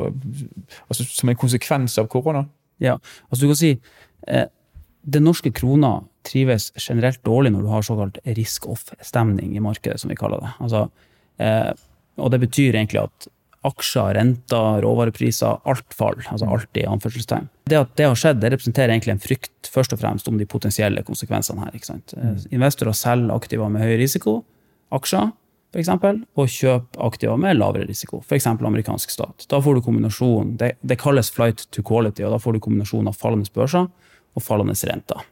altså 0.88 1.04
som 1.04 1.30
en 1.30 1.36
konsekvens 1.36 1.98
av 2.00 2.08
korona? 2.08 2.46
Ja, 2.80 2.98
altså 3.30 3.46
du 3.46 3.50
kan 3.52 3.60
si 3.60 3.72
eh, 4.28 4.46
Den 5.02 5.26
norske 5.26 5.52
krona 5.56 6.00
trives 6.28 6.70
generelt 6.78 7.24
dårlig 7.26 7.52
når 7.54 7.66
du 7.66 7.70
har 7.72 7.86
såkalt 7.86 8.20
risk-off-stemning 8.38 9.56
i 9.58 9.64
markedet, 9.64 10.00
som 10.02 10.12
vi 10.12 10.18
kaller 10.20 10.44
det. 10.44 10.52
Altså, 10.62 10.88
eh, 11.42 11.72
og 12.22 12.34
det 12.34 12.42
betyr 12.44 12.76
egentlig 12.76 13.02
at 13.02 13.32
aksjer, 13.66 14.16
renter, 14.18 14.82
råvarepriser, 14.82 15.60
alt 15.70 15.94
faller. 15.94 16.26
Altså 16.34 16.50
alt 16.50 16.78
i 16.78 16.86
anførselstegn. 16.90 17.50
Det 17.70 17.78
at 17.78 17.92
det 17.98 18.08
har 18.08 18.18
skjedd, 18.18 18.40
det 18.42 18.50
representerer 18.56 18.94
egentlig 18.94 19.16
en 19.16 19.22
frykt 19.22 19.70
først 19.70 19.94
og 19.94 20.02
fremst 20.02 20.30
om 20.32 20.40
de 20.40 20.48
potensielle 20.50 21.04
konsekvensene 21.06 21.66
her. 21.66 21.76
ikke 21.78 21.92
sant? 21.92 22.16
Mm. 22.18 22.40
Investorer 22.58 22.98
selger 22.98 23.36
aktiver 23.36 23.70
med 23.70 23.86
høy 23.86 23.96
risiko, 24.02 24.40
aksjer, 24.98 25.30
eksempel, 25.78 26.24
og 26.36 26.50
kjøp 26.52 26.98
aktiver 27.06 27.38
med 27.40 27.60
lavere 27.60 27.86
risiko, 27.88 28.20
f.eks. 28.26 28.50
amerikansk 28.50 29.14
stat. 29.14 29.46
Da 29.52 29.62
får 29.64 29.78
du 29.78 29.86
kombinasjon, 29.86 30.58
det, 30.60 30.74
det, 30.82 30.98
kalles 31.00 31.32
flight 31.32 31.68
to 31.72 31.86
quality, 31.86 32.26
og 32.26 32.34
da 32.34 32.42
får 32.42 32.58
du 32.58 32.66
kombinasjon 32.66 33.08
av 33.08 33.16
fallende 33.20 33.54
børser 33.56 33.88
og 34.36 34.46
fallende 34.46 34.76
renter. 34.89 35.24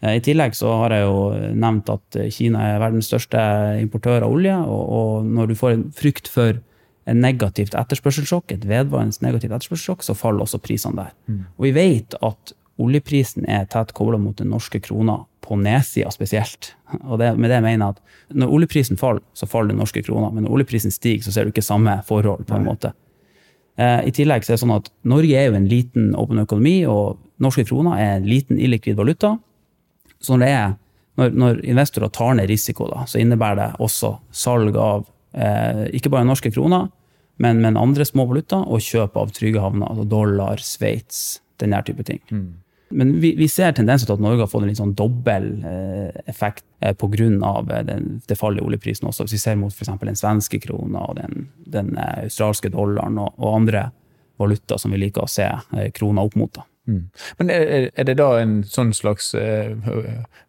Eh, 0.00 0.16
I 0.18 0.24
tillegg 0.24 0.56
så 0.58 0.72
har 0.84 0.96
jeg 0.96 1.06
jo 1.06 1.20
nevnt 1.54 1.92
at 1.92 2.20
Kina 2.34 2.66
er 2.72 2.82
verdens 2.82 3.10
største 3.10 3.40
importør 3.80 4.26
av 4.26 4.34
olje, 4.34 4.56
og, 4.64 4.82
og 5.00 5.30
når 5.30 5.50
du 5.50 5.58
får 5.58 5.76
en 5.76 5.86
frykt 5.96 6.30
for 6.30 6.60
en 7.10 7.20
negativt 7.24 7.74
etterspørselssjokk, 7.74 8.52
et 8.54 8.66
vedvarende 8.68 9.24
negativt 9.24 9.54
etterspørselssjokk, 9.56 10.04
så 10.06 10.16
faller 10.16 10.44
også 10.44 10.60
prisene 10.62 11.00
der. 11.00 11.14
Mm. 11.26 11.44
Og 11.56 11.66
vi 11.66 11.74
vet 11.74 12.16
at 12.20 12.54
oljeprisen 12.80 13.48
er 13.50 13.66
tett 13.70 13.92
kobla 13.96 14.18
mot 14.20 14.38
den 14.38 14.52
norske 14.52 14.80
krona, 14.84 15.22
på 15.50 15.56
nedsida 15.58 16.10
spesielt. 16.14 16.74
Og 17.00 17.18
det, 17.18 17.32
med 17.40 17.50
det 17.50 17.58
mener 17.64 17.88
jeg 17.88 17.96
at 17.96 18.36
når 18.38 18.52
oljeprisen 18.54 19.00
faller, 19.00 19.24
så 19.34 19.48
faller 19.50 19.72
den 19.72 19.80
norske 19.82 20.02
krona. 20.06 20.28
Men 20.30 20.44
når 20.46 20.60
oljeprisen 20.60 20.94
stiger, 20.94 21.24
så 21.26 21.32
ser 21.34 21.48
du 21.48 21.50
ikke 21.50 21.64
samme 21.64 21.96
forhold. 22.06 22.44
på 22.46 22.54
en 22.54 22.68
måte. 22.68 22.92
Eh, 23.78 24.08
I 24.08 24.12
tillegg 24.14 24.44
så 24.44 24.52
er 24.52 24.58
det 24.58 24.62
sånn 24.64 24.76
at 24.76 24.90
Norge 25.08 25.38
er 25.38 25.50
jo 25.50 25.58
en 25.58 25.68
liten 25.70 26.12
åpen 26.18 26.42
økonomi, 26.42 26.78
og 26.90 27.20
norske 27.42 27.64
kroner 27.68 28.00
er 28.00 28.14
en 28.18 28.28
liten 28.28 28.60
illikvid 28.60 28.98
valuta. 28.98 29.36
Så 30.20 30.36
når, 30.36 30.46
er, 30.46 30.72
når, 31.20 31.36
når 31.42 31.60
investorer 31.72 32.12
tar 32.12 32.34
ned 32.36 32.50
risiko, 32.50 32.88
da, 32.90 33.06
så 33.08 33.20
innebærer 33.22 33.60
det 33.62 33.68
også 33.86 34.14
salg 34.34 34.76
av 34.80 35.06
eh, 35.32 35.86
ikke 35.96 36.12
bare 36.12 36.28
norske 36.28 36.52
kroner, 36.52 36.90
men, 37.40 37.62
men 37.64 37.78
andre 37.80 38.04
små 38.04 38.26
valuta, 38.28 38.60
og 38.68 38.84
kjøp 38.84 39.16
av 39.16 39.30
trygge 39.36 39.62
havner, 39.62 39.88
altså 39.88 40.04
dollar, 40.08 40.60
Sveits, 40.60 41.40
den 41.62 41.72
der 41.72 41.86
type 41.86 42.04
ting. 42.04 42.20
Mm. 42.28 42.50
Men 42.90 43.20
vi, 43.20 43.34
vi, 43.38 43.46
ser 43.48 43.72
tendenser 43.72 44.08
til 44.08 44.16
at 44.16 44.22
Norge 44.24 44.42
har 44.42 44.50
fått 44.50 44.64
en 44.64 44.70
litt 44.72 44.80
sånn 44.80 44.96
dobbel 44.98 45.46
eh, 45.66 46.22
effekt 46.30 46.64
eh, 46.82 46.94
pga. 46.98 47.28
Eh, 47.76 47.92
det 48.26 48.38
fallet 48.38 48.62
i 48.62 48.66
oljeprisen 48.66 49.06
også. 49.10 49.26
Hvis 49.26 49.36
vi 49.38 49.42
ser 49.44 49.60
mot 49.60 49.74
f.eks. 49.74 49.92
den 50.02 50.18
svenske 50.18 50.58
krona 50.62 51.04
og 51.06 51.20
den, 51.20 51.46
den 51.70 51.94
eh, 51.94 52.24
australske 52.26 52.72
dollaren 52.74 53.20
og, 53.22 53.36
og, 53.38 53.52
andre 53.60 53.84
valuta 54.40 54.78
som 54.80 54.90
vi 54.94 55.04
liker 55.04 55.22
å 55.22 55.30
se 55.30 55.46
eh, 55.46 55.90
krona 55.94 56.26
opp 56.26 56.34
mot. 56.40 56.52
da. 56.58 56.66
Mm. 56.90 57.02
Men 57.38 57.50
er, 57.54 57.88
er, 57.94 58.06
det 58.08 58.16
da 58.18 58.28
en 58.40 58.56
sånn 58.66 58.90
slags 58.96 59.30
uh, 59.38 59.76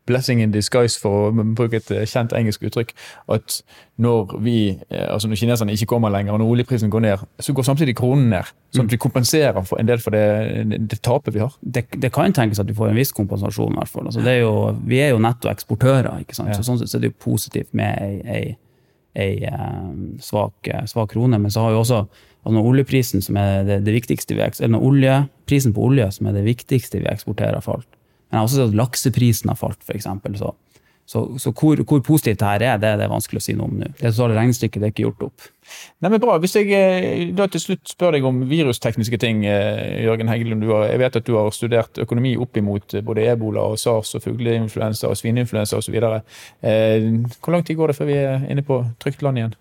blessing 0.10 0.42
in 0.42 0.54
disguise, 0.54 0.98
for 1.00 1.30
å 1.30 1.46
bruke 1.56 1.78
et 1.78 1.92
eh, 1.94 2.08
kjent 2.10 2.34
engelsk 2.36 2.64
uttrykk, 2.66 2.94
at 3.32 3.60
når 4.02 4.34
vi, 4.42 4.56
altså 4.90 5.30
når 5.30 5.38
kineserne 5.38 5.76
ikke 5.78 5.92
kommer 5.94 6.10
lenger, 6.14 6.34
og 6.34 6.42
når 6.42 6.54
oljeprisen 6.56 6.90
går 6.92 7.04
ned, 7.06 7.26
så 7.40 7.54
går 7.54 7.68
samtidig 7.68 7.96
kronen 8.00 8.32
ned? 8.34 8.50
Sånn 8.74 8.90
at 8.90 8.96
vi 8.96 9.00
kompenserer 9.04 9.62
for 9.68 9.82
en 9.82 9.92
del 9.92 10.02
for 10.02 10.16
det, 10.16 10.80
det 10.90 11.00
tapet 11.06 11.36
vi 11.36 11.44
har? 11.44 11.54
Det, 11.62 11.86
det, 11.94 12.10
kan 12.16 12.34
tenkes 12.34 12.64
at 12.64 12.70
vi 12.72 12.76
får 12.78 12.90
en 12.90 12.98
viss 12.98 13.14
kompensasjon, 13.14 13.76
i 13.76 13.82
hvert 13.84 13.94
fall. 13.94 14.10
Altså, 14.10 14.26
er 14.26 14.42
jo, 14.42 14.56
vi 14.90 15.04
er 15.06 15.14
jo 15.14 15.22
netto 15.22 15.52
eksportører, 15.54 16.26
ikke 16.26 16.38
sant? 16.40 16.56
Så 16.58 16.66
sånn 16.66 16.82
sett 16.82 16.98
er 16.98 17.06
det 17.06 17.14
jo 17.14 17.20
positivt 17.30 17.76
med 17.78 18.26
ei, 18.26 18.56
ei, 19.20 19.42
um, 19.52 20.18
svak, 20.24 20.70
svak 20.88 21.12
krone. 21.14 21.40
Men 21.42 21.52
så 21.54 21.66
har 21.66 21.76
vi 21.76 21.82
også 21.82 22.04
Altså 22.42 22.62
oljeprisen 22.66 23.22
som 23.22 23.38
er 23.38 23.68
det, 23.68 23.76
det 23.86 23.94
viktigste 23.94 24.34
vi, 24.34 24.42
eller 24.42 24.72
når 24.74 24.86
oljeprisen 24.88 25.76
på 25.76 25.84
olje 25.92 26.08
som 26.16 26.26
er 26.26 26.40
det 26.40 26.48
viktigste 26.48 26.98
vi 27.04 27.10
eksporterer, 27.12 27.60
har 27.60 27.62
falt. 27.62 27.86
Men 28.32 28.34
jeg 28.34 28.40
har 28.40 28.48
også 28.48 28.58
sett 28.58 28.72
at 28.72 28.80
lakseprisen 28.80 29.52
har 29.52 29.60
falt, 29.60 29.84
f.eks. 29.86 30.08
Så, 30.40 30.50
så, 31.12 31.26
så 31.44 31.52
hvor, 31.52 31.80
hvor, 31.84 32.00
positivt 32.08 32.40
det 32.40 32.48
her 32.48 32.64
er, 32.64 32.78
det, 32.80 32.92
det 33.02 33.06
er 33.06 33.12
vanskelig 33.12 33.42
å 33.42 33.44
si 33.44 33.56
noe 33.58 33.68
om 33.68 33.80
nå. 33.82 33.90
Det 33.98 34.14
totale 34.14 34.38
regnestykket 34.38 34.80
det 34.80 34.88
er 34.88 34.94
ikke 34.94 35.06
gjort 35.10 35.26
opp. 35.28 35.48
Nei, 36.04 36.12
men 36.12 36.22
bra. 36.24 36.38
Hvis 36.40 36.56
jeg 36.56 36.70
eh, 36.76 37.24
da 37.36 37.50
til 37.52 37.64
slutt 37.64 37.92
spør 37.92 38.16
deg 38.16 38.28
om 38.28 38.40
virustekniske 38.48 39.20
ting, 39.20 39.44
eh, 39.48 40.06
Jørgen 40.06 40.32
Heggelund. 40.32 40.64
Har, 40.72 40.86
jeg 40.88 41.02
vet 41.04 41.18
at 41.20 41.28
du 41.28 41.34
har 41.36 41.52
studert 41.56 42.00
økonomi 42.06 42.36
opp 42.40 42.60
imot 42.62 42.96
eh, 42.96 43.04
både 43.08 43.28
ebola 43.34 43.66
og 43.74 43.80
sars 43.82 44.14
og 44.16 44.24
fugleinfluensa 44.24 45.12
og 45.12 45.20
svineinfluensa 45.20 45.82
osv. 45.82 46.00
Hvor 46.00 47.58
lang 47.58 47.68
tid 47.68 47.80
går 47.80 47.92
det 47.92 48.00
før 48.00 48.12
vi 48.12 48.22
er 48.22 48.48
inne 48.48 48.64
på 48.68 48.80
trygt 49.04 49.26
land 49.26 49.44
igjen? 49.44 49.58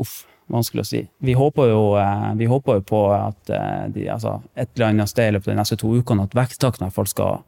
Uff 0.00 0.20
vanskelig 0.50 0.84
å 0.84 0.88
si. 0.88 1.00
Vi 1.22 1.34
håper 1.38 1.70
jo, 1.70 1.82
eh, 2.00 2.26
vi 2.38 2.48
håper 2.50 2.80
jo 2.80 2.86
på 2.86 3.02
at 3.14 3.52
eh, 3.54 3.86
de, 3.94 4.08
altså, 4.12 4.38
et 4.54 4.70
eller 4.74 4.90
annet 4.90 5.10
sted 5.10 5.30
i 5.30 5.36
løpet 5.36 5.50
av 5.50 5.54
de 5.54 5.60
neste 5.62 5.78
to 5.80 5.92
ukene 5.96 6.26
at 6.26 6.36
veksttakten 6.36 6.84
i 6.84 6.88
hvert 6.88 6.98
fall 6.98 7.10
skal 7.10 7.40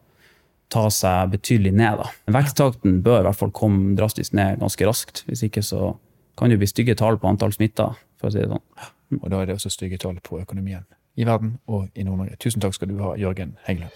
ta 0.72 0.86
seg 0.92 1.34
betydelig 1.34 1.74
ned. 1.76 2.00
Da. 2.00 2.08
Veksttakten 2.38 3.02
bør 3.04 3.20
i 3.20 3.26
hvert 3.28 3.40
fall 3.42 3.52
komme 3.54 3.92
drastisk 3.98 4.34
ned 4.36 4.62
ganske 4.62 4.88
raskt. 4.88 5.24
Hvis 5.28 5.44
ikke 5.46 5.64
så 5.66 5.92
kan 6.38 6.48
det 6.48 6.56
jo 6.56 6.64
bli 6.64 6.70
stygge 6.70 6.96
tall 6.98 7.20
på 7.20 7.28
antall 7.28 7.52
smitta. 7.52 7.92
for 8.22 8.30
å 8.30 8.32
si 8.32 8.38
det 8.38 8.48
sånn. 8.52 8.62
Og 9.20 9.30
da 9.30 9.40
er 9.42 9.48
det 9.50 9.56
også 9.58 9.70
stygge 9.72 9.98
tall 9.98 10.20
på 10.22 10.38
økonomien 10.40 10.84
i 11.18 11.26
verden 11.28 11.58
og 11.66 11.88
i 11.94 12.04
Nord-Norge. 12.06 12.38
Tusen 12.40 12.62
takk 12.62 12.76
skal 12.76 12.88
du 12.88 13.00
ha, 13.02 13.16
Jørgen 13.18 13.56
Hengeland. 13.66 13.92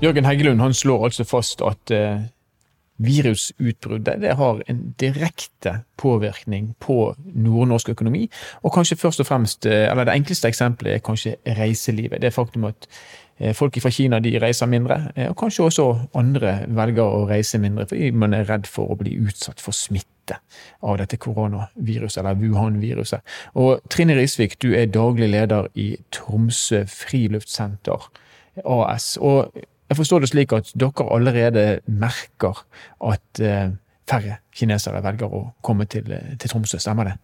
Jørgen 0.00 0.24
Heggelund 0.24 0.60
han 0.60 0.74
slår 0.74 1.10
altså 1.10 1.24
fast 1.28 1.60
at 1.62 1.92
eh, 1.92 2.22
virusutbrudd 3.00 4.08
det 4.20 4.34
har 4.36 4.62
en 4.68 4.82
direkte 5.00 5.80
påvirkning 5.96 6.74
på 6.80 7.14
nordnorsk 7.34 7.88
økonomi. 7.88 8.28
Og 8.62 8.72
kanskje 8.74 8.96
først 8.96 9.20
og 9.20 9.26
fremst, 9.26 9.66
eh, 9.66 9.90
eller 9.90 10.04
det 10.04 10.14
enkleste 10.14 10.48
eksempelet 10.48 10.94
er 10.94 11.04
kanskje 11.04 11.36
reiselivet. 11.46 12.22
Det 12.22 12.34
faktum 12.34 12.64
at 12.64 12.88
eh, 13.38 13.54
folk 13.54 13.80
fra 13.82 13.90
Kina 13.90 14.20
de 14.20 14.38
reiser 14.38 14.66
mindre, 14.66 15.12
eh, 15.16 15.28
og 15.28 15.36
kanskje 15.36 15.64
også 15.64 15.98
andre 16.14 16.64
velger 16.68 17.02
å 17.04 17.26
reise 17.28 17.58
mindre 17.58 17.86
fordi 17.86 18.10
man 18.10 18.34
er 18.34 18.48
redd 18.48 18.66
for 18.66 18.90
å 18.90 18.96
bli 18.96 19.16
utsatt 19.16 19.60
for 19.60 19.72
smitte 19.72 20.36
av 20.82 20.98
dette 20.98 21.16
koronaviruset, 21.16 22.20
eller 22.20 22.34
Wuhan-viruset. 22.34 23.20
Og 23.54 23.80
Trine 23.90 24.14
Risvik, 24.14 24.62
du 24.62 24.74
er 24.74 24.86
daglig 24.86 25.30
leder 25.30 25.68
i 25.74 25.96
Tromsø 26.12 26.84
friluftsenter 26.86 28.10
AS. 28.64 29.16
og 29.16 29.50
jeg 29.90 29.98
forstår 29.98 30.22
det 30.22 30.30
slik 30.30 30.52
at 30.54 30.70
dere 30.78 31.06
allerede 31.10 31.64
merker 31.90 32.62
at 33.10 33.42
eh, 33.42 33.72
færre 34.10 34.38
kinesere 34.54 35.02
velger 35.02 35.34
å 35.34 35.48
komme 35.66 35.86
til, 35.90 36.06
eh, 36.14 36.36
til 36.38 36.52
Tromsø, 36.52 36.78
stemmer 36.78 37.10
det? 37.10 37.16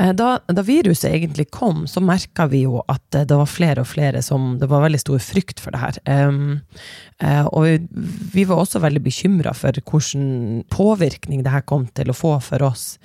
Eh, 0.00 0.10
da, 0.16 0.34
da, 0.50 0.64
viruset 0.66 1.12
egentlig 1.12 1.46
kom, 1.54 1.84
så 1.88 2.02
merka 2.04 2.48
vi 2.50 2.64
jo 2.64 2.80
at 2.90 3.04
det 3.14 3.38
var 3.38 3.48
flere 3.48 3.84
og 3.84 3.88
flere 3.88 4.20
som 4.26 4.56
Det 4.58 4.66
var 4.70 4.82
veldig 4.82 5.00
stor 5.00 5.22
frykt 5.22 5.62
for 5.62 5.74
det 5.74 5.80
her. 5.80 6.00
Um, 6.28 6.60
uh, 7.22 7.46
og 7.46 7.86
vi, 8.34 8.44
var 8.44 8.60
også 8.60 8.82
veldig 8.82 9.04
bekymra 9.04 9.54
for 9.56 9.76
hvilken 9.78 10.64
påvirkning 10.72 11.44
det 11.46 11.54
her 11.54 11.64
kom 11.64 11.86
til 11.94 12.10
å 12.10 12.16
få 12.16 12.34
for 12.42 12.66
oss. 12.66 12.98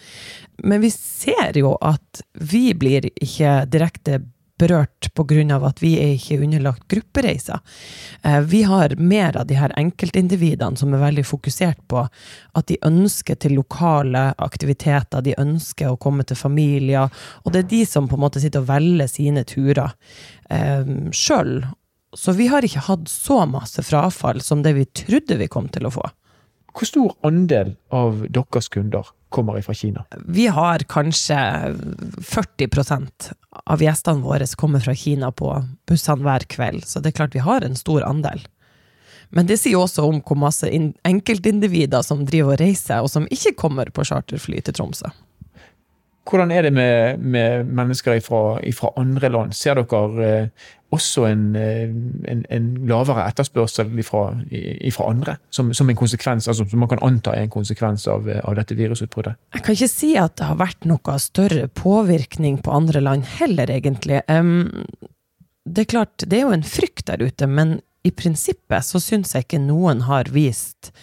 Men 0.65 0.82
vi 0.82 0.91
ser 0.91 1.55
jo 1.61 1.78
at 1.78 2.24
vi 2.34 2.74
blir 2.74 3.07
ikke 3.13 3.61
direkte 3.70 4.24
berørt 4.60 5.10
pga. 5.16 5.57
at 5.66 5.82
vi 5.82 5.93
er 5.99 6.16
ikke 6.16 6.39
underlagt 6.43 6.88
gruppereiser. 6.91 7.60
Eh, 8.24 8.39
vi 8.41 8.64
har 8.64 8.95
mer 8.97 9.38
av 9.38 9.47
de 9.47 9.55
her 9.55 9.74
enkeltindividene 9.78 10.78
som 10.78 10.93
er 10.93 11.03
veldig 11.03 11.26
fokusert 11.26 11.80
på 11.88 12.05
at 12.53 12.68
de 12.68 12.78
ønsker 12.86 13.36
til 13.36 13.55
lokale 13.55 14.34
aktiviteter, 14.38 15.22
de 15.22 15.38
ønsker 15.38 15.89
å 15.89 15.97
komme 15.97 16.24
til 16.24 16.38
familier, 16.38 17.10
og 17.43 17.53
det 17.53 17.64
er 17.64 17.70
de 17.70 17.84
som 17.86 18.07
på 18.07 18.18
en 18.18 18.26
måte 18.26 18.41
sitter 18.41 18.64
og 18.64 18.70
velger 18.70 19.07
sine 19.07 19.43
turer 19.43 19.91
eh, 20.49 20.86
sjøl. 21.12 21.64
Så 22.14 22.34
vi 22.34 22.47
har 22.49 22.66
ikke 22.66 22.88
hatt 22.88 23.10
så 23.10 23.43
masse 23.45 23.84
frafall 23.86 24.41
som 24.41 24.64
det 24.66 24.74
vi 24.74 24.86
trodde 24.86 25.38
vi 25.38 25.47
kom 25.47 25.70
til 25.70 25.86
å 25.86 25.93
få. 25.93 26.07
Hvor 26.74 26.88
stor 26.88 27.14
andel 27.26 27.76
av 27.93 28.26
deres 28.30 28.70
kunder 28.72 29.07
kommer 29.30 29.61
fra 29.61 29.73
Kina? 29.73 30.05
Vi 30.25 30.47
har 30.47 30.86
kanskje 30.89 31.38
40% 32.32 33.32
av 33.65 33.82
gjestene 33.84 34.25
våre 34.25 34.47
som 34.47 34.61
kommer 34.61 34.84
fra 34.84 34.95
Kina 34.95 35.32
på 35.32 35.51
bussene 35.89 36.25
hver 36.25 36.45
kveld, 36.49 36.86
så 36.88 37.01
det 37.01 37.13
er 37.13 37.19
klart 37.21 37.38
vi 37.38 37.45
har 37.45 37.65
en 37.65 37.77
stor 37.77 38.05
andel. 38.07 38.41
Men 39.30 39.49
det 39.49 39.59
sier 39.61 39.77
også 39.77 40.07
om 40.09 40.21
hvor 40.25 40.39
masse 40.41 40.69
enkeltindivider 40.69 42.01
som 42.05 42.25
driver 42.25 42.55
og 42.55 42.63
reiser, 42.63 43.03
og 43.03 43.11
som 43.13 43.27
ikke 43.30 43.57
kommer 43.59 43.91
på 43.93 44.05
charterfly 44.09 44.63
til 44.65 44.77
Tromsø. 44.80 45.11
Hvordan 46.30 46.51
er 46.53 46.67
det 46.67 46.73
med, 46.73 47.21
med 47.21 47.69
mennesker 47.73 48.19
fra 48.21 48.91
andre 48.97 49.30
land? 49.34 49.55
Ser 49.57 49.80
dere 49.80 50.25
eh, 50.25 50.67
også 50.96 51.26
en, 51.30 51.44
eh, 51.56 51.92
en, 52.32 52.44
en 52.50 52.70
lavere 52.90 53.28
etterspørsel 53.30 53.92
fra 54.06 55.06
andre, 55.06 55.36
som, 55.54 55.74
som, 55.74 55.90
en 55.90 56.00
konsekvens, 56.00 56.48
altså 56.48 56.66
som 56.70 56.82
man 56.82 56.90
kan 56.92 57.04
anta 57.06 57.36
er 57.36 57.46
en 57.46 57.54
konsekvens 57.54 58.08
av, 58.10 58.28
av, 58.44 58.56
dette 58.58 58.78
virusutbruddet? 58.78 59.38
Jeg 59.56 59.66
kan 59.66 59.78
ikke 59.78 59.92
si 59.92 60.16
at 60.18 60.38
det 60.40 60.50
har 60.50 60.60
vært 60.60 60.90
noe 60.90 61.20
større 61.22 61.68
påvirkning 61.68 62.62
på 62.66 62.74
andre 62.74 63.04
land 63.06 63.28
heller, 63.38 63.70
egentlig. 63.70 64.24
Det 65.70 65.86
er 65.86 65.92
klart, 65.94 66.26
det 66.26 66.40
er 66.40 66.48
jo 66.48 66.58
en 66.58 66.66
frykt 66.66 67.06
der 67.12 67.22
ute, 67.22 67.48
men 67.48 67.78
i 68.08 68.12
prinsippet 68.16 68.86
så 68.86 69.02
syns 69.04 69.36
jeg 69.36 69.46
ikke 69.46 69.62
noen 69.62 70.06
har 70.08 70.32
vist 70.34 70.94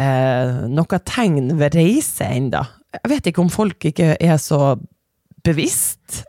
eh, 0.00 0.64
noe 0.68 1.02
tegn 1.06 1.54
ved 1.60 1.76
reise 1.78 2.26
ennå. 2.26 2.64
Jeg 2.98 3.08
vet 3.08 3.30
ikke 3.30 3.44
om 3.44 3.52
folk 3.52 3.86
ikke 3.88 4.14
er 4.20 4.36
så 4.42 4.74
bevisst. 5.46 6.22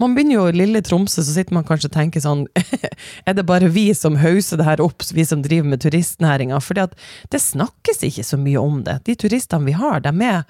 Man 0.00 0.14
begynner 0.14 0.38
jo 0.38 0.46
i 0.50 0.56
lille 0.56 0.82
Tromsø, 0.84 1.22
så 1.24 1.34
sitter 1.34 1.56
man 1.56 1.66
kanskje 1.68 1.88
og 1.90 1.96
tenker 1.96 2.22
sånn 2.24 2.44
Er 3.28 3.36
det 3.38 3.46
bare 3.48 3.70
vi 3.72 3.88
som 3.96 4.18
hauser 4.20 4.60
det 4.60 4.68
her 4.68 4.82
opp, 4.84 5.04
vi 5.14 5.24
som 5.26 5.42
driver 5.44 5.72
med 5.72 5.82
turistnæringa? 5.84 6.60
For 6.64 6.78
det 6.78 7.42
snakkes 7.42 8.04
ikke 8.08 8.26
så 8.26 8.40
mye 8.40 8.60
om 8.60 8.82
det. 8.86 9.00
De 9.08 9.16
turistene 9.18 9.68
vi 9.68 9.76
har, 9.78 10.02
de 10.04 10.14
er 10.28 10.42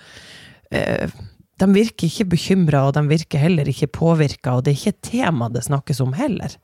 eh, 0.74 1.18
De 1.58 1.66
virker 1.74 2.06
ikke 2.06 2.30
bekymra, 2.36 2.84
og 2.86 2.94
de 2.94 3.02
virker 3.10 3.42
heller 3.42 3.68
ikke 3.70 3.90
påvirka, 3.90 4.54
og 4.54 4.64
det 4.64 4.72
er 4.72 4.80
ikke 4.80 4.96
et 4.96 5.06
tema 5.10 5.48
det 5.50 5.66
snakkes 5.66 6.02
om 6.04 6.12
heller. 6.14 6.54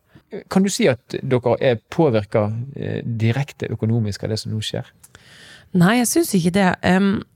Kan 0.51 0.65
du 0.65 0.71
si 0.73 0.87
at 0.91 1.17
dere 1.23 1.57
er 1.63 1.81
påvirka 1.91 2.49
eh, 2.75 3.01
direkte 3.03 3.71
økonomisk 3.75 4.25
av 4.25 4.35
det 4.35 4.41
som 4.43 4.55
nå 4.55 4.63
skjer? 4.65 4.87
Nei, 5.75 5.97
jeg 5.99 6.11
syns 6.11 6.35
ikke 6.39 6.55
det. 6.55 6.69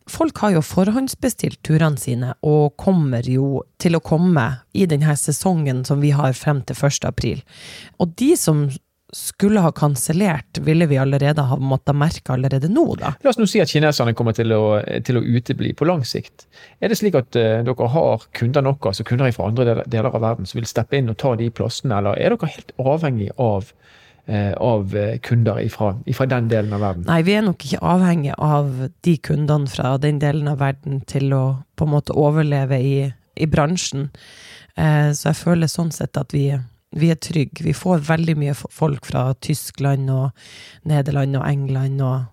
folk 0.09 0.39
har 0.39 0.53
jo 0.55 0.61
forhåndsbestilt 0.63 1.59
turene 1.67 1.99
sine, 1.99 2.35
og 2.47 2.77
kommer 2.79 3.27
jo 3.27 3.65
til 3.83 3.99
å 3.99 4.01
komme 4.01 4.49
i 4.73 4.87
denne 4.87 5.17
sesongen 5.17 5.85
som 5.85 6.01
vi 6.01 6.13
har 6.15 6.33
frem 6.39 6.63
til 6.63 6.77
1. 6.79 7.09
april. 7.09 7.43
Og 7.99 8.15
de 8.15 8.37
som 8.37 8.69
skulle 9.13 9.61
ha 9.61 9.71
kansellert, 9.73 10.59
ville 10.59 10.87
vi 10.87 10.99
allerede 11.01 11.43
ha 11.43 11.57
måttet 11.57 11.97
merke 11.97 12.33
allerede 12.33 12.69
nå, 12.69 12.85
da. 13.01 13.15
La 13.25 13.33
oss 13.33 13.39
nå 13.41 13.47
si 13.49 13.61
at 13.63 13.71
kineserne 13.73 14.13
kommer 14.17 14.37
til 14.37 14.53
å, 14.53 14.81
til 15.05 15.19
å 15.19 15.25
utebli 15.25 15.73
på 15.77 15.89
lang 15.89 16.05
sikt. 16.05 16.45
Er 16.85 16.93
det 16.93 16.99
slik 17.01 17.17
at 17.17 17.39
uh, 17.39 17.63
dere 17.65 17.89
har 17.95 18.27
kunder 18.37 18.67
nok, 18.67 18.91
altså 18.91 19.07
kunder 19.09 19.33
fra 19.33 19.49
andre 19.49 19.81
deler 19.87 20.13
av 20.13 20.25
verden, 20.25 20.49
som 20.49 20.61
vil 20.61 20.69
steppe 20.69 21.01
inn 21.01 21.09
og 21.09 21.17
ta 21.21 21.33
de 21.41 21.49
plassene, 21.49 21.97
eller 21.97 22.21
er 22.21 22.37
dere 22.37 22.53
helt 22.53 22.75
avhengig 22.85 23.31
av 23.41 23.73
av 24.29 24.97
eh, 24.97 25.19
kunder 25.25 25.61
fra 25.73 26.27
den 26.29 26.49
delen 26.51 26.73
av 26.77 26.83
verden? 26.85 27.07
Nei, 27.09 27.23
vi 27.25 27.37
er 27.39 27.47
nok 27.47 27.65
ikke 27.65 27.81
avhengig 27.81 28.35
av 28.37 28.89
de 29.07 29.15
kundene 29.25 29.71
fra 29.73 29.95
den 30.03 30.21
delen 30.21 30.51
av 30.51 30.61
verden 30.61 31.01
til 31.09 31.33
å 31.33 31.45
på 31.79 31.87
en 31.87 31.95
måte 31.95 32.17
overleve 32.19 32.81
i, 32.83 32.97
i 33.39 33.49
bransjen. 33.49 34.11
Eh, 34.77 35.11
så 35.17 35.31
jeg 35.31 35.41
føler 35.41 35.73
sånn 35.73 35.93
sett 35.95 36.21
at 36.21 36.37
vi, 36.37 36.51
vi 36.93 37.13
er 37.13 37.21
trygge. 37.25 37.65
Vi 37.65 37.77
får 37.77 38.05
veldig 38.11 38.37
mye 38.41 38.57
folk 38.59 39.09
fra 39.09 39.31
Tyskland 39.41 40.13
og 40.13 40.31
Nederland 40.89 41.41
og 41.41 41.49
England 41.49 42.05
og, 42.05 42.29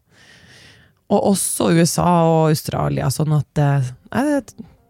og 1.15 1.31
også 1.31 1.71
USA 1.77 2.11
og 2.27 2.51
Australia, 2.51 3.11
sånn 3.13 3.37
at 3.37 3.61
jeg, 3.61 4.45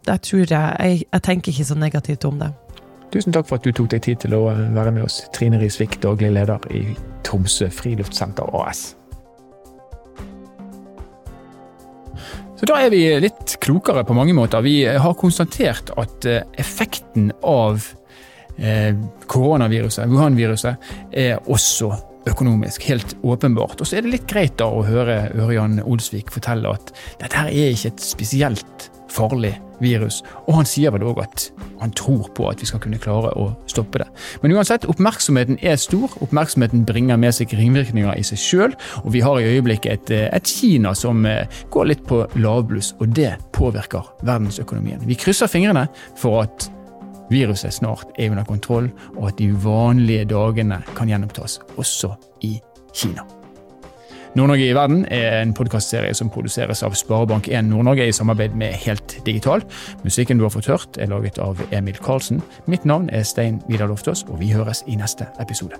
jeg 0.07 0.21
tror 0.25 0.45
jeg, 0.45 0.53
jeg, 0.55 1.01
jeg 1.11 1.25
tenker 1.27 1.51
ikke 1.51 1.67
så 1.69 1.77
negativt 1.77 2.25
om 2.25 2.39
det. 2.41 2.53
Tusen 3.15 3.31
takk 3.31 3.47
for 3.47 3.61
at 3.61 3.63
du 3.63 3.71
tok 3.71 3.93
deg 3.93 4.01
tid 4.03 4.19
til 4.25 4.33
å 4.35 4.41
eh, 4.51 4.57
være 4.75 4.91
med 4.91 5.05
oss, 5.05 5.21
Trine 5.31 5.55
Risvik, 5.61 6.01
daglig 6.03 6.33
leder 6.35 6.65
i 6.75 6.81
Tromsø 7.23 7.69
Friluftsenter 7.71 8.49
AS. 8.59 8.89
Så 12.59 12.67
da 12.67 12.81
er 12.83 12.91
vi 12.91 13.05
litt 13.23 13.55
klokere 13.63 14.03
på 14.07 14.15
mange 14.17 14.35
måter. 14.35 14.63
Vi 14.65 14.81
har 14.83 15.15
konstatert 15.19 15.93
at 15.95 16.27
eh, 16.27 16.43
effekten 16.59 17.29
av 17.39 17.87
eh, 18.59 18.91
koronaviruset, 19.31 20.11
Wuhan-viruset, 20.11 20.91
er 21.15 21.39
også 21.47 21.93
økonomisk. 22.27 22.83
Helt 22.91 23.15
åpenbart. 23.23 23.79
Og 23.79 23.87
så 23.87 23.95
er 23.95 24.03
det 24.03 24.11
litt 24.17 24.27
greit 24.27 24.57
da 24.59 24.67
å 24.67 24.83
høre 24.83 25.29
Ørjan 25.39 25.79
Olsvik 25.87 26.35
fortelle 26.35 26.75
at 26.75 26.91
dette 27.23 27.31
her 27.31 27.47
er 27.47 27.71
ikke 27.71 27.93
et 27.93 28.03
spesielt 28.03 28.89
farlig 29.11 29.55
virus. 29.83 30.21
Og 30.47 30.59
han 30.59 30.67
sier 30.69 30.93
vel 30.95 31.05
òg 31.07 31.21
at 31.23 31.47
han 31.81 31.93
tror 31.95 32.29
på 32.35 32.47
at 32.49 32.61
vi 32.61 32.69
skal 32.69 32.81
kunne 32.83 32.99
klare 33.01 33.33
å 33.39 33.49
stoppe 33.71 34.01
det. 34.01 34.07
Men 34.43 34.55
uansett, 34.55 34.87
oppmerksomheten 34.89 35.59
er 35.61 35.79
stor. 35.81 36.13
Oppmerksomheten 36.23 36.85
bringer 36.87 37.19
med 37.21 37.35
seg 37.35 37.53
ringvirkninger 37.55 38.15
i 38.15 38.25
seg 38.25 38.41
sjøl. 38.41 38.77
Og 39.03 39.11
vi 39.15 39.23
har 39.25 39.39
i 39.39 39.49
øyeblikket 39.55 39.91
et, 39.91 40.15
eh, 40.15 40.29
et, 40.31 40.45
Kina 40.55 40.93
som 40.95 41.25
eh, 41.25 41.47
går 41.73 41.91
litt 41.91 42.05
på 42.07 42.23
lavbluss, 42.39 42.93
og 42.99 43.11
det 43.15 43.35
påvirker 43.51 44.13
verdensøkonomien. 44.23 45.03
Vi 45.05 45.19
krysser 45.19 45.51
fingrene 45.51 45.87
for 46.17 46.45
at 46.45 46.69
viruset 47.29 47.73
snart 47.73 48.07
er 48.19 48.29
under 48.31 48.45
kontroll, 48.45 48.91
og 49.17 49.31
at 49.31 49.39
de 49.41 49.49
vanlige 49.51 50.29
dagene 50.29 50.81
kan 50.95 51.09
gjenopptas 51.09 51.59
også 51.75 52.15
i 52.45 52.59
Kina. 52.93 53.25
Nord-Norge 54.35 54.65
i 54.67 54.73
verden 54.75 55.05
er 55.15 55.37
en 55.39 55.53
podkastserie 55.55 56.11
som 56.17 56.27
produseres 56.27 56.81
av 56.83 56.97
Sparebank1 56.99 57.69
Nord-Norge 57.69 58.09
i 58.09 58.15
samarbeid 58.15 58.57
med 58.59 58.75
Helt 58.83 59.15
Digital. 59.23 59.63
Musikken 60.03 60.41
du 60.41 60.43
har 60.43 60.51
fått 60.51 60.67
hørt, 60.67 60.99
er 60.99 61.07
laget 61.13 61.39
av 61.39 61.63
Emil 61.71 61.95
Karlsen. 62.03 62.43
Mitt 62.67 62.83
navn 62.83 63.07
er 63.15 63.23
Stein 63.23 63.61
Vidar 63.71 63.87
Loftaas, 63.87 64.27
og 64.27 64.43
vi 64.43 64.51
høres 64.51 64.83
i 64.91 64.99
neste 64.99 65.31
episode. 65.39 65.79